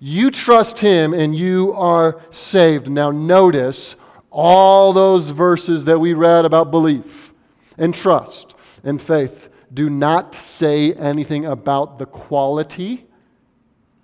you 0.00 0.30
trust 0.30 0.80
him 0.80 1.14
and 1.14 1.34
you 1.34 1.72
are 1.74 2.20
saved. 2.30 2.88
Now, 2.88 3.10
notice 3.10 3.94
All 4.36 4.92
those 4.92 5.30
verses 5.30 5.86
that 5.86 5.98
we 5.98 6.12
read 6.12 6.44
about 6.44 6.70
belief 6.70 7.32
and 7.78 7.94
trust 7.94 8.54
and 8.84 9.00
faith 9.00 9.48
do 9.72 9.90
not 9.90 10.34
say 10.34 10.92
anything 10.94 11.44
about 11.44 11.98
the 11.98 12.06
quality 12.06 13.06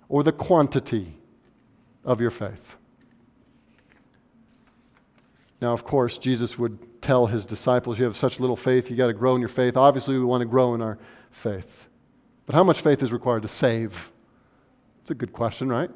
or 0.09 0.23
the 0.23 0.31
quantity 0.31 1.17
of 2.03 2.21
your 2.21 2.29
faith. 2.29 2.75
Now, 5.61 5.71
of 5.71 5.85
course, 5.85 6.17
Jesus 6.17 6.59
would 6.59 7.01
tell 7.01 7.27
his 7.27 7.45
disciples, 7.45 7.97
You 7.97 8.05
have 8.05 8.17
such 8.17 8.39
little 8.39 8.55
faith, 8.55 8.89
you 8.89 8.97
got 8.97 9.07
to 9.07 9.13
grow 9.13 9.33
in 9.35 9.39
your 9.39 9.47
faith. 9.47 9.77
Obviously, 9.77 10.17
we 10.17 10.25
want 10.25 10.41
to 10.41 10.45
grow 10.45 10.73
in 10.73 10.81
our 10.81 10.97
faith. 11.31 11.87
But 12.45 12.55
how 12.55 12.63
much 12.63 12.81
faith 12.81 13.01
is 13.01 13.13
required 13.13 13.43
to 13.43 13.47
save? 13.47 14.11
It's 15.01 15.11
a 15.11 15.15
good 15.15 15.31
question, 15.31 15.69
right? 15.69 15.89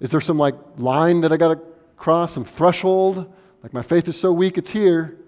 Is 0.00 0.10
there 0.10 0.20
some 0.20 0.38
like 0.38 0.54
line 0.76 1.20
that 1.20 1.32
I 1.32 1.36
got 1.36 1.54
to 1.54 1.60
cross, 1.96 2.32
some 2.32 2.44
threshold? 2.44 3.32
Like 3.62 3.72
my 3.72 3.82
faith 3.82 4.08
is 4.08 4.18
so 4.18 4.32
weak, 4.32 4.58
it's 4.58 4.70
here. 4.70 5.18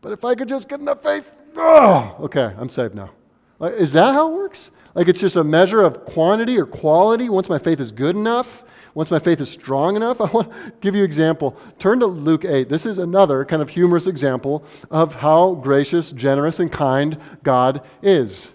But 0.00 0.12
if 0.12 0.24
I 0.24 0.34
could 0.34 0.48
just 0.48 0.68
get 0.68 0.80
enough 0.80 1.02
faith, 1.02 1.30
oh, 1.58 2.16
okay, 2.20 2.54
I'm 2.58 2.68
saved 2.68 2.94
now. 2.94 3.10
Like, 3.58 3.74
is 3.74 3.92
that 3.92 4.14
how 4.14 4.32
it 4.32 4.36
works? 4.36 4.70
Like 4.94 5.08
it's 5.08 5.20
just 5.20 5.36
a 5.36 5.44
measure 5.44 5.82
of 5.82 6.04
quantity 6.04 6.58
or 6.58 6.66
quality 6.66 7.28
once 7.28 7.48
my 7.48 7.58
faith 7.58 7.80
is 7.80 7.92
good 7.92 8.16
enough? 8.16 8.64
Once 8.94 9.10
my 9.10 9.18
faith 9.18 9.40
is 9.40 9.48
strong 9.48 9.94
enough, 9.96 10.20
I 10.20 10.24
want 10.30 10.50
to 10.50 10.72
give 10.80 10.94
you 10.94 11.02
an 11.02 11.06
example. 11.06 11.56
Turn 11.78 12.00
to 12.00 12.06
Luke 12.06 12.44
8. 12.44 12.68
This 12.68 12.86
is 12.86 12.98
another 12.98 13.44
kind 13.44 13.62
of 13.62 13.70
humorous 13.70 14.06
example 14.06 14.64
of 14.90 15.16
how 15.16 15.54
gracious, 15.54 16.10
generous, 16.12 16.58
and 16.58 16.72
kind 16.72 17.18
God 17.42 17.82
is. 18.02 18.52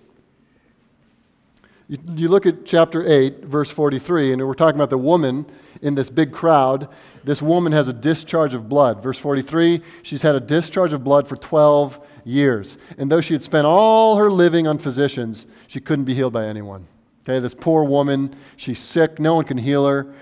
You, 1.87 1.97
you 2.15 2.27
look 2.27 2.45
at 2.45 2.65
chapter 2.65 3.07
8, 3.07 3.45
verse 3.45 3.69
43, 3.69 4.33
and 4.33 4.47
we're 4.47 4.53
talking 4.53 4.75
about 4.75 4.89
the 4.89 4.97
woman 4.97 5.45
in 5.81 5.95
this 5.95 6.09
big 6.09 6.31
crowd. 6.31 6.89
This 7.23 7.41
woman 7.41 7.71
has 7.71 7.87
a 7.87 7.93
discharge 7.93 8.53
of 8.53 8.67
blood. 8.67 9.03
Verse 9.03 9.17
43, 9.17 9.81
she's 10.01 10.21
had 10.21 10.35
a 10.35 10.39
discharge 10.39 10.93
of 10.93 11.03
blood 11.03 11.27
for 11.27 11.35
12 11.35 11.99
years. 12.23 12.77
And 12.97 13.11
though 13.11 13.21
she 13.21 13.33
had 13.33 13.43
spent 13.43 13.65
all 13.65 14.17
her 14.17 14.31
living 14.31 14.67
on 14.67 14.77
physicians, 14.77 15.45
she 15.67 15.79
couldn't 15.79 16.05
be 16.05 16.15
healed 16.15 16.33
by 16.33 16.45
anyone. 16.45 16.87
Okay, 17.23 17.39
this 17.39 17.53
poor 17.53 17.83
woman, 17.83 18.35
she's 18.57 18.79
sick, 18.79 19.19
no 19.19 19.35
one 19.35 19.45
can 19.45 19.57
heal 19.57 19.85
her. 19.87 20.13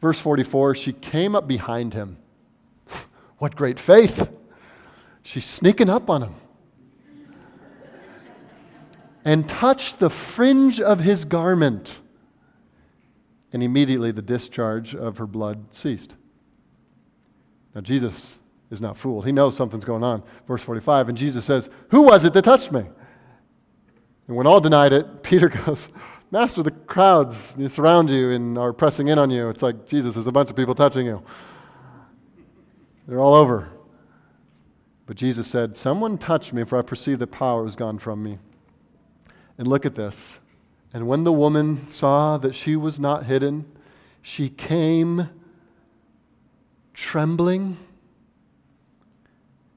Verse 0.00 0.18
44, 0.18 0.74
she 0.74 0.92
came 0.92 1.34
up 1.34 1.46
behind 1.46 1.94
him. 1.94 2.18
what 3.38 3.54
great 3.54 3.78
faith! 3.78 4.30
She's 5.22 5.46
sneaking 5.46 5.88
up 5.88 6.10
on 6.10 6.22
him 6.22 6.34
and 9.24 9.48
touched 9.48 9.98
the 9.98 10.10
fringe 10.10 10.80
of 10.80 11.00
his 11.00 11.24
garment. 11.24 12.00
And 13.52 13.62
immediately 13.62 14.10
the 14.10 14.22
discharge 14.22 14.94
of 14.94 15.18
her 15.18 15.26
blood 15.26 15.66
ceased. 15.70 16.14
Now, 17.74 17.80
Jesus 17.80 18.38
is 18.74 18.80
not 18.80 18.96
fooled. 18.96 19.24
He 19.24 19.32
knows 19.32 19.56
something's 19.56 19.84
going 19.84 20.04
on. 20.04 20.22
Verse 20.46 20.62
45, 20.62 21.08
and 21.08 21.16
Jesus 21.16 21.44
says, 21.46 21.70
Who 21.90 22.02
was 22.02 22.24
it 22.24 22.34
that 22.34 22.42
touched 22.42 22.70
me? 22.70 22.84
And 24.26 24.36
when 24.36 24.46
all 24.46 24.60
denied 24.60 24.92
it, 24.92 25.22
Peter 25.22 25.48
goes, 25.48 25.88
Master, 26.30 26.62
the 26.62 26.72
crowds 26.72 27.56
surround 27.68 28.10
you 28.10 28.32
and 28.32 28.58
are 28.58 28.72
pressing 28.72 29.08
in 29.08 29.18
on 29.18 29.30
you. 29.30 29.48
It's 29.48 29.62
like, 29.62 29.86
Jesus, 29.86 30.14
there's 30.14 30.26
a 30.26 30.32
bunch 30.32 30.50
of 30.50 30.56
people 30.56 30.74
touching 30.74 31.06
you. 31.06 31.22
They're 33.06 33.20
all 33.20 33.34
over. 33.34 33.70
But 35.06 35.16
Jesus 35.16 35.46
said, 35.46 35.76
Someone 35.76 36.18
touched 36.18 36.52
me, 36.52 36.64
for 36.64 36.78
I 36.78 36.82
perceive 36.82 37.18
that 37.20 37.28
power 37.28 37.62
was 37.62 37.76
gone 37.76 37.98
from 37.98 38.22
me. 38.22 38.38
And 39.58 39.68
look 39.68 39.86
at 39.86 39.94
this. 39.94 40.40
And 40.92 41.06
when 41.06 41.24
the 41.24 41.32
woman 41.32 41.86
saw 41.86 42.38
that 42.38 42.54
she 42.54 42.76
was 42.76 42.98
not 42.98 43.24
hidden, 43.24 43.66
she 44.22 44.48
came 44.48 45.28
trembling 46.94 47.76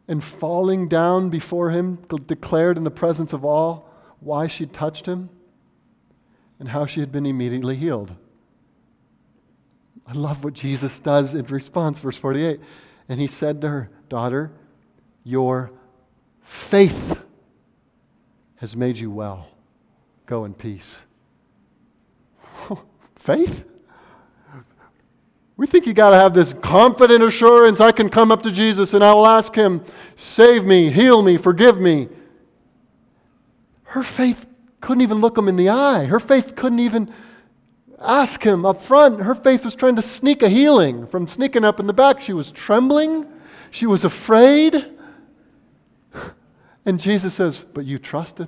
and 0.08 0.24
falling 0.24 0.88
down 0.88 1.30
before 1.30 1.72
him, 1.72 1.98
declared 2.26 2.78
in 2.78 2.84
the 2.84 2.92
presence 2.92 3.34
of 3.34 3.44
all 3.44 3.90
why 4.20 4.48
she'd 4.48 4.74
touched 4.74 5.06
him 5.06 5.30
and 6.60 6.70
how 6.70 6.86
she 6.86 7.00
had 7.00 7.12
been 7.12 7.26
immediately 7.26 7.76
healed. 7.76 8.16
I 10.08 10.14
love 10.14 10.44
what 10.44 10.54
Jesus 10.54 11.00
does 11.00 11.36
in 11.36 11.46
response, 11.46 12.00
verse 12.00 12.18
48. 12.18 12.60
And 13.10 13.20
he 13.20 13.28
said 13.28 13.62
to 13.62 13.70
her, 13.70 13.90
Daughter, 14.08 14.52
your 15.24 15.72
faith 16.42 17.22
has 18.58 18.76
made 18.76 18.98
you 18.98 19.12
well. 19.12 19.50
Go 20.26 20.46
in 20.46 20.54
peace. 20.54 20.98
Faith? 23.16 23.66
We 25.58 25.66
think 25.66 25.88
you 25.88 25.94
got 25.94 26.12
to 26.12 26.18
have 26.18 26.36
this 26.36 26.54
confident 26.54 27.24
assurance 27.24 27.82
I 27.82 27.92
can 27.92 28.10
come 28.10 28.32
up 28.32 28.44
to 28.44 28.52
Jesus 28.52 28.94
and 28.94 29.04
I 29.04 29.14
will 29.14 29.26
ask 29.26 29.56
him, 29.56 29.84
save 30.16 30.64
me, 30.64 30.92
heal 30.92 31.24
me, 31.24 31.38
forgive 31.38 31.82
me. 31.82 32.10
Her 33.86 34.04
faith 34.04 34.46
couldn't 34.82 35.02
even 35.02 35.20
look 35.20 35.36
him 35.36 35.48
in 35.48 35.56
the 35.56 35.70
eye. 35.70 36.06
Her 36.06 36.20
faith 36.20 36.56
couldn't 36.56 36.80
even 36.80 37.12
ask 38.00 38.44
him 38.44 38.68
up 38.68 38.82
front. 38.84 39.22
Her 39.22 39.34
faith 39.34 39.66
was 39.66 39.74
trying 39.74 39.96
to 39.96 40.02
sneak 40.04 40.44
a 40.44 40.50
healing 40.50 41.08
from 41.08 41.28
sneaking 41.28 41.66
up 41.66 41.80
in 41.80 41.88
the 41.88 41.94
back. 41.94 42.22
She 42.22 42.34
was 42.34 42.52
trembling, 42.52 43.26
she 43.72 43.86
was 43.86 44.06
afraid. 44.06 44.86
And 46.86 47.02
Jesus 47.02 47.34
says, 47.34 47.66
But 47.74 47.84
you 47.84 48.00
trusted. 48.00 48.48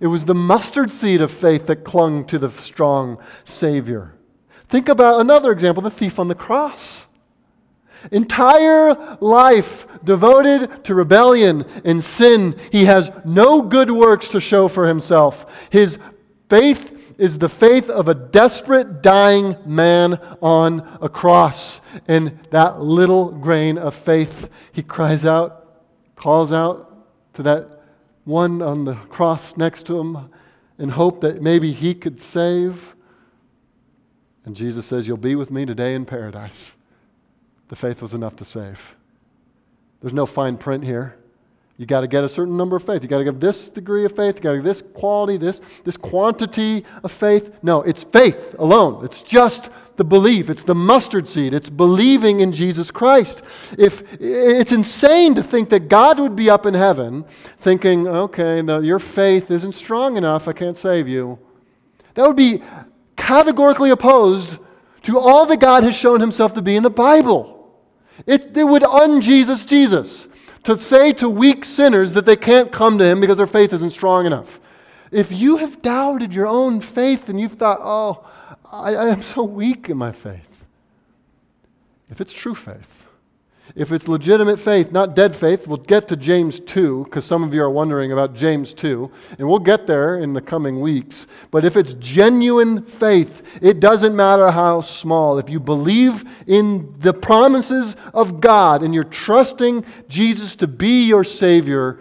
It 0.00 0.06
was 0.06 0.24
the 0.24 0.34
mustard 0.34 0.90
seed 0.90 1.20
of 1.20 1.30
faith 1.30 1.66
that 1.66 1.84
clung 1.84 2.24
to 2.28 2.38
the 2.38 2.48
strong 2.50 3.18
Savior. 3.44 4.15
Think 4.68 4.88
about 4.88 5.20
another 5.20 5.52
example 5.52 5.82
the 5.82 5.90
thief 5.90 6.18
on 6.18 6.28
the 6.28 6.34
cross. 6.34 7.06
Entire 8.10 9.16
life 9.20 9.86
devoted 10.04 10.84
to 10.84 10.94
rebellion 10.94 11.64
and 11.84 12.02
sin. 12.02 12.58
He 12.70 12.84
has 12.84 13.10
no 13.24 13.62
good 13.62 13.90
works 13.90 14.28
to 14.28 14.40
show 14.40 14.68
for 14.68 14.86
himself. 14.86 15.46
His 15.70 15.98
faith 16.48 16.92
is 17.18 17.38
the 17.38 17.48
faith 17.48 17.88
of 17.88 18.08
a 18.08 18.14
desperate, 18.14 19.02
dying 19.02 19.56
man 19.64 20.14
on 20.42 20.98
a 21.00 21.08
cross. 21.08 21.80
And 22.06 22.38
that 22.50 22.80
little 22.80 23.30
grain 23.30 23.78
of 23.78 23.94
faith, 23.94 24.50
he 24.72 24.82
cries 24.82 25.24
out, 25.24 25.82
calls 26.14 26.52
out 26.52 26.92
to 27.34 27.42
that 27.44 27.82
one 28.24 28.60
on 28.60 28.84
the 28.84 28.94
cross 28.94 29.56
next 29.56 29.86
to 29.86 29.98
him 29.98 30.30
in 30.78 30.90
hope 30.90 31.20
that 31.22 31.40
maybe 31.40 31.72
he 31.72 31.94
could 31.94 32.20
save. 32.20 32.95
And 34.46 34.56
Jesus 34.56 34.86
says, 34.86 35.06
You'll 35.06 35.16
be 35.18 35.34
with 35.34 35.50
me 35.50 35.66
today 35.66 35.94
in 35.94 36.06
paradise. 36.06 36.76
The 37.68 37.76
faith 37.76 38.00
was 38.00 38.14
enough 38.14 38.36
to 38.36 38.44
save. 38.44 38.94
There's 40.00 40.14
no 40.14 40.24
fine 40.24 40.56
print 40.56 40.84
here. 40.84 41.16
You 41.78 41.84
got 41.84 42.00
to 42.00 42.06
get 42.06 42.24
a 42.24 42.28
certain 42.28 42.56
number 42.56 42.76
of 42.76 42.84
faith. 42.84 43.02
You 43.02 43.08
got 43.08 43.18
to 43.18 43.24
get 43.24 43.38
this 43.38 43.68
degree 43.68 44.06
of 44.06 44.16
faith. 44.16 44.36
You 44.36 44.42
got 44.42 44.52
to 44.52 44.58
get 44.58 44.64
this 44.64 44.82
quality, 44.94 45.36
this, 45.36 45.60
this 45.84 45.96
quantity 45.98 46.86
of 47.02 47.12
faith. 47.12 47.52
No, 47.62 47.82
it's 47.82 48.02
faith 48.02 48.54
alone. 48.58 49.04
It's 49.04 49.20
just 49.20 49.68
the 49.96 50.04
belief. 50.04 50.48
It's 50.48 50.62
the 50.62 50.74
mustard 50.74 51.28
seed. 51.28 51.52
It's 51.52 51.68
believing 51.68 52.40
in 52.40 52.52
Jesus 52.52 52.90
Christ. 52.90 53.42
If 53.76 54.04
it's 54.18 54.72
insane 54.72 55.34
to 55.34 55.42
think 55.42 55.68
that 55.68 55.88
God 55.88 56.18
would 56.18 56.34
be 56.34 56.48
up 56.48 56.64
in 56.64 56.72
heaven 56.72 57.24
thinking, 57.58 58.08
okay, 58.08 58.62
no, 58.62 58.78
your 58.78 58.98
faith 58.98 59.50
isn't 59.50 59.74
strong 59.74 60.16
enough. 60.16 60.48
I 60.48 60.54
can't 60.54 60.78
save 60.78 61.08
you. 61.08 61.38
That 62.14 62.26
would 62.26 62.36
be 62.36 62.62
categorically 63.16 63.90
opposed 63.90 64.58
to 65.02 65.18
all 65.18 65.46
that 65.46 65.58
God 65.58 65.82
has 65.82 65.94
shown 65.94 66.20
himself 66.20 66.54
to 66.54 66.62
be 66.62 66.76
in 66.76 66.82
the 66.82 66.90
Bible. 66.90 67.72
It, 68.26 68.56
it 68.56 68.64
would 68.64 68.82
un 68.82 69.20
Jesus 69.20 69.64
Jesus 69.64 70.28
to 70.64 70.78
say 70.78 71.12
to 71.14 71.28
weak 71.28 71.64
sinners 71.64 72.12
that 72.14 72.26
they 72.26 72.36
can't 72.36 72.72
come 72.72 72.98
to 72.98 73.04
him 73.04 73.20
because 73.20 73.36
their 73.36 73.46
faith 73.46 73.72
isn't 73.72 73.90
strong 73.90 74.26
enough. 74.26 74.58
If 75.12 75.30
you 75.30 75.58
have 75.58 75.80
doubted 75.82 76.32
your 76.32 76.46
own 76.46 76.80
faith 76.80 77.28
and 77.28 77.38
you've 77.38 77.52
thought, 77.52 77.78
oh, 77.82 78.26
I, 78.70 78.94
I 78.94 79.08
am 79.10 79.22
so 79.22 79.44
weak 79.44 79.88
in 79.88 79.96
my 79.96 80.12
faith, 80.12 80.64
if 82.10 82.20
it's 82.20 82.32
true 82.32 82.54
faith, 82.54 83.05
if 83.76 83.92
it's 83.92 84.08
legitimate 84.08 84.58
faith, 84.58 84.90
not 84.90 85.14
dead 85.14 85.36
faith, 85.36 85.66
we'll 85.66 85.76
get 85.76 86.08
to 86.08 86.16
James 86.16 86.60
2, 86.60 87.04
because 87.04 87.26
some 87.26 87.44
of 87.44 87.52
you 87.52 87.62
are 87.62 87.70
wondering 87.70 88.10
about 88.10 88.34
James 88.34 88.72
2, 88.72 89.10
and 89.38 89.46
we'll 89.46 89.58
get 89.58 89.86
there 89.86 90.18
in 90.18 90.32
the 90.32 90.40
coming 90.40 90.80
weeks. 90.80 91.26
But 91.50 91.66
if 91.66 91.76
it's 91.76 91.92
genuine 91.94 92.86
faith, 92.86 93.42
it 93.60 93.78
doesn't 93.78 94.16
matter 94.16 94.50
how 94.50 94.80
small. 94.80 95.38
If 95.38 95.50
you 95.50 95.60
believe 95.60 96.24
in 96.46 96.94
the 97.00 97.12
promises 97.12 97.96
of 98.14 98.40
God 98.40 98.82
and 98.82 98.94
you're 98.94 99.04
trusting 99.04 99.84
Jesus 100.08 100.56
to 100.56 100.66
be 100.66 101.04
your 101.04 101.22
Savior, 101.22 102.00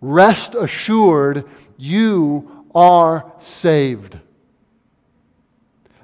rest 0.00 0.54
assured 0.54 1.44
you 1.76 2.64
are 2.76 3.32
saved. 3.40 4.20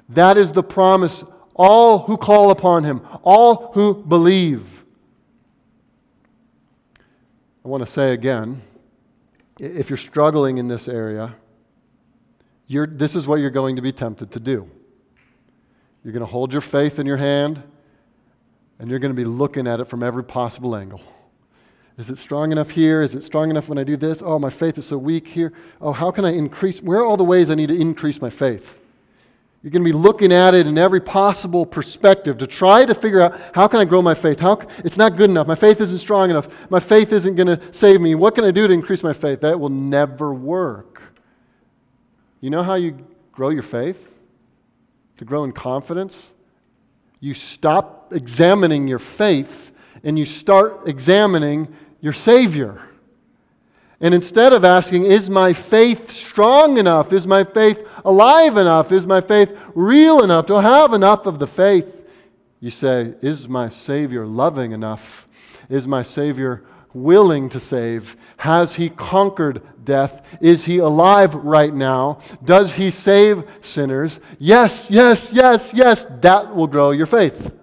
That 0.09 0.37
is 0.37 0.51
the 0.51 0.61
promise 0.61 1.23
all 1.55 1.99
who 1.99 2.17
call 2.17 2.51
upon 2.51 2.83
him, 2.83 3.01
all 3.23 3.71
who 3.73 3.93
believe. 3.93 4.72
I 7.63 7.67
want 7.67 7.85
to 7.85 7.89
say 7.89 8.13
again 8.13 8.61
if 9.59 9.89
you're 9.89 9.97
struggling 9.97 10.57
in 10.57 10.67
this 10.67 10.87
area, 10.87 11.35
this 12.67 13.15
is 13.15 13.27
what 13.27 13.35
you're 13.35 13.49
going 13.49 13.75
to 13.75 13.81
be 13.81 13.91
tempted 13.91 14.31
to 14.31 14.39
do. 14.39 14.69
You're 16.03 16.13
going 16.13 16.25
to 16.25 16.31
hold 16.31 16.51
your 16.51 16.61
faith 16.61 16.99
in 16.99 17.05
your 17.05 17.17
hand 17.17 17.63
And 18.79 18.89
you're 18.89 18.99
going 18.99 19.13
to 19.13 19.17
be 19.17 19.25
looking 19.25 19.67
at 19.67 19.79
it 19.79 19.85
from 19.85 20.03
every 20.03 20.23
possible 20.23 20.75
angle. 20.75 21.01
Is 21.97 22.09
it 22.09 22.17
strong 22.17 22.51
enough 22.51 22.71
here? 22.71 23.01
Is 23.01 23.15
it 23.15 23.23
strong 23.23 23.49
enough 23.49 23.69
when 23.69 23.77
I 23.77 23.83
do 23.83 23.95
this? 23.95 24.21
Oh, 24.21 24.39
my 24.39 24.49
faith 24.49 24.77
is 24.77 24.85
so 24.85 24.97
weak 24.97 25.27
here. 25.27 25.53
Oh, 25.79 25.93
how 25.93 26.11
can 26.11 26.25
I 26.25 26.33
increase? 26.33 26.81
Where 26.81 26.99
are 26.99 27.05
all 27.05 27.17
the 27.17 27.23
ways 27.23 27.49
I 27.49 27.55
need 27.55 27.67
to 27.67 27.79
increase 27.79 28.19
my 28.19 28.29
faith? 28.29 28.79
You're 29.63 29.71
going 29.71 29.85
to 29.85 29.89
be 29.89 29.97
looking 29.97 30.33
at 30.33 30.53
it 30.53 30.67
in 30.67 30.77
every 30.77 30.99
possible 30.99 31.65
perspective 31.65 32.37
to 32.39 32.47
try 32.47 32.83
to 32.83 32.93
figure 32.93 33.21
out 33.21 33.39
how 33.55 33.65
can 33.69 33.79
I 33.79 33.85
grow 33.85 34.01
my 34.01 34.13
faith? 34.13 34.41
How, 34.41 34.59
it's 34.79 34.97
not 34.97 35.15
good 35.15 35.29
enough. 35.29 35.47
My 35.47 35.55
faith 35.55 35.79
isn't 35.79 35.99
strong 35.99 36.29
enough. 36.29 36.49
My 36.69 36.81
faith 36.81 37.13
isn't 37.13 37.35
going 37.35 37.47
to 37.47 37.61
save 37.71 38.01
me. 38.01 38.13
What 38.13 38.35
can 38.35 38.43
I 38.43 38.51
do 38.51 38.67
to 38.67 38.73
increase 38.73 39.03
my 39.03 39.13
faith? 39.13 39.39
That 39.39 39.57
will 39.57 39.69
never 39.69 40.33
work. 40.33 41.01
You 42.41 42.49
know 42.49 42.61
how 42.61 42.75
you 42.75 43.07
grow 43.31 43.49
your 43.51 43.63
faith? 43.63 44.13
To 45.19 45.25
grow 45.25 45.45
in 45.45 45.53
confidence? 45.53 46.33
You 47.21 47.33
stop 47.33 48.11
examining 48.11 48.89
your 48.89 48.99
faith 48.99 49.71
and 50.03 50.19
you 50.19 50.25
start 50.25 50.89
examining 50.89 51.73
your 52.01 52.11
Savior. 52.11 52.81
And 54.03 54.13
instead 54.13 54.51
of 54.51 54.65
asking, 54.65 55.05
is 55.05 55.29
my 55.29 55.53
faith 55.53 56.11
strong 56.11 56.77
enough? 56.77 57.13
Is 57.13 57.25
my 57.25 57.45
faith 57.45 57.87
alive 58.03 58.57
enough? 58.57 58.91
Is 58.91 59.07
my 59.07 59.21
faith 59.21 59.57
real 59.73 60.21
enough? 60.21 60.45
Do 60.45 60.57
I 60.57 60.61
have 60.61 60.91
enough 60.91 61.25
of 61.25 61.39
the 61.39 61.47
faith? 61.47 62.05
You 62.59 62.69
say, 62.69 63.13
is 63.21 63.47
my 63.47 63.69
Savior 63.69 64.25
loving 64.25 64.73
enough? 64.73 65.25
Is 65.69 65.87
my 65.87 66.03
Savior 66.03 66.65
willing 66.93 67.47
to 67.47 67.61
save? 67.61 68.17
Has 68.35 68.75
he 68.75 68.89
conquered 68.89 69.61
death? 69.85 70.21
Is 70.41 70.65
he 70.65 70.79
alive 70.79 71.33
right 71.33 71.73
now? 71.73 72.19
Does 72.43 72.73
he 72.73 72.91
save 72.91 73.45
sinners? 73.61 74.19
Yes, 74.37 74.85
yes, 74.89 75.31
yes, 75.31 75.71
yes. 75.73 76.05
That 76.19 76.53
will 76.53 76.67
grow 76.67 76.91
your 76.91 77.05
faith. 77.05 77.53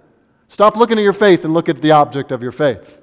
Stop 0.49 0.75
looking 0.75 0.97
at 0.97 1.05
your 1.05 1.13
faith 1.13 1.45
and 1.45 1.53
look 1.53 1.69
at 1.69 1.83
the 1.83 1.91
object 1.91 2.33
of 2.33 2.43
your 2.43 2.53
faith. 2.53 3.00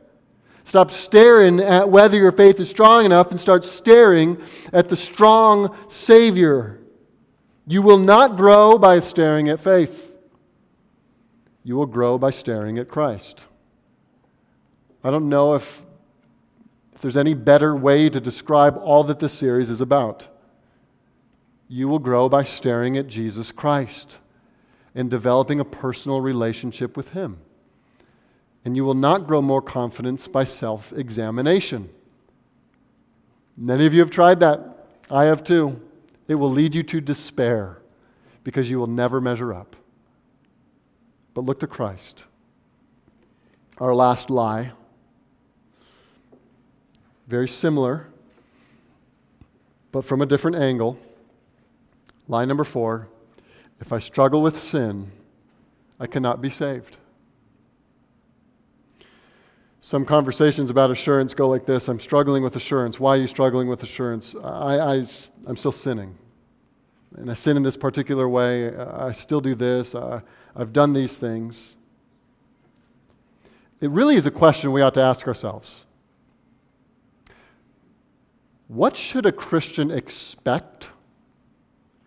Stop 0.67 0.91
staring 0.91 1.61
at 1.61 1.87
whether 1.87 2.17
your 2.17 2.33
faith 2.33 2.59
is 2.59 2.69
strong 2.69 3.05
enough 3.05 3.31
and 3.31 3.39
start 3.39 3.63
staring 3.63 4.37
at 4.73 4.89
the 4.89 4.97
strong 4.97 5.73
Savior. 5.87 6.81
You 7.65 7.81
will 7.81 7.97
not 7.97 8.35
grow 8.35 8.77
by 8.77 8.99
staring 8.99 9.47
at 9.47 9.61
faith. 9.61 10.13
You 11.63 11.77
will 11.77 11.85
grow 11.85 12.17
by 12.17 12.31
staring 12.31 12.77
at 12.77 12.89
Christ. 12.89 13.45
I 15.05 15.09
don't 15.09 15.29
know 15.29 15.53
if, 15.53 15.85
if 16.93 16.99
there's 16.99 17.15
any 17.15 17.33
better 17.33 17.73
way 17.73 18.09
to 18.09 18.19
describe 18.19 18.75
all 18.75 19.05
that 19.05 19.19
this 19.19 19.31
series 19.31 19.69
is 19.69 19.79
about. 19.79 20.27
You 21.69 21.87
will 21.87 21.99
grow 21.99 22.27
by 22.27 22.43
staring 22.43 22.97
at 22.97 23.07
Jesus 23.07 23.53
Christ 23.53 24.17
and 24.93 25.09
developing 25.09 25.61
a 25.61 25.65
personal 25.65 26.19
relationship 26.19 26.97
with 26.97 27.11
Him 27.11 27.37
and 28.65 28.75
you 28.75 28.83
will 28.83 28.93
not 28.93 29.27
grow 29.27 29.41
more 29.41 29.61
confidence 29.61 30.27
by 30.27 30.43
self 30.43 30.91
examination. 30.93 31.89
Many 33.55 33.85
of 33.85 33.93
you 33.93 34.01
have 34.01 34.11
tried 34.11 34.39
that. 34.41 34.87
I 35.09 35.25
have 35.25 35.43
too. 35.43 35.81
It 36.27 36.35
will 36.35 36.51
lead 36.51 36.75
you 36.75 36.83
to 36.83 37.01
despair 37.01 37.79
because 38.43 38.69
you 38.69 38.77
will 38.77 38.87
never 38.87 39.19
measure 39.21 39.53
up. 39.53 39.75
But 41.33 41.45
look 41.45 41.59
to 41.61 41.67
Christ. 41.67 42.25
Our 43.79 43.93
last 43.93 44.29
lie, 44.29 44.71
very 47.27 47.47
similar, 47.47 48.07
but 49.91 50.03
from 50.03 50.21
a 50.21 50.25
different 50.25 50.57
angle. 50.57 50.99
Lie 52.27 52.45
number 52.45 52.63
four 52.63 53.07
if 53.79 53.93
I 53.93 53.99
struggle 53.99 54.41
with 54.41 54.59
sin, 54.59 55.11
I 55.99 56.07
cannot 56.07 56.41
be 56.41 56.49
saved. 56.49 56.97
Some 59.87 60.03
conversations 60.03 60.69
about 60.69 60.91
assurance 60.91 61.33
go 61.33 61.47
like 61.47 61.65
this 61.65 61.87
I'm 61.87 62.01
struggling 62.01 62.43
with 62.43 62.57
assurance. 62.57 62.99
Why 62.99 63.11
are 63.11 63.21
you 63.21 63.27
struggling 63.27 63.69
with 63.69 63.83
assurance? 63.83 64.35
I, 64.43 64.79
I, 64.79 65.05
I'm 65.45 65.55
still 65.55 65.71
sinning. 65.71 66.17
And 67.15 67.31
I 67.31 67.35
sin 67.35 67.55
in 67.55 67.63
this 67.63 67.77
particular 67.77 68.27
way. 68.27 68.75
I 68.75 69.13
still 69.13 69.39
do 69.39 69.55
this. 69.55 69.95
I've 69.95 70.73
done 70.73 70.91
these 70.91 71.15
things. 71.15 71.77
It 73.79 73.89
really 73.89 74.17
is 74.17 74.25
a 74.25 74.29
question 74.29 74.73
we 74.73 74.81
ought 74.81 74.93
to 74.95 75.01
ask 75.01 75.25
ourselves. 75.25 75.85
What 78.67 78.97
should 78.97 79.25
a 79.25 79.31
Christian 79.31 79.89
expect 79.89 80.89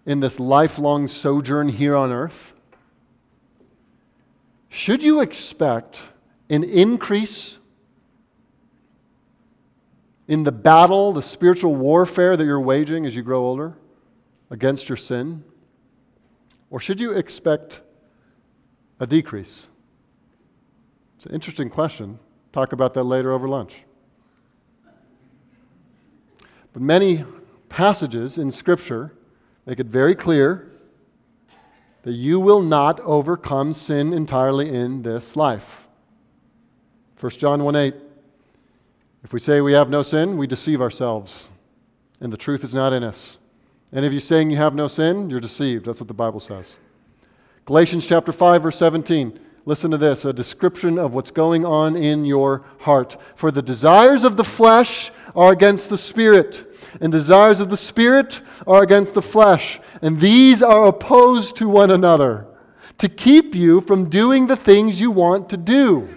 in 0.04 0.20
this 0.20 0.38
lifelong 0.38 1.08
sojourn 1.08 1.70
here 1.70 1.96
on 1.96 2.12
earth? 2.12 2.52
Should 4.68 5.02
you 5.02 5.22
expect 5.22 6.02
an 6.50 6.62
increase 6.62 7.56
in 10.30 10.44
the 10.44 10.52
battle, 10.52 11.12
the 11.12 11.22
spiritual 11.22 11.74
warfare 11.74 12.36
that 12.36 12.44
you're 12.44 12.60
waging 12.60 13.04
as 13.04 13.16
you 13.16 13.22
grow 13.22 13.44
older 13.44 13.76
against 14.48 14.88
your 14.88 14.96
sin? 14.96 15.42
Or 16.70 16.78
should 16.78 17.00
you 17.00 17.10
expect 17.10 17.80
a 19.00 19.08
decrease? 19.08 19.66
It's 21.16 21.26
an 21.26 21.34
interesting 21.34 21.68
question. 21.68 22.20
Talk 22.52 22.72
about 22.72 22.94
that 22.94 23.02
later 23.02 23.32
over 23.32 23.48
lunch. 23.48 23.82
But 26.72 26.80
many 26.80 27.24
passages 27.68 28.38
in 28.38 28.52
Scripture 28.52 29.12
make 29.66 29.80
it 29.80 29.88
very 29.88 30.14
clear 30.14 30.70
that 32.04 32.12
you 32.12 32.38
will 32.38 32.62
not 32.62 33.00
overcome 33.00 33.74
sin 33.74 34.12
entirely 34.12 34.72
in 34.72 35.02
this 35.02 35.34
life. 35.34 35.88
1 37.18 37.30
John 37.32 37.64
1 37.64 37.74
8 37.74 37.94
if 39.22 39.32
we 39.32 39.40
say 39.40 39.60
we 39.60 39.72
have 39.72 39.90
no 39.90 40.02
sin, 40.02 40.36
we 40.36 40.46
deceive 40.46 40.80
ourselves, 40.80 41.50
and 42.20 42.32
the 42.32 42.36
truth 42.36 42.64
is 42.64 42.74
not 42.74 42.92
in 42.92 43.02
us. 43.02 43.38
And 43.92 44.04
if 44.04 44.12
you're 44.12 44.20
saying 44.20 44.50
you 44.50 44.56
have 44.56 44.74
no 44.74 44.88
sin, 44.88 45.30
you're 45.30 45.40
deceived. 45.40 45.86
That's 45.86 46.00
what 46.00 46.08
the 46.08 46.14
Bible 46.14 46.40
says. 46.40 46.76
Galatians 47.64 48.06
chapter 48.06 48.32
5 48.32 48.62
verse 48.62 48.78
17. 48.78 49.38
Listen 49.66 49.90
to 49.90 49.98
this, 49.98 50.24
a 50.24 50.32
description 50.32 50.98
of 50.98 51.12
what's 51.12 51.30
going 51.30 51.66
on 51.66 51.94
in 51.94 52.24
your 52.24 52.64
heart. 52.80 53.20
For 53.36 53.50
the 53.50 53.60
desires 53.60 54.24
of 54.24 54.36
the 54.36 54.44
flesh 54.44 55.12
are 55.36 55.52
against 55.52 55.90
the 55.90 55.98
spirit, 55.98 56.74
and 57.00 57.12
desires 57.12 57.60
of 57.60 57.68
the 57.68 57.76
spirit 57.76 58.40
are 58.66 58.82
against 58.82 59.12
the 59.12 59.22
flesh, 59.22 59.78
and 60.00 60.18
these 60.18 60.62
are 60.62 60.86
opposed 60.86 61.56
to 61.56 61.68
one 61.68 61.90
another 61.90 62.46
to 62.98 63.08
keep 63.08 63.54
you 63.54 63.80
from 63.82 64.08
doing 64.08 64.46
the 64.46 64.56
things 64.56 65.00
you 65.00 65.10
want 65.10 65.50
to 65.50 65.56
do 65.56 66.08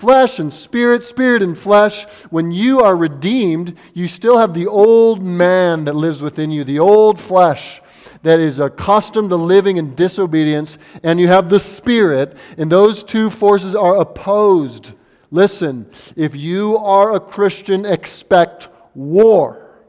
flesh 0.00 0.38
and 0.38 0.50
spirit, 0.50 1.04
spirit 1.04 1.42
and 1.42 1.56
flesh. 1.56 2.06
When 2.30 2.50
you 2.50 2.80
are 2.80 2.96
redeemed, 2.96 3.76
you 3.92 4.08
still 4.08 4.38
have 4.38 4.54
the 4.54 4.66
old 4.66 5.22
man 5.22 5.84
that 5.84 5.94
lives 5.94 6.22
within 6.22 6.50
you, 6.50 6.64
the 6.64 6.78
old 6.78 7.20
flesh 7.20 7.82
that 8.22 8.40
is 8.40 8.58
accustomed 8.58 9.28
to 9.30 9.36
living 9.36 9.76
in 9.76 9.94
disobedience, 9.94 10.78
and 11.02 11.20
you 11.20 11.28
have 11.28 11.50
the 11.50 11.60
spirit, 11.60 12.36
and 12.56 12.72
those 12.72 13.04
two 13.04 13.28
forces 13.28 13.74
are 13.74 13.96
opposed. 13.96 14.92
Listen, 15.30 15.90
if 16.16 16.34
you 16.34 16.78
are 16.78 17.14
a 17.14 17.20
Christian, 17.20 17.84
expect 17.84 18.68
war 18.94 19.82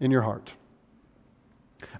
in 0.00 0.10
your 0.10 0.22
heart. 0.22 0.52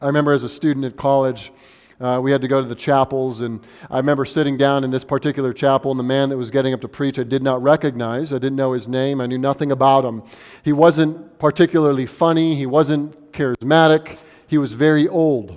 I 0.01 0.07
remember 0.07 0.33
as 0.33 0.43
a 0.43 0.49
student 0.49 0.85
at 0.85 0.97
college, 0.97 1.53
uh, 2.01 2.21
we 2.23 2.31
had 2.31 2.43
to 2.43 2.49
go 2.49 2.61
to 2.61 2.69
the 2.69 2.75
chapels, 2.75 3.41
and 3.41 3.61
I 3.91 3.97
remember 3.97 4.27
sitting 4.27 4.59
down 4.59 4.85
in 4.85 4.91
this 4.91 5.05
particular 5.05 5.53
chapel, 5.53 5.91
and 5.91 5.99
the 5.99 6.05
man 6.05 6.29
that 6.29 6.37
was 6.37 6.51
getting 6.51 6.75
up 6.75 6.83
to 6.83 6.89
preach, 6.89 7.19
I 7.19 7.23
did 7.23 7.43
not 7.43 7.63
recognize. 7.63 8.33
I 8.33 8.37
didn't 8.37 8.57
know 8.57 8.73
his 8.73 8.87
name. 8.87 9.21
I 9.21 9.27
knew 9.27 9.39
nothing 9.39 9.73
about 9.73 10.05
him. 10.05 10.23
He 10.63 10.73
wasn't 10.73 11.39
particularly 11.39 12.07
funny, 12.07 12.55
he 12.57 12.67
wasn't 12.67 13.33
charismatic, 13.33 14.19
he 14.47 14.59
was 14.59 14.75
very 14.75 15.09
old. 15.09 15.51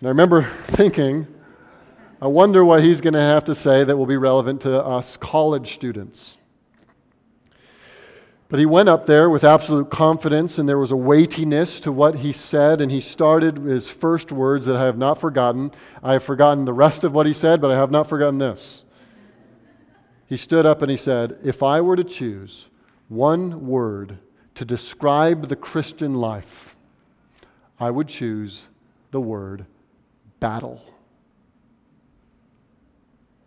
And 0.00 0.06
I 0.06 0.08
remember 0.08 0.42
thinking, 0.68 1.26
I 2.22 2.26
wonder 2.26 2.64
what 2.64 2.82
he's 2.82 3.00
going 3.00 3.14
to 3.14 3.20
have 3.20 3.44
to 3.44 3.54
say 3.54 3.84
that 3.84 3.96
will 3.96 4.06
be 4.06 4.16
relevant 4.16 4.62
to 4.62 4.82
us 4.82 5.16
college 5.16 5.74
students. 5.74 6.38
But 8.50 8.58
he 8.58 8.66
went 8.66 8.88
up 8.88 9.06
there 9.06 9.30
with 9.30 9.44
absolute 9.44 9.90
confidence, 9.90 10.58
and 10.58 10.68
there 10.68 10.76
was 10.76 10.90
a 10.90 10.96
weightiness 10.96 11.78
to 11.80 11.92
what 11.92 12.16
he 12.16 12.32
said, 12.32 12.80
and 12.80 12.90
he 12.90 13.00
started 13.00 13.58
his 13.58 13.88
first 13.88 14.32
words 14.32 14.66
that 14.66 14.74
I 14.74 14.84
have 14.84 14.98
not 14.98 15.20
forgotten. 15.20 15.70
I 16.02 16.14
have 16.14 16.24
forgotten 16.24 16.64
the 16.64 16.72
rest 16.72 17.04
of 17.04 17.14
what 17.14 17.26
he 17.26 17.32
said, 17.32 17.60
but 17.60 17.70
I 17.70 17.76
have 17.76 17.92
not 17.92 18.08
forgotten 18.08 18.38
this. 18.38 18.82
He 20.26 20.36
stood 20.36 20.66
up 20.66 20.82
and 20.82 20.90
he 20.90 20.96
said, 20.96 21.38
If 21.44 21.62
I 21.62 21.80
were 21.80 21.94
to 21.94 22.02
choose 22.02 22.68
one 23.08 23.68
word 23.68 24.18
to 24.56 24.64
describe 24.64 25.46
the 25.46 25.56
Christian 25.56 26.14
life, 26.14 26.74
I 27.78 27.92
would 27.92 28.08
choose 28.08 28.64
the 29.12 29.20
word 29.20 29.64
battle. 30.40 30.82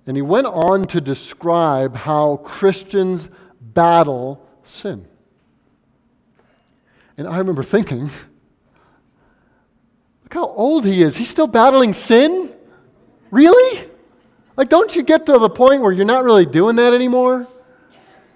And 0.08 0.16
he 0.16 0.22
went 0.22 0.48
on 0.48 0.86
to 0.88 1.02
describe 1.02 1.98
how 1.98 2.38
Christians 2.38 3.30
battle 3.60 4.46
sin. 4.66 5.06
And 7.18 7.28
I 7.28 7.38
remember 7.38 7.64
thinking, 7.64 8.10
look 10.24 10.34
how 10.34 10.48
old 10.48 10.86
he 10.86 11.04
is. 11.04 11.16
He's 11.16 11.30
still 11.30 11.48
battling 11.48 11.94
sin? 11.94 12.52
Really? 13.32 13.90
Like, 14.56 14.70
don't 14.70 14.96
you 14.96 15.04
get 15.04 15.26
to 15.28 15.38
the 15.38 15.50
point 15.50 15.82
where 15.82 15.92
you're 15.92 16.06
not 16.06 16.24
really 16.24 16.46
doing 16.46 16.76
that 16.78 16.94
anymore? 16.94 17.48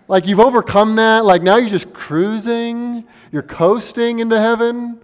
Like, 0.07 0.25
you've 0.25 0.39
overcome 0.39 0.95
that. 0.95 1.25
Like, 1.25 1.43
now 1.43 1.57
you're 1.57 1.69
just 1.69 1.93
cruising, 1.93 3.05
you're 3.31 3.43
coasting 3.43 4.19
into 4.19 4.39
heaven. 4.39 4.99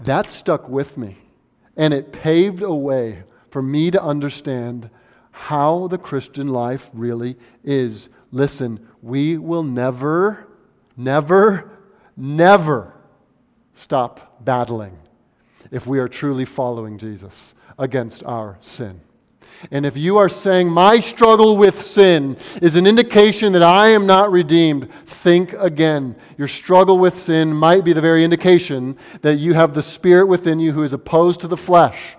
That 0.00 0.28
stuck 0.28 0.68
with 0.68 0.98
me. 0.98 1.16
And 1.76 1.94
it 1.94 2.12
paved 2.12 2.62
a 2.62 2.74
way 2.74 3.22
for 3.50 3.62
me 3.62 3.90
to 3.90 4.02
understand 4.02 4.90
how 5.30 5.88
the 5.88 5.98
Christian 5.98 6.48
life 6.48 6.90
really 6.92 7.36
is. 7.64 8.08
Listen, 8.32 8.88
we 9.02 9.36
will 9.36 9.62
never, 9.62 10.48
never, 10.96 11.70
never 12.16 12.94
stop 13.74 14.42
battling 14.42 14.98
if 15.70 15.86
we 15.86 15.98
are 15.98 16.08
truly 16.08 16.46
following 16.46 16.98
Jesus 16.98 17.54
against 17.78 18.24
our 18.24 18.56
sin. 18.60 19.02
And 19.70 19.86
if 19.86 19.96
you 19.96 20.16
are 20.16 20.28
saying, 20.28 20.68
My 20.68 20.98
struggle 21.00 21.56
with 21.56 21.82
sin 21.82 22.36
is 22.60 22.74
an 22.74 22.86
indication 22.86 23.52
that 23.52 23.62
I 23.62 23.88
am 23.88 24.06
not 24.06 24.32
redeemed, 24.32 24.88
think 25.06 25.52
again. 25.52 26.16
Your 26.36 26.48
struggle 26.48 26.98
with 26.98 27.18
sin 27.18 27.52
might 27.52 27.84
be 27.84 27.92
the 27.92 28.00
very 28.00 28.24
indication 28.24 28.96
that 29.20 29.36
you 29.36 29.54
have 29.54 29.74
the 29.74 29.82
Spirit 29.82 30.26
within 30.26 30.58
you 30.58 30.72
who 30.72 30.82
is 30.82 30.92
opposed 30.92 31.40
to 31.40 31.48
the 31.48 31.56
flesh. 31.56 32.16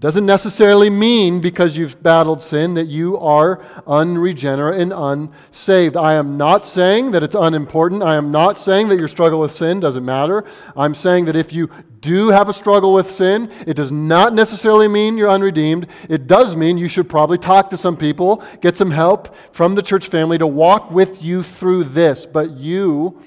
Doesn't 0.00 0.26
necessarily 0.26 0.90
mean 0.90 1.40
because 1.40 1.76
you've 1.76 2.00
battled 2.00 2.40
sin 2.40 2.74
that 2.74 2.86
you 2.86 3.18
are 3.18 3.60
unregenerate 3.84 4.80
and 4.80 4.92
unsaved. 4.92 5.96
I 5.96 6.14
am 6.14 6.36
not 6.36 6.64
saying 6.64 7.10
that 7.10 7.24
it's 7.24 7.34
unimportant. 7.34 8.04
I 8.04 8.14
am 8.14 8.30
not 8.30 8.58
saying 8.58 8.88
that 8.88 8.98
your 9.00 9.08
struggle 9.08 9.40
with 9.40 9.50
sin 9.50 9.80
doesn't 9.80 10.04
matter. 10.04 10.44
I'm 10.76 10.94
saying 10.94 11.24
that 11.24 11.34
if 11.34 11.52
you 11.52 11.68
do 12.00 12.28
have 12.28 12.48
a 12.48 12.52
struggle 12.52 12.92
with 12.92 13.10
sin, 13.10 13.50
it 13.66 13.74
does 13.74 13.90
not 13.90 14.34
necessarily 14.34 14.86
mean 14.86 15.18
you're 15.18 15.28
unredeemed. 15.28 15.88
It 16.08 16.28
does 16.28 16.54
mean 16.54 16.78
you 16.78 16.86
should 16.86 17.08
probably 17.08 17.38
talk 17.38 17.68
to 17.70 17.76
some 17.76 17.96
people, 17.96 18.44
get 18.60 18.76
some 18.76 18.92
help 18.92 19.34
from 19.52 19.74
the 19.74 19.82
church 19.82 20.06
family 20.06 20.38
to 20.38 20.46
walk 20.46 20.92
with 20.92 21.24
you 21.24 21.42
through 21.42 21.82
this. 21.82 22.24
But 22.24 22.52
you, 22.52 23.20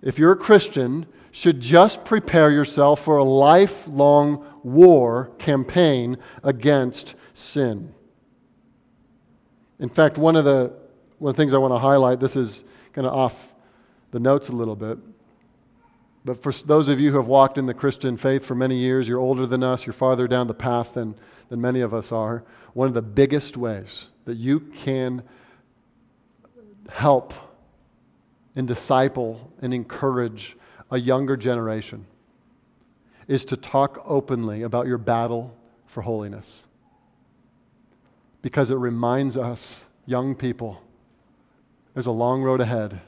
if 0.00 0.18
you're 0.18 0.32
a 0.32 0.36
Christian, 0.36 1.04
should 1.30 1.60
just 1.60 2.06
prepare 2.06 2.50
yourself 2.50 3.04
for 3.04 3.18
a 3.18 3.24
lifelong 3.24 4.46
war 4.62 5.30
campaign 5.38 6.18
against 6.42 7.14
sin. 7.34 7.94
In 9.78 9.88
fact, 9.88 10.18
one 10.18 10.36
of 10.36 10.44
the, 10.44 10.72
one 11.18 11.30
of 11.30 11.36
the 11.36 11.42
things 11.42 11.54
I 11.54 11.58
want 11.58 11.72
to 11.72 11.78
highlight, 11.78 12.20
this 12.20 12.36
is 12.36 12.64
kind 12.92 13.06
of 13.06 13.14
off 13.14 13.54
the 14.10 14.20
notes 14.20 14.48
a 14.48 14.52
little 14.52 14.76
bit. 14.76 14.98
But 16.24 16.42
for 16.42 16.52
those 16.52 16.88
of 16.88 17.00
you 17.00 17.10
who 17.10 17.16
have 17.16 17.26
walked 17.26 17.56
in 17.56 17.66
the 17.66 17.74
Christian 17.74 18.16
faith 18.16 18.44
for 18.44 18.54
many 18.54 18.76
years, 18.76 19.08
you're 19.08 19.20
older 19.20 19.46
than 19.46 19.62
us, 19.62 19.86
you're 19.86 19.94
farther 19.94 20.28
down 20.28 20.48
the 20.48 20.54
path 20.54 20.94
than, 20.94 21.14
than 21.48 21.60
many 21.60 21.80
of 21.80 21.94
us 21.94 22.12
are. 22.12 22.44
One 22.74 22.88
of 22.88 22.94
the 22.94 23.02
biggest 23.02 23.56
ways 23.56 24.06
that 24.26 24.36
you 24.36 24.60
can 24.60 25.22
help 26.90 27.32
and 28.54 28.68
disciple 28.68 29.52
and 29.62 29.72
encourage 29.72 30.56
a 30.90 30.98
younger 30.98 31.36
generation 31.36 32.06
is 33.30 33.44
to 33.44 33.56
talk 33.56 34.02
openly 34.04 34.62
about 34.62 34.88
your 34.88 34.98
battle 34.98 35.56
for 35.86 36.02
holiness. 36.02 36.66
Because 38.42 38.72
it 38.72 38.74
reminds 38.74 39.36
us, 39.36 39.84
young 40.04 40.34
people, 40.34 40.82
there's 41.94 42.06
a 42.06 42.10
long 42.10 42.42
road 42.42 42.60
ahead, 42.60 43.00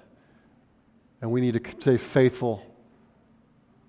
and 1.20 1.32
we 1.32 1.40
need 1.40 1.54
to 1.54 1.70
stay 1.80 1.96
faithful 1.96 2.64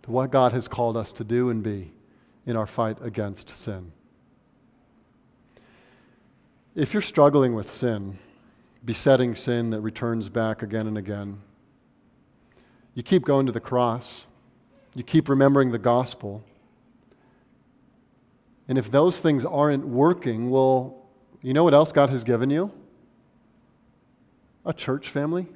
to 0.02 0.10
what 0.10 0.32
God 0.32 0.54
has 0.54 0.68
called 0.68 0.98
us 0.98 1.14
to 1.14 1.24
do 1.24 1.52
and 1.52 1.62
be 1.62 1.94
in 2.48 2.56
our 2.56 2.66
fight 2.66 2.98
against 3.04 3.52
sin. 3.52 3.92
If 6.74 6.96
you're 6.96 7.04
struggling 7.04 7.54
with 7.54 7.70
sin, 7.70 8.18
besetting 8.84 9.36
sin 9.36 9.70
that 9.70 9.82
returns 9.82 10.30
back 10.30 10.64
again 10.64 10.88
and 10.88 10.98
again, 10.98 11.44
you 12.96 13.04
keep 13.04 13.24
going 13.24 13.46
to 13.46 13.52
the 13.52 13.60
cross. 13.60 14.26
You 14.96 15.04
keep 15.04 15.30
remembering 15.30 15.72
the 15.72 15.80
gospel. 15.80 16.44
And 18.68 18.78
if 18.78 18.90
those 18.92 19.20
things 19.20 19.44
aren't 19.44 19.88
working, 19.88 20.50
well, 20.50 21.04
you 21.42 21.54
know 21.54 21.64
what 21.64 21.74
else 21.74 21.92
God 21.92 22.10
has 22.10 22.24
given 22.24 22.50
you? 22.50 22.72
A 24.66 24.74
church 24.74 25.10
family 25.10 25.48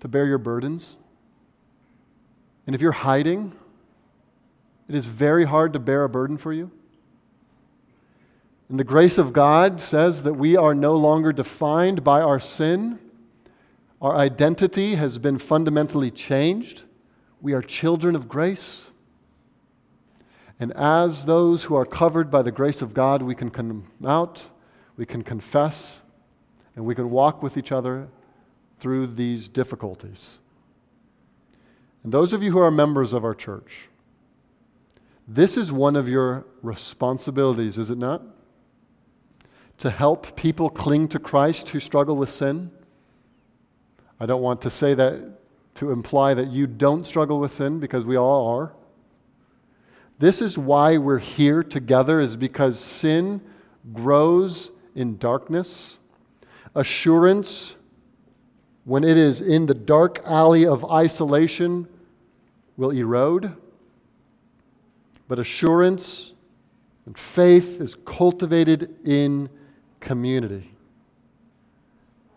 to 0.00 0.08
bear 0.08 0.26
your 0.26 0.38
burdens. 0.38 0.96
And 2.66 2.74
if 2.74 2.80
you're 2.80 2.92
hiding, 2.92 3.52
it 4.88 4.94
is 4.94 5.06
very 5.06 5.44
hard 5.44 5.72
to 5.72 5.78
bear 5.78 6.04
a 6.04 6.08
burden 6.08 6.36
for 6.38 6.52
you. 6.52 6.70
And 8.68 8.78
the 8.78 8.84
grace 8.84 9.18
of 9.18 9.32
God 9.32 9.80
says 9.80 10.22
that 10.22 10.34
we 10.34 10.56
are 10.56 10.74
no 10.74 10.94
longer 10.94 11.32
defined 11.32 12.04
by 12.04 12.20
our 12.20 12.38
sin. 12.38 13.00
Our 14.00 14.14
identity 14.14 14.94
has 14.94 15.18
been 15.18 15.38
fundamentally 15.38 16.12
changed. 16.12 16.84
We 17.40 17.52
are 17.54 17.62
children 17.62 18.14
of 18.14 18.28
grace. 18.28 18.84
And 20.58 20.72
as 20.72 21.24
those 21.24 21.64
who 21.64 21.74
are 21.74 21.86
covered 21.86 22.30
by 22.30 22.42
the 22.42 22.52
grace 22.52 22.82
of 22.82 22.92
God, 22.92 23.22
we 23.22 23.34
can 23.34 23.50
come 23.50 23.84
out, 24.06 24.44
we 24.96 25.06
can 25.06 25.22
confess, 25.22 26.02
and 26.76 26.84
we 26.84 26.94
can 26.94 27.10
walk 27.10 27.42
with 27.42 27.56
each 27.56 27.72
other 27.72 28.08
through 28.78 29.06
these 29.06 29.48
difficulties. 29.48 30.38
And 32.04 32.12
those 32.12 32.32
of 32.32 32.42
you 32.42 32.52
who 32.52 32.58
are 32.58 32.70
members 32.70 33.12
of 33.12 33.24
our 33.24 33.34
church, 33.34 33.88
this 35.26 35.56
is 35.56 35.72
one 35.72 35.96
of 35.96 36.08
your 36.08 36.44
responsibilities, 36.62 37.78
is 37.78 37.88
it 37.88 37.98
not? 37.98 38.22
To 39.78 39.90
help 39.90 40.36
people 40.36 40.68
cling 40.68 41.08
to 41.08 41.18
Christ 41.18 41.70
who 41.70 41.80
struggle 41.80 42.16
with 42.16 42.30
sin. 42.30 42.70
I 44.18 44.26
don't 44.26 44.42
want 44.42 44.60
to 44.62 44.70
say 44.70 44.92
that 44.92 45.39
to 45.74 45.90
imply 45.90 46.34
that 46.34 46.48
you 46.48 46.66
don't 46.66 47.06
struggle 47.06 47.40
with 47.40 47.54
sin 47.54 47.80
because 47.80 48.04
we 48.04 48.16
all 48.16 48.48
are. 48.48 48.72
This 50.18 50.42
is 50.42 50.58
why 50.58 50.98
we're 50.98 51.18
here 51.18 51.62
together, 51.62 52.20
is 52.20 52.36
because 52.36 52.78
sin 52.78 53.40
grows 53.92 54.70
in 54.94 55.16
darkness. 55.16 55.96
Assurance, 56.74 57.76
when 58.84 59.02
it 59.02 59.16
is 59.16 59.40
in 59.40 59.66
the 59.66 59.74
dark 59.74 60.20
alley 60.24 60.66
of 60.66 60.84
isolation, 60.84 61.88
will 62.76 62.90
erode. 62.90 63.56
But 65.26 65.38
assurance 65.38 66.32
and 67.06 67.16
faith 67.16 67.80
is 67.80 67.94
cultivated 68.04 68.94
in 69.06 69.48
community 70.00 70.70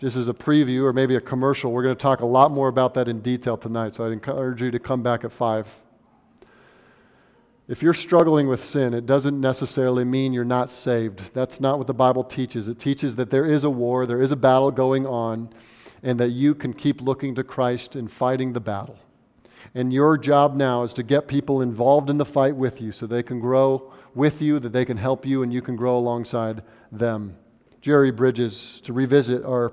just 0.03 0.17
as 0.17 0.27
a 0.27 0.33
preview 0.33 0.83
or 0.83 0.91
maybe 0.91 1.15
a 1.15 1.21
commercial. 1.21 1.71
We're 1.71 1.83
going 1.83 1.95
to 1.95 2.01
talk 2.01 2.19
a 2.19 2.25
lot 2.25 2.51
more 2.51 2.67
about 2.67 2.93
that 2.95 3.07
in 3.07 3.21
detail 3.21 3.55
tonight, 3.55 3.95
so 3.95 4.05
I'd 4.05 4.11
encourage 4.11 4.61
you 4.61 4.69
to 4.69 4.77
come 4.77 5.01
back 5.01 5.23
at 5.23 5.31
5. 5.31 5.79
If 7.69 7.81
you're 7.81 7.93
struggling 7.93 8.49
with 8.49 8.65
sin, 8.65 8.93
it 8.93 9.05
doesn't 9.05 9.39
necessarily 9.39 10.03
mean 10.03 10.33
you're 10.33 10.43
not 10.43 10.69
saved. 10.69 11.33
That's 11.33 11.61
not 11.61 11.77
what 11.77 11.87
the 11.87 11.93
Bible 11.93 12.25
teaches. 12.25 12.67
It 12.67 12.81
teaches 12.81 13.15
that 13.15 13.29
there 13.29 13.45
is 13.45 13.63
a 13.63 13.69
war, 13.69 14.05
there 14.05 14.21
is 14.21 14.33
a 14.33 14.35
battle 14.35 14.71
going 14.71 15.07
on, 15.07 15.53
and 16.03 16.19
that 16.19 16.31
you 16.31 16.53
can 16.53 16.73
keep 16.73 17.01
looking 17.01 17.33
to 17.35 17.43
Christ 17.45 17.95
and 17.95 18.11
fighting 18.11 18.51
the 18.51 18.59
battle. 18.59 18.99
And 19.73 19.93
your 19.93 20.17
job 20.17 20.53
now 20.53 20.83
is 20.83 20.91
to 20.95 21.03
get 21.03 21.29
people 21.29 21.61
involved 21.61 22.09
in 22.09 22.17
the 22.17 22.25
fight 22.25 22.57
with 22.57 22.81
you 22.81 22.91
so 22.91 23.07
they 23.07 23.23
can 23.23 23.39
grow 23.39 23.93
with 24.13 24.41
you, 24.41 24.59
that 24.59 24.73
they 24.73 24.83
can 24.83 24.97
help 24.97 25.25
you, 25.25 25.43
and 25.43 25.53
you 25.53 25.61
can 25.61 25.77
grow 25.77 25.97
alongside 25.97 26.61
them. 26.91 27.37
Jerry 27.79 28.11
Bridges, 28.11 28.81
to 28.81 28.91
revisit 28.91 29.45
our 29.45 29.71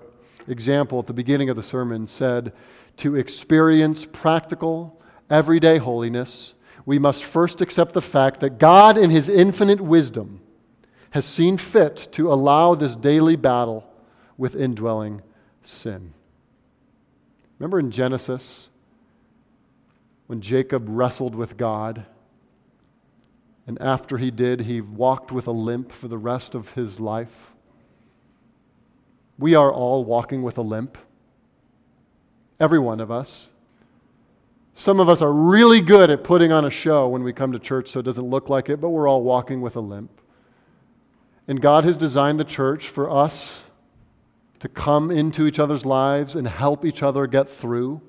example 0.49 0.99
at 0.99 1.07
the 1.07 1.12
beginning 1.12 1.49
of 1.49 1.57
the 1.57 1.62
sermon 1.62 2.07
said 2.07 2.53
to 2.99 3.16
experience 3.16 4.05
practical, 4.05 5.01
everyday 5.28 5.78
holiness, 5.78 6.55
we 6.84 6.99
must 6.99 7.24
first 7.24 7.61
accept 7.61 7.93
the 7.93 8.03
fact 8.03 8.41
that 8.41 8.59
God, 8.59 8.99
in 8.99 9.11
His 9.11 9.28
infinite 9.28 9.80
wisdom, 9.80 10.41
has 11.11 11.24
seen 11.24 11.57
fit 11.57 12.09
to 12.12 12.32
allow 12.32 12.74
this 12.74 12.97
daily 12.97 13.36
battle 13.36 13.84
with 14.36 14.55
indwelling 14.55 15.22
sin. 15.62 16.14
Remember 17.59 17.78
in 17.78 17.91
Genesis 17.91 18.70
when 20.26 20.41
Jacob 20.41 20.86
wrestled 20.88 21.34
with 21.34 21.57
God? 21.57 22.07
And 23.66 23.80
after 23.80 24.18
he 24.18 24.30
did, 24.30 24.62
he 24.62 24.80
walked 24.80 25.30
with 25.30 25.47
a 25.47 25.53
limp 25.53 25.93
for 25.93 26.09
the 26.09 26.18
rest 26.18 26.55
of 26.55 26.70
his 26.70 26.99
life. 26.99 27.49
We 29.41 29.55
are 29.55 29.72
all 29.72 30.05
walking 30.05 30.43
with 30.43 30.59
a 30.59 30.62
limp. 30.62 30.99
Every 32.61 32.78
one 32.78 33.01
of 33.01 33.11
us. 33.11 33.51
Some 34.74 35.01
of 35.01 35.09
us 35.09 35.22
are 35.22 35.32
really 35.32 35.80
good 35.80 36.11
at 36.11 36.22
putting 36.22 36.53
on 36.53 36.66
a 36.66 36.70
show 36.70 37.09
when 37.09 37.22
we 37.22 37.32
come 37.32 37.53
to 37.53 37.59
church 37.59 37.91
so 37.91 38.01
it 38.01 38.03
doesn't 38.03 38.28
look 38.28 38.51
like 38.51 38.68
it, 38.68 38.82
but 38.82 38.91
we're 38.91 39.09
all 39.09 39.22
walking 39.22 39.62
with 39.62 39.76
a 39.76 39.80
limp. 39.80 40.11
And 41.49 41.62
God 41.62 41.84
has 41.84 41.97
designed 41.97 42.38
the 42.38 42.45
church 42.45 42.91
for 42.91 43.11
us 43.11 43.62
to 44.61 44.68
come 44.68 45.11
into 45.11 45.47
each 45.47 45.59
other's 45.59 45.86
lives 45.86 46.36
and 46.36 46.47
help 46.47 46.84
each 46.84 47.03
other 47.03 47.26
get 47.26 47.49
through. 47.49 48.03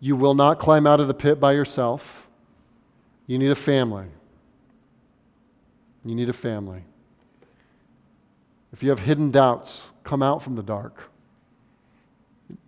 You 0.00 0.16
will 0.16 0.34
not 0.34 0.58
climb 0.58 0.88
out 0.88 0.98
of 0.98 1.06
the 1.06 1.14
pit 1.14 1.38
by 1.38 1.52
yourself. 1.52 2.28
You 3.28 3.38
need 3.38 3.52
a 3.52 3.56
family. 3.56 4.06
You 6.04 6.16
need 6.16 6.28
a 6.28 6.32
family. 6.32 6.82
If 8.72 8.82
you 8.82 8.90
have 8.90 9.00
hidden 9.00 9.30
doubts, 9.30 9.86
come 10.04 10.22
out 10.22 10.42
from 10.42 10.56
the 10.56 10.62
dark. 10.62 11.10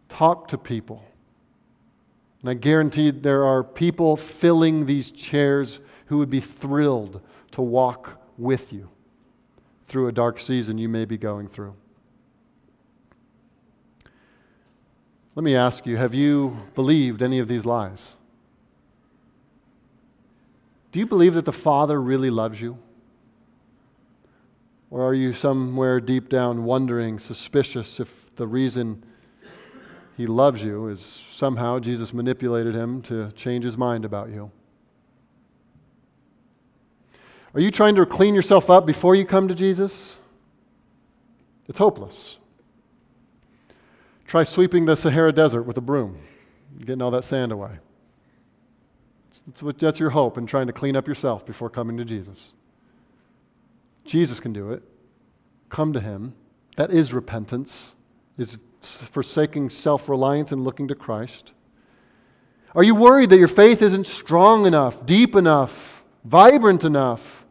Talk 0.08 0.48
to 0.48 0.58
people. 0.58 1.04
And 2.40 2.50
I 2.50 2.54
guarantee 2.54 3.10
there 3.10 3.44
are 3.44 3.62
people 3.62 4.16
filling 4.16 4.86
these 4.86 5.10
chairs 5.10 5.80
who 6.06 6.18
would 6.18 6.30
be 6.30 6.40
thrilled 6.40 7.20
to 7.52 7.62
walk 7.62 8.20
with 8.38 8.72
you 8.72 8.88
through 9.86 10.08
a 10.08 10.12
dark 10.12 10.38
season 10.38 10.78
you 10.78 10.88
may 10.88 11.04
be 11.04 11.18
going 11.18 11.48
through. 11.48 11.74
Let 15.34 15.44
me 15.44 15.54
ask 15.54 15.86
you 15.86 15.96
have 15.96 16.14
you 16.14 16.56
believed 16.74 17.22
any 17.22 17.38
of 17.38 17.48
these 17.48 17.64
lies? 17.64 18.14
Do 20.92 20.98
you 20.98 21.06
believe 21.06 21.34
that 21.34 21.44
the 21.44 21.52
Father 21.52 22.00
really 22.00 22.30
loves 22.30 22.60
you? 22.60 22.78
Or 24.90 25.06
are 25.06 25.14
you 25.14 25.32
somewhere 25.32 26.00
deep 26.00 26.28
down 26.28 26.64
wondering, 26.64 27.18
suspicious 27.18 28.00
if 28.00 28.34
the 28.34 28.46
reason 28.46 29.04
he 30.16 30.26
loves 30.26 30.62
you 30.62 30.88
is 30.88 31.20
somehow 31.32 31.78
Jesus 31.78 32.12
manipulated 32.12 32.74
him 32.74 33.00
to 33.02 33.30
change 33.32 33.64
his 33.64 33.76
mind 33.76 34.04
about 34.04 34.30
you? 34.30 34.50
Are 37.54 37.60
you 37.60 37.70
trying 37.70 37.94
to 37.96 38.06
clean 38.06 38.34
yourself 38.34 38.68
up 38.68 38.84
before 38.86 39.14
you 39.14 39.24
come 39.24 39.48
to 39.48 39.54
Jesus? 39.54 40.18
It's 41.68 41.78
hopeless. 41.78 42.36
Try 44.26 44.44
sweeping 44.44 44.84
the 44.84 44.96
Sahara 44.96 45.32
Desert 45.32 45.62
with 45.62 45.76
a 45.76 45.80
broom, 45.80 46.18
getting 46.78 47.02
all 47.02 47.10
that 47.12 47.24
sand 47.24 47.50
away. 47.50 47.78
That's, 49.46 49.62
what, 49.62 49.78
that's 49.78 49.98
your 50.00 50.10
hope 50.10 50.36
in 50.36 50.46
trying 50.46 50.66
to 50.66 50.72
clean 50.72 50.96
up 50.96 51.08
yourself 51.08 51.46
before 51.46 51.70
coming 51.70 51.96
to 51.96 52.04
Jesus. 52.04 52.52
Jesus 54.04 54.40
can 54.40 54.52
do 54.52 54.70
it. 54.72 54.82
Come 55.68 55.92
to 55.92 56.00
Him. 56.00 56.34
That 56.76 56.90
is 56.90 57.12
repentance, 57.12 57.94
is 58.38 58.58
forsaking 58.80 59.70
self 59.70 60.08
reliance 60.08 60.52
and 60.52 60.64
looking 60.64 60.88
to 60.88 60.94
Christ. 60.94 61.52
Are 62.74 62.82
you 62.82 62.94
worried 62.94 63.30
that 63.30 63.38
your 63.38 63.48
faith 63.48 63.82
isn't 63.82 64.06
strong 64.06 64.66
enough, 64.66 65.04
deep 65.04 65.34
enough, 65.34 66.04
vibrant 66.24 66.84
enough? 66.84 67.44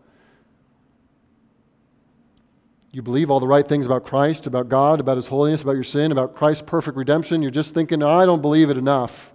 You 2.91 3.01
believe 3.01 3.29
all 3.29 3.39
the 3.39 3.47
right 3.47 3.67
things 3.67 3.85
about 3.85 4.05
Christ, 4.05 4.47
about 4.47 4.67
God, 4.67 4.99
about 4.99 5.17
His 5.17 5.27
holiness, 5.27 5.61
about 5.61 5.73
your 5.73 5.83
sin, 5.83 6.11
about 6.11 6.35
Christ's 6.35 6.63
perfect 6.65 6.97
redemption. 6.97 7.41
You're 7.41 7.51
just 7.51 7.73
thinking, 7.73 8.01
I 8.01 8.25
don't 8.25 8.41
believe 8.41 8.69
it 8.69 8.77
enough. 8.77 9.33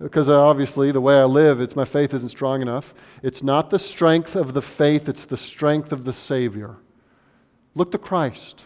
Because 0.00 0.28
uh, 0.28 0.40
obviously, 0.40 0.92
the 0.92 1.00
way 1.00 1.18
I 1.18 1.24
live, 1.24 1.60
it's 1.60 1.74
my 1.74 1.84
faith 1.84 2.14
isn't 2.14 2.28
strong 2.28 2.62
enough. 2.62 2.94
It's 3.22 3.42
not 3.42 3.70
the 3.70 3.78
strength 3.78 4.36
of 4.36 4.54
the 4.54 4.62
faith, 4.62 5.08
it's 5.08 5.24
the 5.24 5.36
strength 5.36 5.92
of 5.92 6.04
the 6.04 6.12
Savior. 6.12 6.76
Look 7.74 7.90
to 7.92 7.98
Christ. 7.98 8.64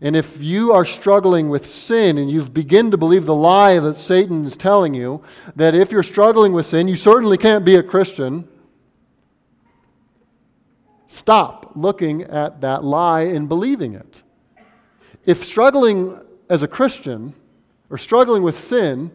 And 0.00 0.16
if 0.16 0.40
you 0.40 0.72
are 0.72 0.84
struggling 0.84 1.48
with 1.48 1.66
sin 1.66 2.16
and 2.16 2.30
you've 2.30 2.54
begun 2.54 2.90
to 2.92 2.96
believe 2.96 3.26
the 3.26 3.34
lie 3.34 3.78
that 3.80 3.94
Satan 3.94 4.44
is 4.44 4.56
telling 4.56 4.94
you, 4.94 5.22
that 5.56 5.74
if 5.74 5.90
you're 5.90 6.02
struggling 6.02 6.52
with 6.52 6.66
sin, 6.66 6.88
you 6.88 6.96
certainly 6.96 7.36
can't 7.36 7.64
be 7.64 7.74
a 7.74 7.82
Christian, 7.82 8.48
Stop 11.10 11.72
looking 11.74 12.22
at 12.22 12.60
that 12.60 12.84
lie 12.84 13.22
and 13.22 13.48
believing 13.48 13.94
it. 13.94 14.22
If 15.26 15.44
struggling 15.44 16.16
as 16.48 16.62
a 16.62 16.68
Christian 16.68 17.34
or 17.90 17.98
struggling 17.98 18.44
with 18.44 18.56
sin 18.56 19.10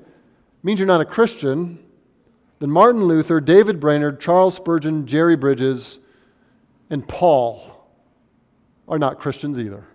means 0.66 0.80
you're 0.80 0.88
not 0.88 0.99
a 0.99 1.05
Christian, 1.05 1.78
then 2.57 2.72
Martin 2.72 3.03
Luther, 3.03 3.39
David 3.39 3.80
Brainerd, 3.80 4.20
Charles 4.20 4.55
Spurgeon, 4.55 5.05
Jerry 5.05 5.36
Bridges, 5.36 5.99
and 6.89 7.07
Paul 7.07 7.88
are 8.88 8.97
not 8.97 9.20
Christians 9.20 9.59
either. 9.59 9.86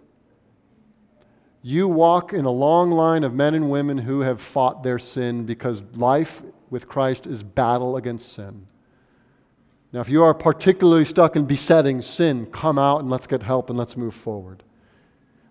You 1.60 1.88
walk 1.88 2.32
in 2.32 2.44
a 2.44 2.52
long 2.52 2.92
line 2.92 3.24
of 3.24 3.34
men 3.34 3.54
and 3.54 3.68
women 3.68 3.98
who 3.98 4.20
have 4.20 4.40
fought 4.40 4.84
their 4.84 5.00
sin 5.00 5.44
because 5.44 5.82
life 5.94 6.40
with 6.70 6.86
Christ 6.86 7.26
is 7.26 7.42
battle 7.42 7.96
against 7.96 8.32
sin. 8.32 8.68
Now, 9.92 9.98
if 9.98 10.08
you 10.08 10.22
are 10.22 10.32
particularly 10.32 11.04
stuck 11.04 11.34
in 11.34 11.46
besetting 11.46 12.00
sin, 12.00 12.46
come 12.46 12.78
out 12.78 13.00
and 13.00 13.10
let's 13.10 13.26
get 13.26 13.42
help 13.42 13.70
and 13.70 13.78
let's 13.78 13.96
move 13.96 14.14
forward. 14.14 14.62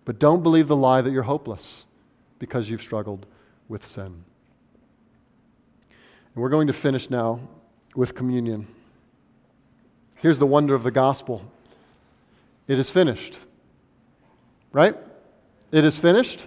But 0.05 0.17
don't 0.17 0.43
believe 0.43 0.69
the 0.69 0.77
lie 0.77 1.01
that 1.01 1.11
you're 1.11 1.23
hopeless 1.23 1.83
because 2.39 2.69
you've 2.69 2.81
struggled 2.81 3.25
with 3.67 3.85
sin. 3.85 4.23
And 6.33 6.41
we're 6.43 6.49
going 6.49 6.67
to 6.67 6.73
finish 6.73 7.09
now 7.09 7.39
with 7.95 8.15
communion. 8.15 8.67
Here's 10.15 10.37
the 10.37 10.45
wonder 10.45 10.75
of 10.75 10.83
the 10.83 10.91
gospel 10.91 11.49
it 12.67 12.77
is 12.77 12.89
finished. 12.89 13.37
Right? 14.71 14.95
It 15.71 15.83
is 15.83 15.97
finished. 15.97 16.45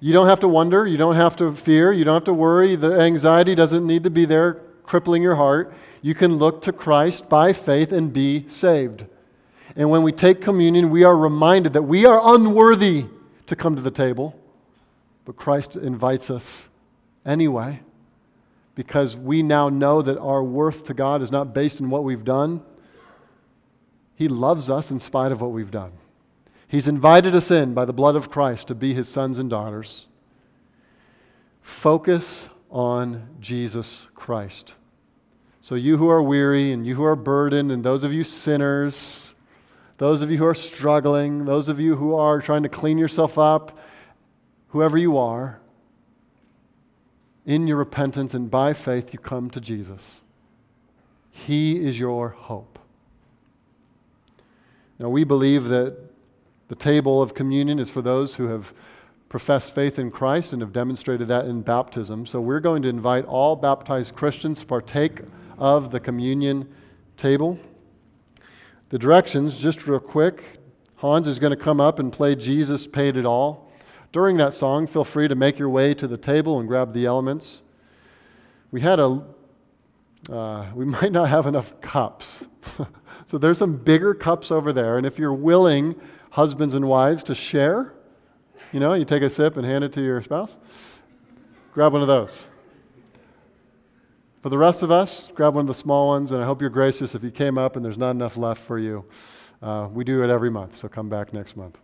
You 0.00 0.12
don't 0.12 0.26
have 0.26 0.40
to 0.40 0.48
wonder. 0.48 0.86
You 0.86 0.96
don't 0.96 1.14
have 1.14 1.36
to 1.36 1.54
fear. 1.54 1.92
You 1.92 2.04
don't 2.04 2.14
have 2.14 2.24
to 2.24 2.34
worry. 2.34 2.76
The 2.76 3.00
anxiety 3.00 3.54
doesn't 3.54 3.86
need 3.86 4.04
to 4.04 4.10
be 4.10 4.24
there 4.24 4.62
crippling 4.84 5.22
your 5.22 5.36
heart 5.36 5.74
you 6.06 6.14
can 6.14 6.36
look 6.36 6.62
to 6.62 6.72
Christ 6.72 7.28
by 7.28 7.52
faith 7.52 7.90
and 7.90 8.12
be 8.12 8.48
saved. 8.48 9.06
And 9.74 9.90
when 9.90 10.04
we 10.04 10.12
take 10.12 10.40
communion, 10.40 10.90
we 10.90 11.02
are 11.02 11.16
reminded 11.16 11.72
that 11.72 11.82
we 11.82 12.06
are 12.06 12.34
unworthy 12.34 13.06
to 13.48 13.56
come 13.56 13.74
to 13.74 13.82
the 13.82 13.90
table, 13.90 14.38
but 15.24 15.34
Christ 15.34 15.74
invites 15.74 16.30
us 16.30 16.68
anyway 17.24 17.80
because 18.76 19.16
we 19.16 19.42
now 19.42 19.68
know 19.68 20.02
that 20.02 20.18
our 20.18 20.44
worth 20.44 20.84
to 20.84 20.94
God 20.94 21.22
is 21.22 21.32
not 21.32 21.52
based 21.52 21.80
in 21.80 21.90
what 21.90 22.04
we've 22.04 22.24
done. 22.24 22.62
He 24.14 24.28
loves 24.28 24.70
us 24.70 24.92
in 24.92 25.00
spite 25.00 25.32
of 25.32 25.40
what 25.40 25.50
we've 25.50 25.70
done. 25.70 25.92
He's 26.68 26.86
invited 26.86 27.34
us 27.34 27.50
in 27.50 27.74
by 27.74 27.86
the 27.86 27.92
blood 27.92 28.16
of 28.16 28.30
Christ 28.30 28.68
to 28.68 28.74
be 28.74 28.92
his 28.92 29.08
sons 29.08 29.38
and 29.38 29.48
daughters. 29.48 30.08
Focus 31.62 32.48
on 32.70 33.28
Jesus 33.40 34.06
Christ. 34.14 34.74
So, 35.62 35.74
you 35.74 35.96
who 35.96 36.08
are 36.10 36.22
weary 36.22 36.70
and 36.70 36.86
you 36.86 36.94
who 36.94 37.04
are 37.04 37.16
burdened, 37.16 37.72
and 37.72 37.82
those 37.82 38.04
of 38.04 38.12
you 38.12 38.22
sinners, 38.22 39.34
those 39.98 40.22
of 40.22 40.30
you 40.30 40.38
who 40.38 40.46
are 40.46 40.54
struggling, 40.54 41.44
those 41.44 41.68
of 41.68 41.80
you 41.80 41.96
who 41.96 42.14
are 42.14 42.40
trying 42.40 42.62
to 42.62 42.68
clean 42.68 42.98
yourself 42.98 43.38
up, 43.38 43.78
whoever 44.68 44.98
you 44.98 45.16
are, 45.16 45.60
in 47.46 47.66
your 47.66 47.76
repentance 47.76 48.34
and 48.34 48.50
by 48.50 48.72
faith, 48.74 49.12
you 49.12 49.18
come 49.18 49.48
to 49.50 49.60
Jesus. 49.60 50.22
He 51.30 51.86
is 51.86 51.98
your 51.98 52.30
hope. 52.30 52.78
Now, 54.98 55.08
we 55.08 55.24
believe 55.24 55.68
that 55.68 55.96
the 56.68 56.74
table 56.74 57.22
of 57.22 57.34
communion 57.34 57.78
is 57.78 57.88
for 57.88 58.02
those 58.02 58.34
who 58.34 58.48
have 58.48 58.74
professed 59.28 59.74
faith 59.74 59.98
in 59.98 60.10
Christ 60.10 60.52
and 60.52 60.60
have 60.60 60.72
demonstrated 60.72 61.28
that 61.28 61.44
in 61.44 61.62
baptism. 61.62 62.26
So, 62.26 62.40
we're 62.40 62.60
going 62.60 62.82
to 62.82 62.88
invite 62.88 63.24
all 63.26 63.54
baptized 63.56 64.16
Christians 64.16 64.60
to 64.60 64.66
partake 64.66 65.20
of 65.58 65.90
the 65.90 66.00
communion 66.00 66.68
table. 67.16 67.58
The 68.88 68.98
directions, 68.98 69.58
just 69.58 69.86
real 69.86 70.00
quick 70.00 70.42
Hans 70.96 71.28
is 71.28 71.38
going 71.38 71.50
to 71.50 71.62
come 71.62 71.80
up 71.80 71.98
and 71.98 72.10
play 72.10 72.34
Jesus 72.34 72.86
Paid 72.86 73.16
It 73.18 73.26
All. 73.26 73.65
During 74.16 74.38
that 74.38 74.54
song, 74.54 74.86
feel 74.86 75.04
free 75.04 75.28
to 75.28 75.34
make 75.34 75.58
your 75.58 75.68
way 75.68 75.92
to 75.92 76.08
the 76.08 76.16
table 76.16 76.58
and 76.58 76.66
grab 76.66 76.94
the 76.94 77.04
elements. 77.04 77.60
We 78.70 78.80
had 78.80 78.98
a, 78.98 79.22
uh, 80.32 80.68
we 80.74 80.84
might 80.96 81.12
not 81.12 81.28
have 81.28 81.46
enough 81.46 81.78
cups. 81.82 82.46
so 83.26 83.36
there's 83.36 83.58
some 83.58 83.76
bigger 83.76 84.14
cups 84.14 84.50
over 84.50 84.72
there. 84.72 84.96
And 84.96 85.06
if 85.06 85.18
you're 85.18 85.34
willing, 85.34 86.00
husbands 86.30 86.72
and 86.72 86.88
wives, 86.88 87.24
to 87.24 87.34
share, 87.34 87.92
you 88.72 88.80
know, 88.80 88.94
you 88.94 89.04
take 89.04 89.22
a 89.22 89.28
sip 89.28 89.58
and 89.58 89.66
hand 89.66 89.84
it 89.84 89.92
to 89.92 90.02
your 90.02 90.22
spouse, 90.22 90.56
grab 91.74 91.92
one 91.92 92.00
of 92.00 92.08
those. 92.08 92.46
For 94.42 94.48
the 94.48 94.56
rest 94.56 94.82
of 94.82 94.90
us, 94.90 95.28
grab 95.34 95.56
one 95.56 95.64
of 95.64 95.68
the 95.68 95.74
small 95.74 96.06
ones, 96.06 96.32
and 96.32 96.40
I 96.40 96.46
hope 96.46 96.62
you're 96.62 96.70
gracious 96.70 97.14
if 97.14 97.22
you 97.22 97.30
came 97.30 97.58
up 97.58 97.76
and 97.76 97.84
there's 97.84 97.98
not 97.98 98.12
enough 98.12 98.38
left 98.38 98.62
for 98.62 98.78
you. 98.78 99.04
Uh, 99.60 99.88
we 99.92 100.04
do 100.04 100.24
it 100.24 100.30
every 100.30 100.50
month, 100.50 100.74
so 100.74 100.88
come 100.88 101.10
back 101.10 101.34
next 101.34 101.54
month. 101.54 101.76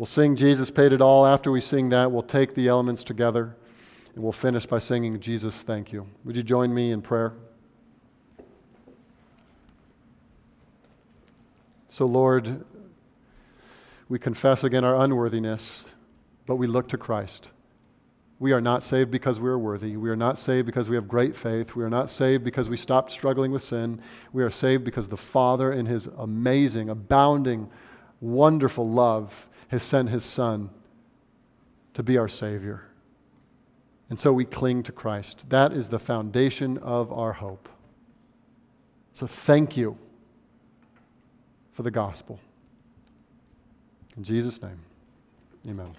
We'll 0.00 0.06
sing 0.06 0.34
Jesus 0.34 0.70
Paid 0.70 0.94
It 0.94 1.02
All. 1.02 1.26
After 1.26 1.50
we 1.52 1.60
sing 1.60 1.90
that, 1.90 2.10
we'll 2.10 2.22
take 2.22 2.54
the 2.54 2.68
elements 2.68 3.04
together, 3.04 3.54
and 4.14 4.24
we'll 4.24 4.32
finish 4.32 4.64
by 4.64 4.78
singing 4.78 5.20
Jesus 5.20 5.56
Thank 5.56 5.92
You. 5.92 6.06
Would 6.24 6.36
you 6.36 6.42
join 6.42 6.72
me 6.72 6.90
in 6.90 7.02
prayer? 7.02 7.34
So, 11.90 12.06
Lord, 12.06 12.64
we 14.08 14.18
confess 14.18 14.64
again 14.64 14.86
our 14.86 14.96
unworthiness, 14.96 15.84
but 16.46 16.56
we 16.56 16.66
look 16.66 16.88
to 16.88 16.96
Christ. 16.96 17.50
We 18.38 18.52
are 18.52 18.60
not 18.62 18.82
saved 18.82 19.10
because 19.10 19.38
we 19.38 19.50
are 19.50 19.58
worthy. 19.58 19.98
We 19.98 20.08
are 20.08 20.16
not 20.16 20.38
saved 20.38 20.64
because 20.64 20.88
we 20.88 20.96
have 20.96 21.08
great 21.08 21.36
faith. 21.36 21.76
We 21.76 21.84
are 21.84 21.90
not 21.90 22.08
saved 22.08 22.42
because 22.42 22.70
we 22.70 22.78
stopped 22.78 23.12
struggling 23.12 23.52
with 23.52 23.62
sin. 23.62 24.00
We 24.32 24.44
are 24.44 24.50
saved 24.50 24.82
because 24.82 25.08
the 25.08 25.18
Father, 25.18 25.70
in 25.70 25.84
His 25.84 26.06
amazing, 26.16 26.88
abounding, 26.88 27.68
wonderful 28.22 28.88
love, 28.90 29.46
has 29.70 29.82
sent 29.82 30.10
His 30.10 30.24
Son 30.24 30.70
to 31.94 32.02
be 32.02 32.18
our 32.18 32.28
Savior. 32.28 32.82
And 34.08 34.18
so 34.18 34.32
we 34.32 34.44
cling 34.44 34.82
to 34.82 34.92
Christ. 34.92 35.48
That 35.48 35.72
is 35.72 35.88
the 35.88 36.00
foundation 36.00 36.76
of 36.78 37.12
our 37.12 37.34
hope. 37.34 37.68
So 39.12 39.26
thank 39.26 39.76
you 39.76 39.96
for 41.72 41.84
the 41.84 41.90
gospel. 41.90 42.40
In 44.16 44.24
Jesus' 44.24 44.60
name, 44.60 44.80
amen. 45.68 45.94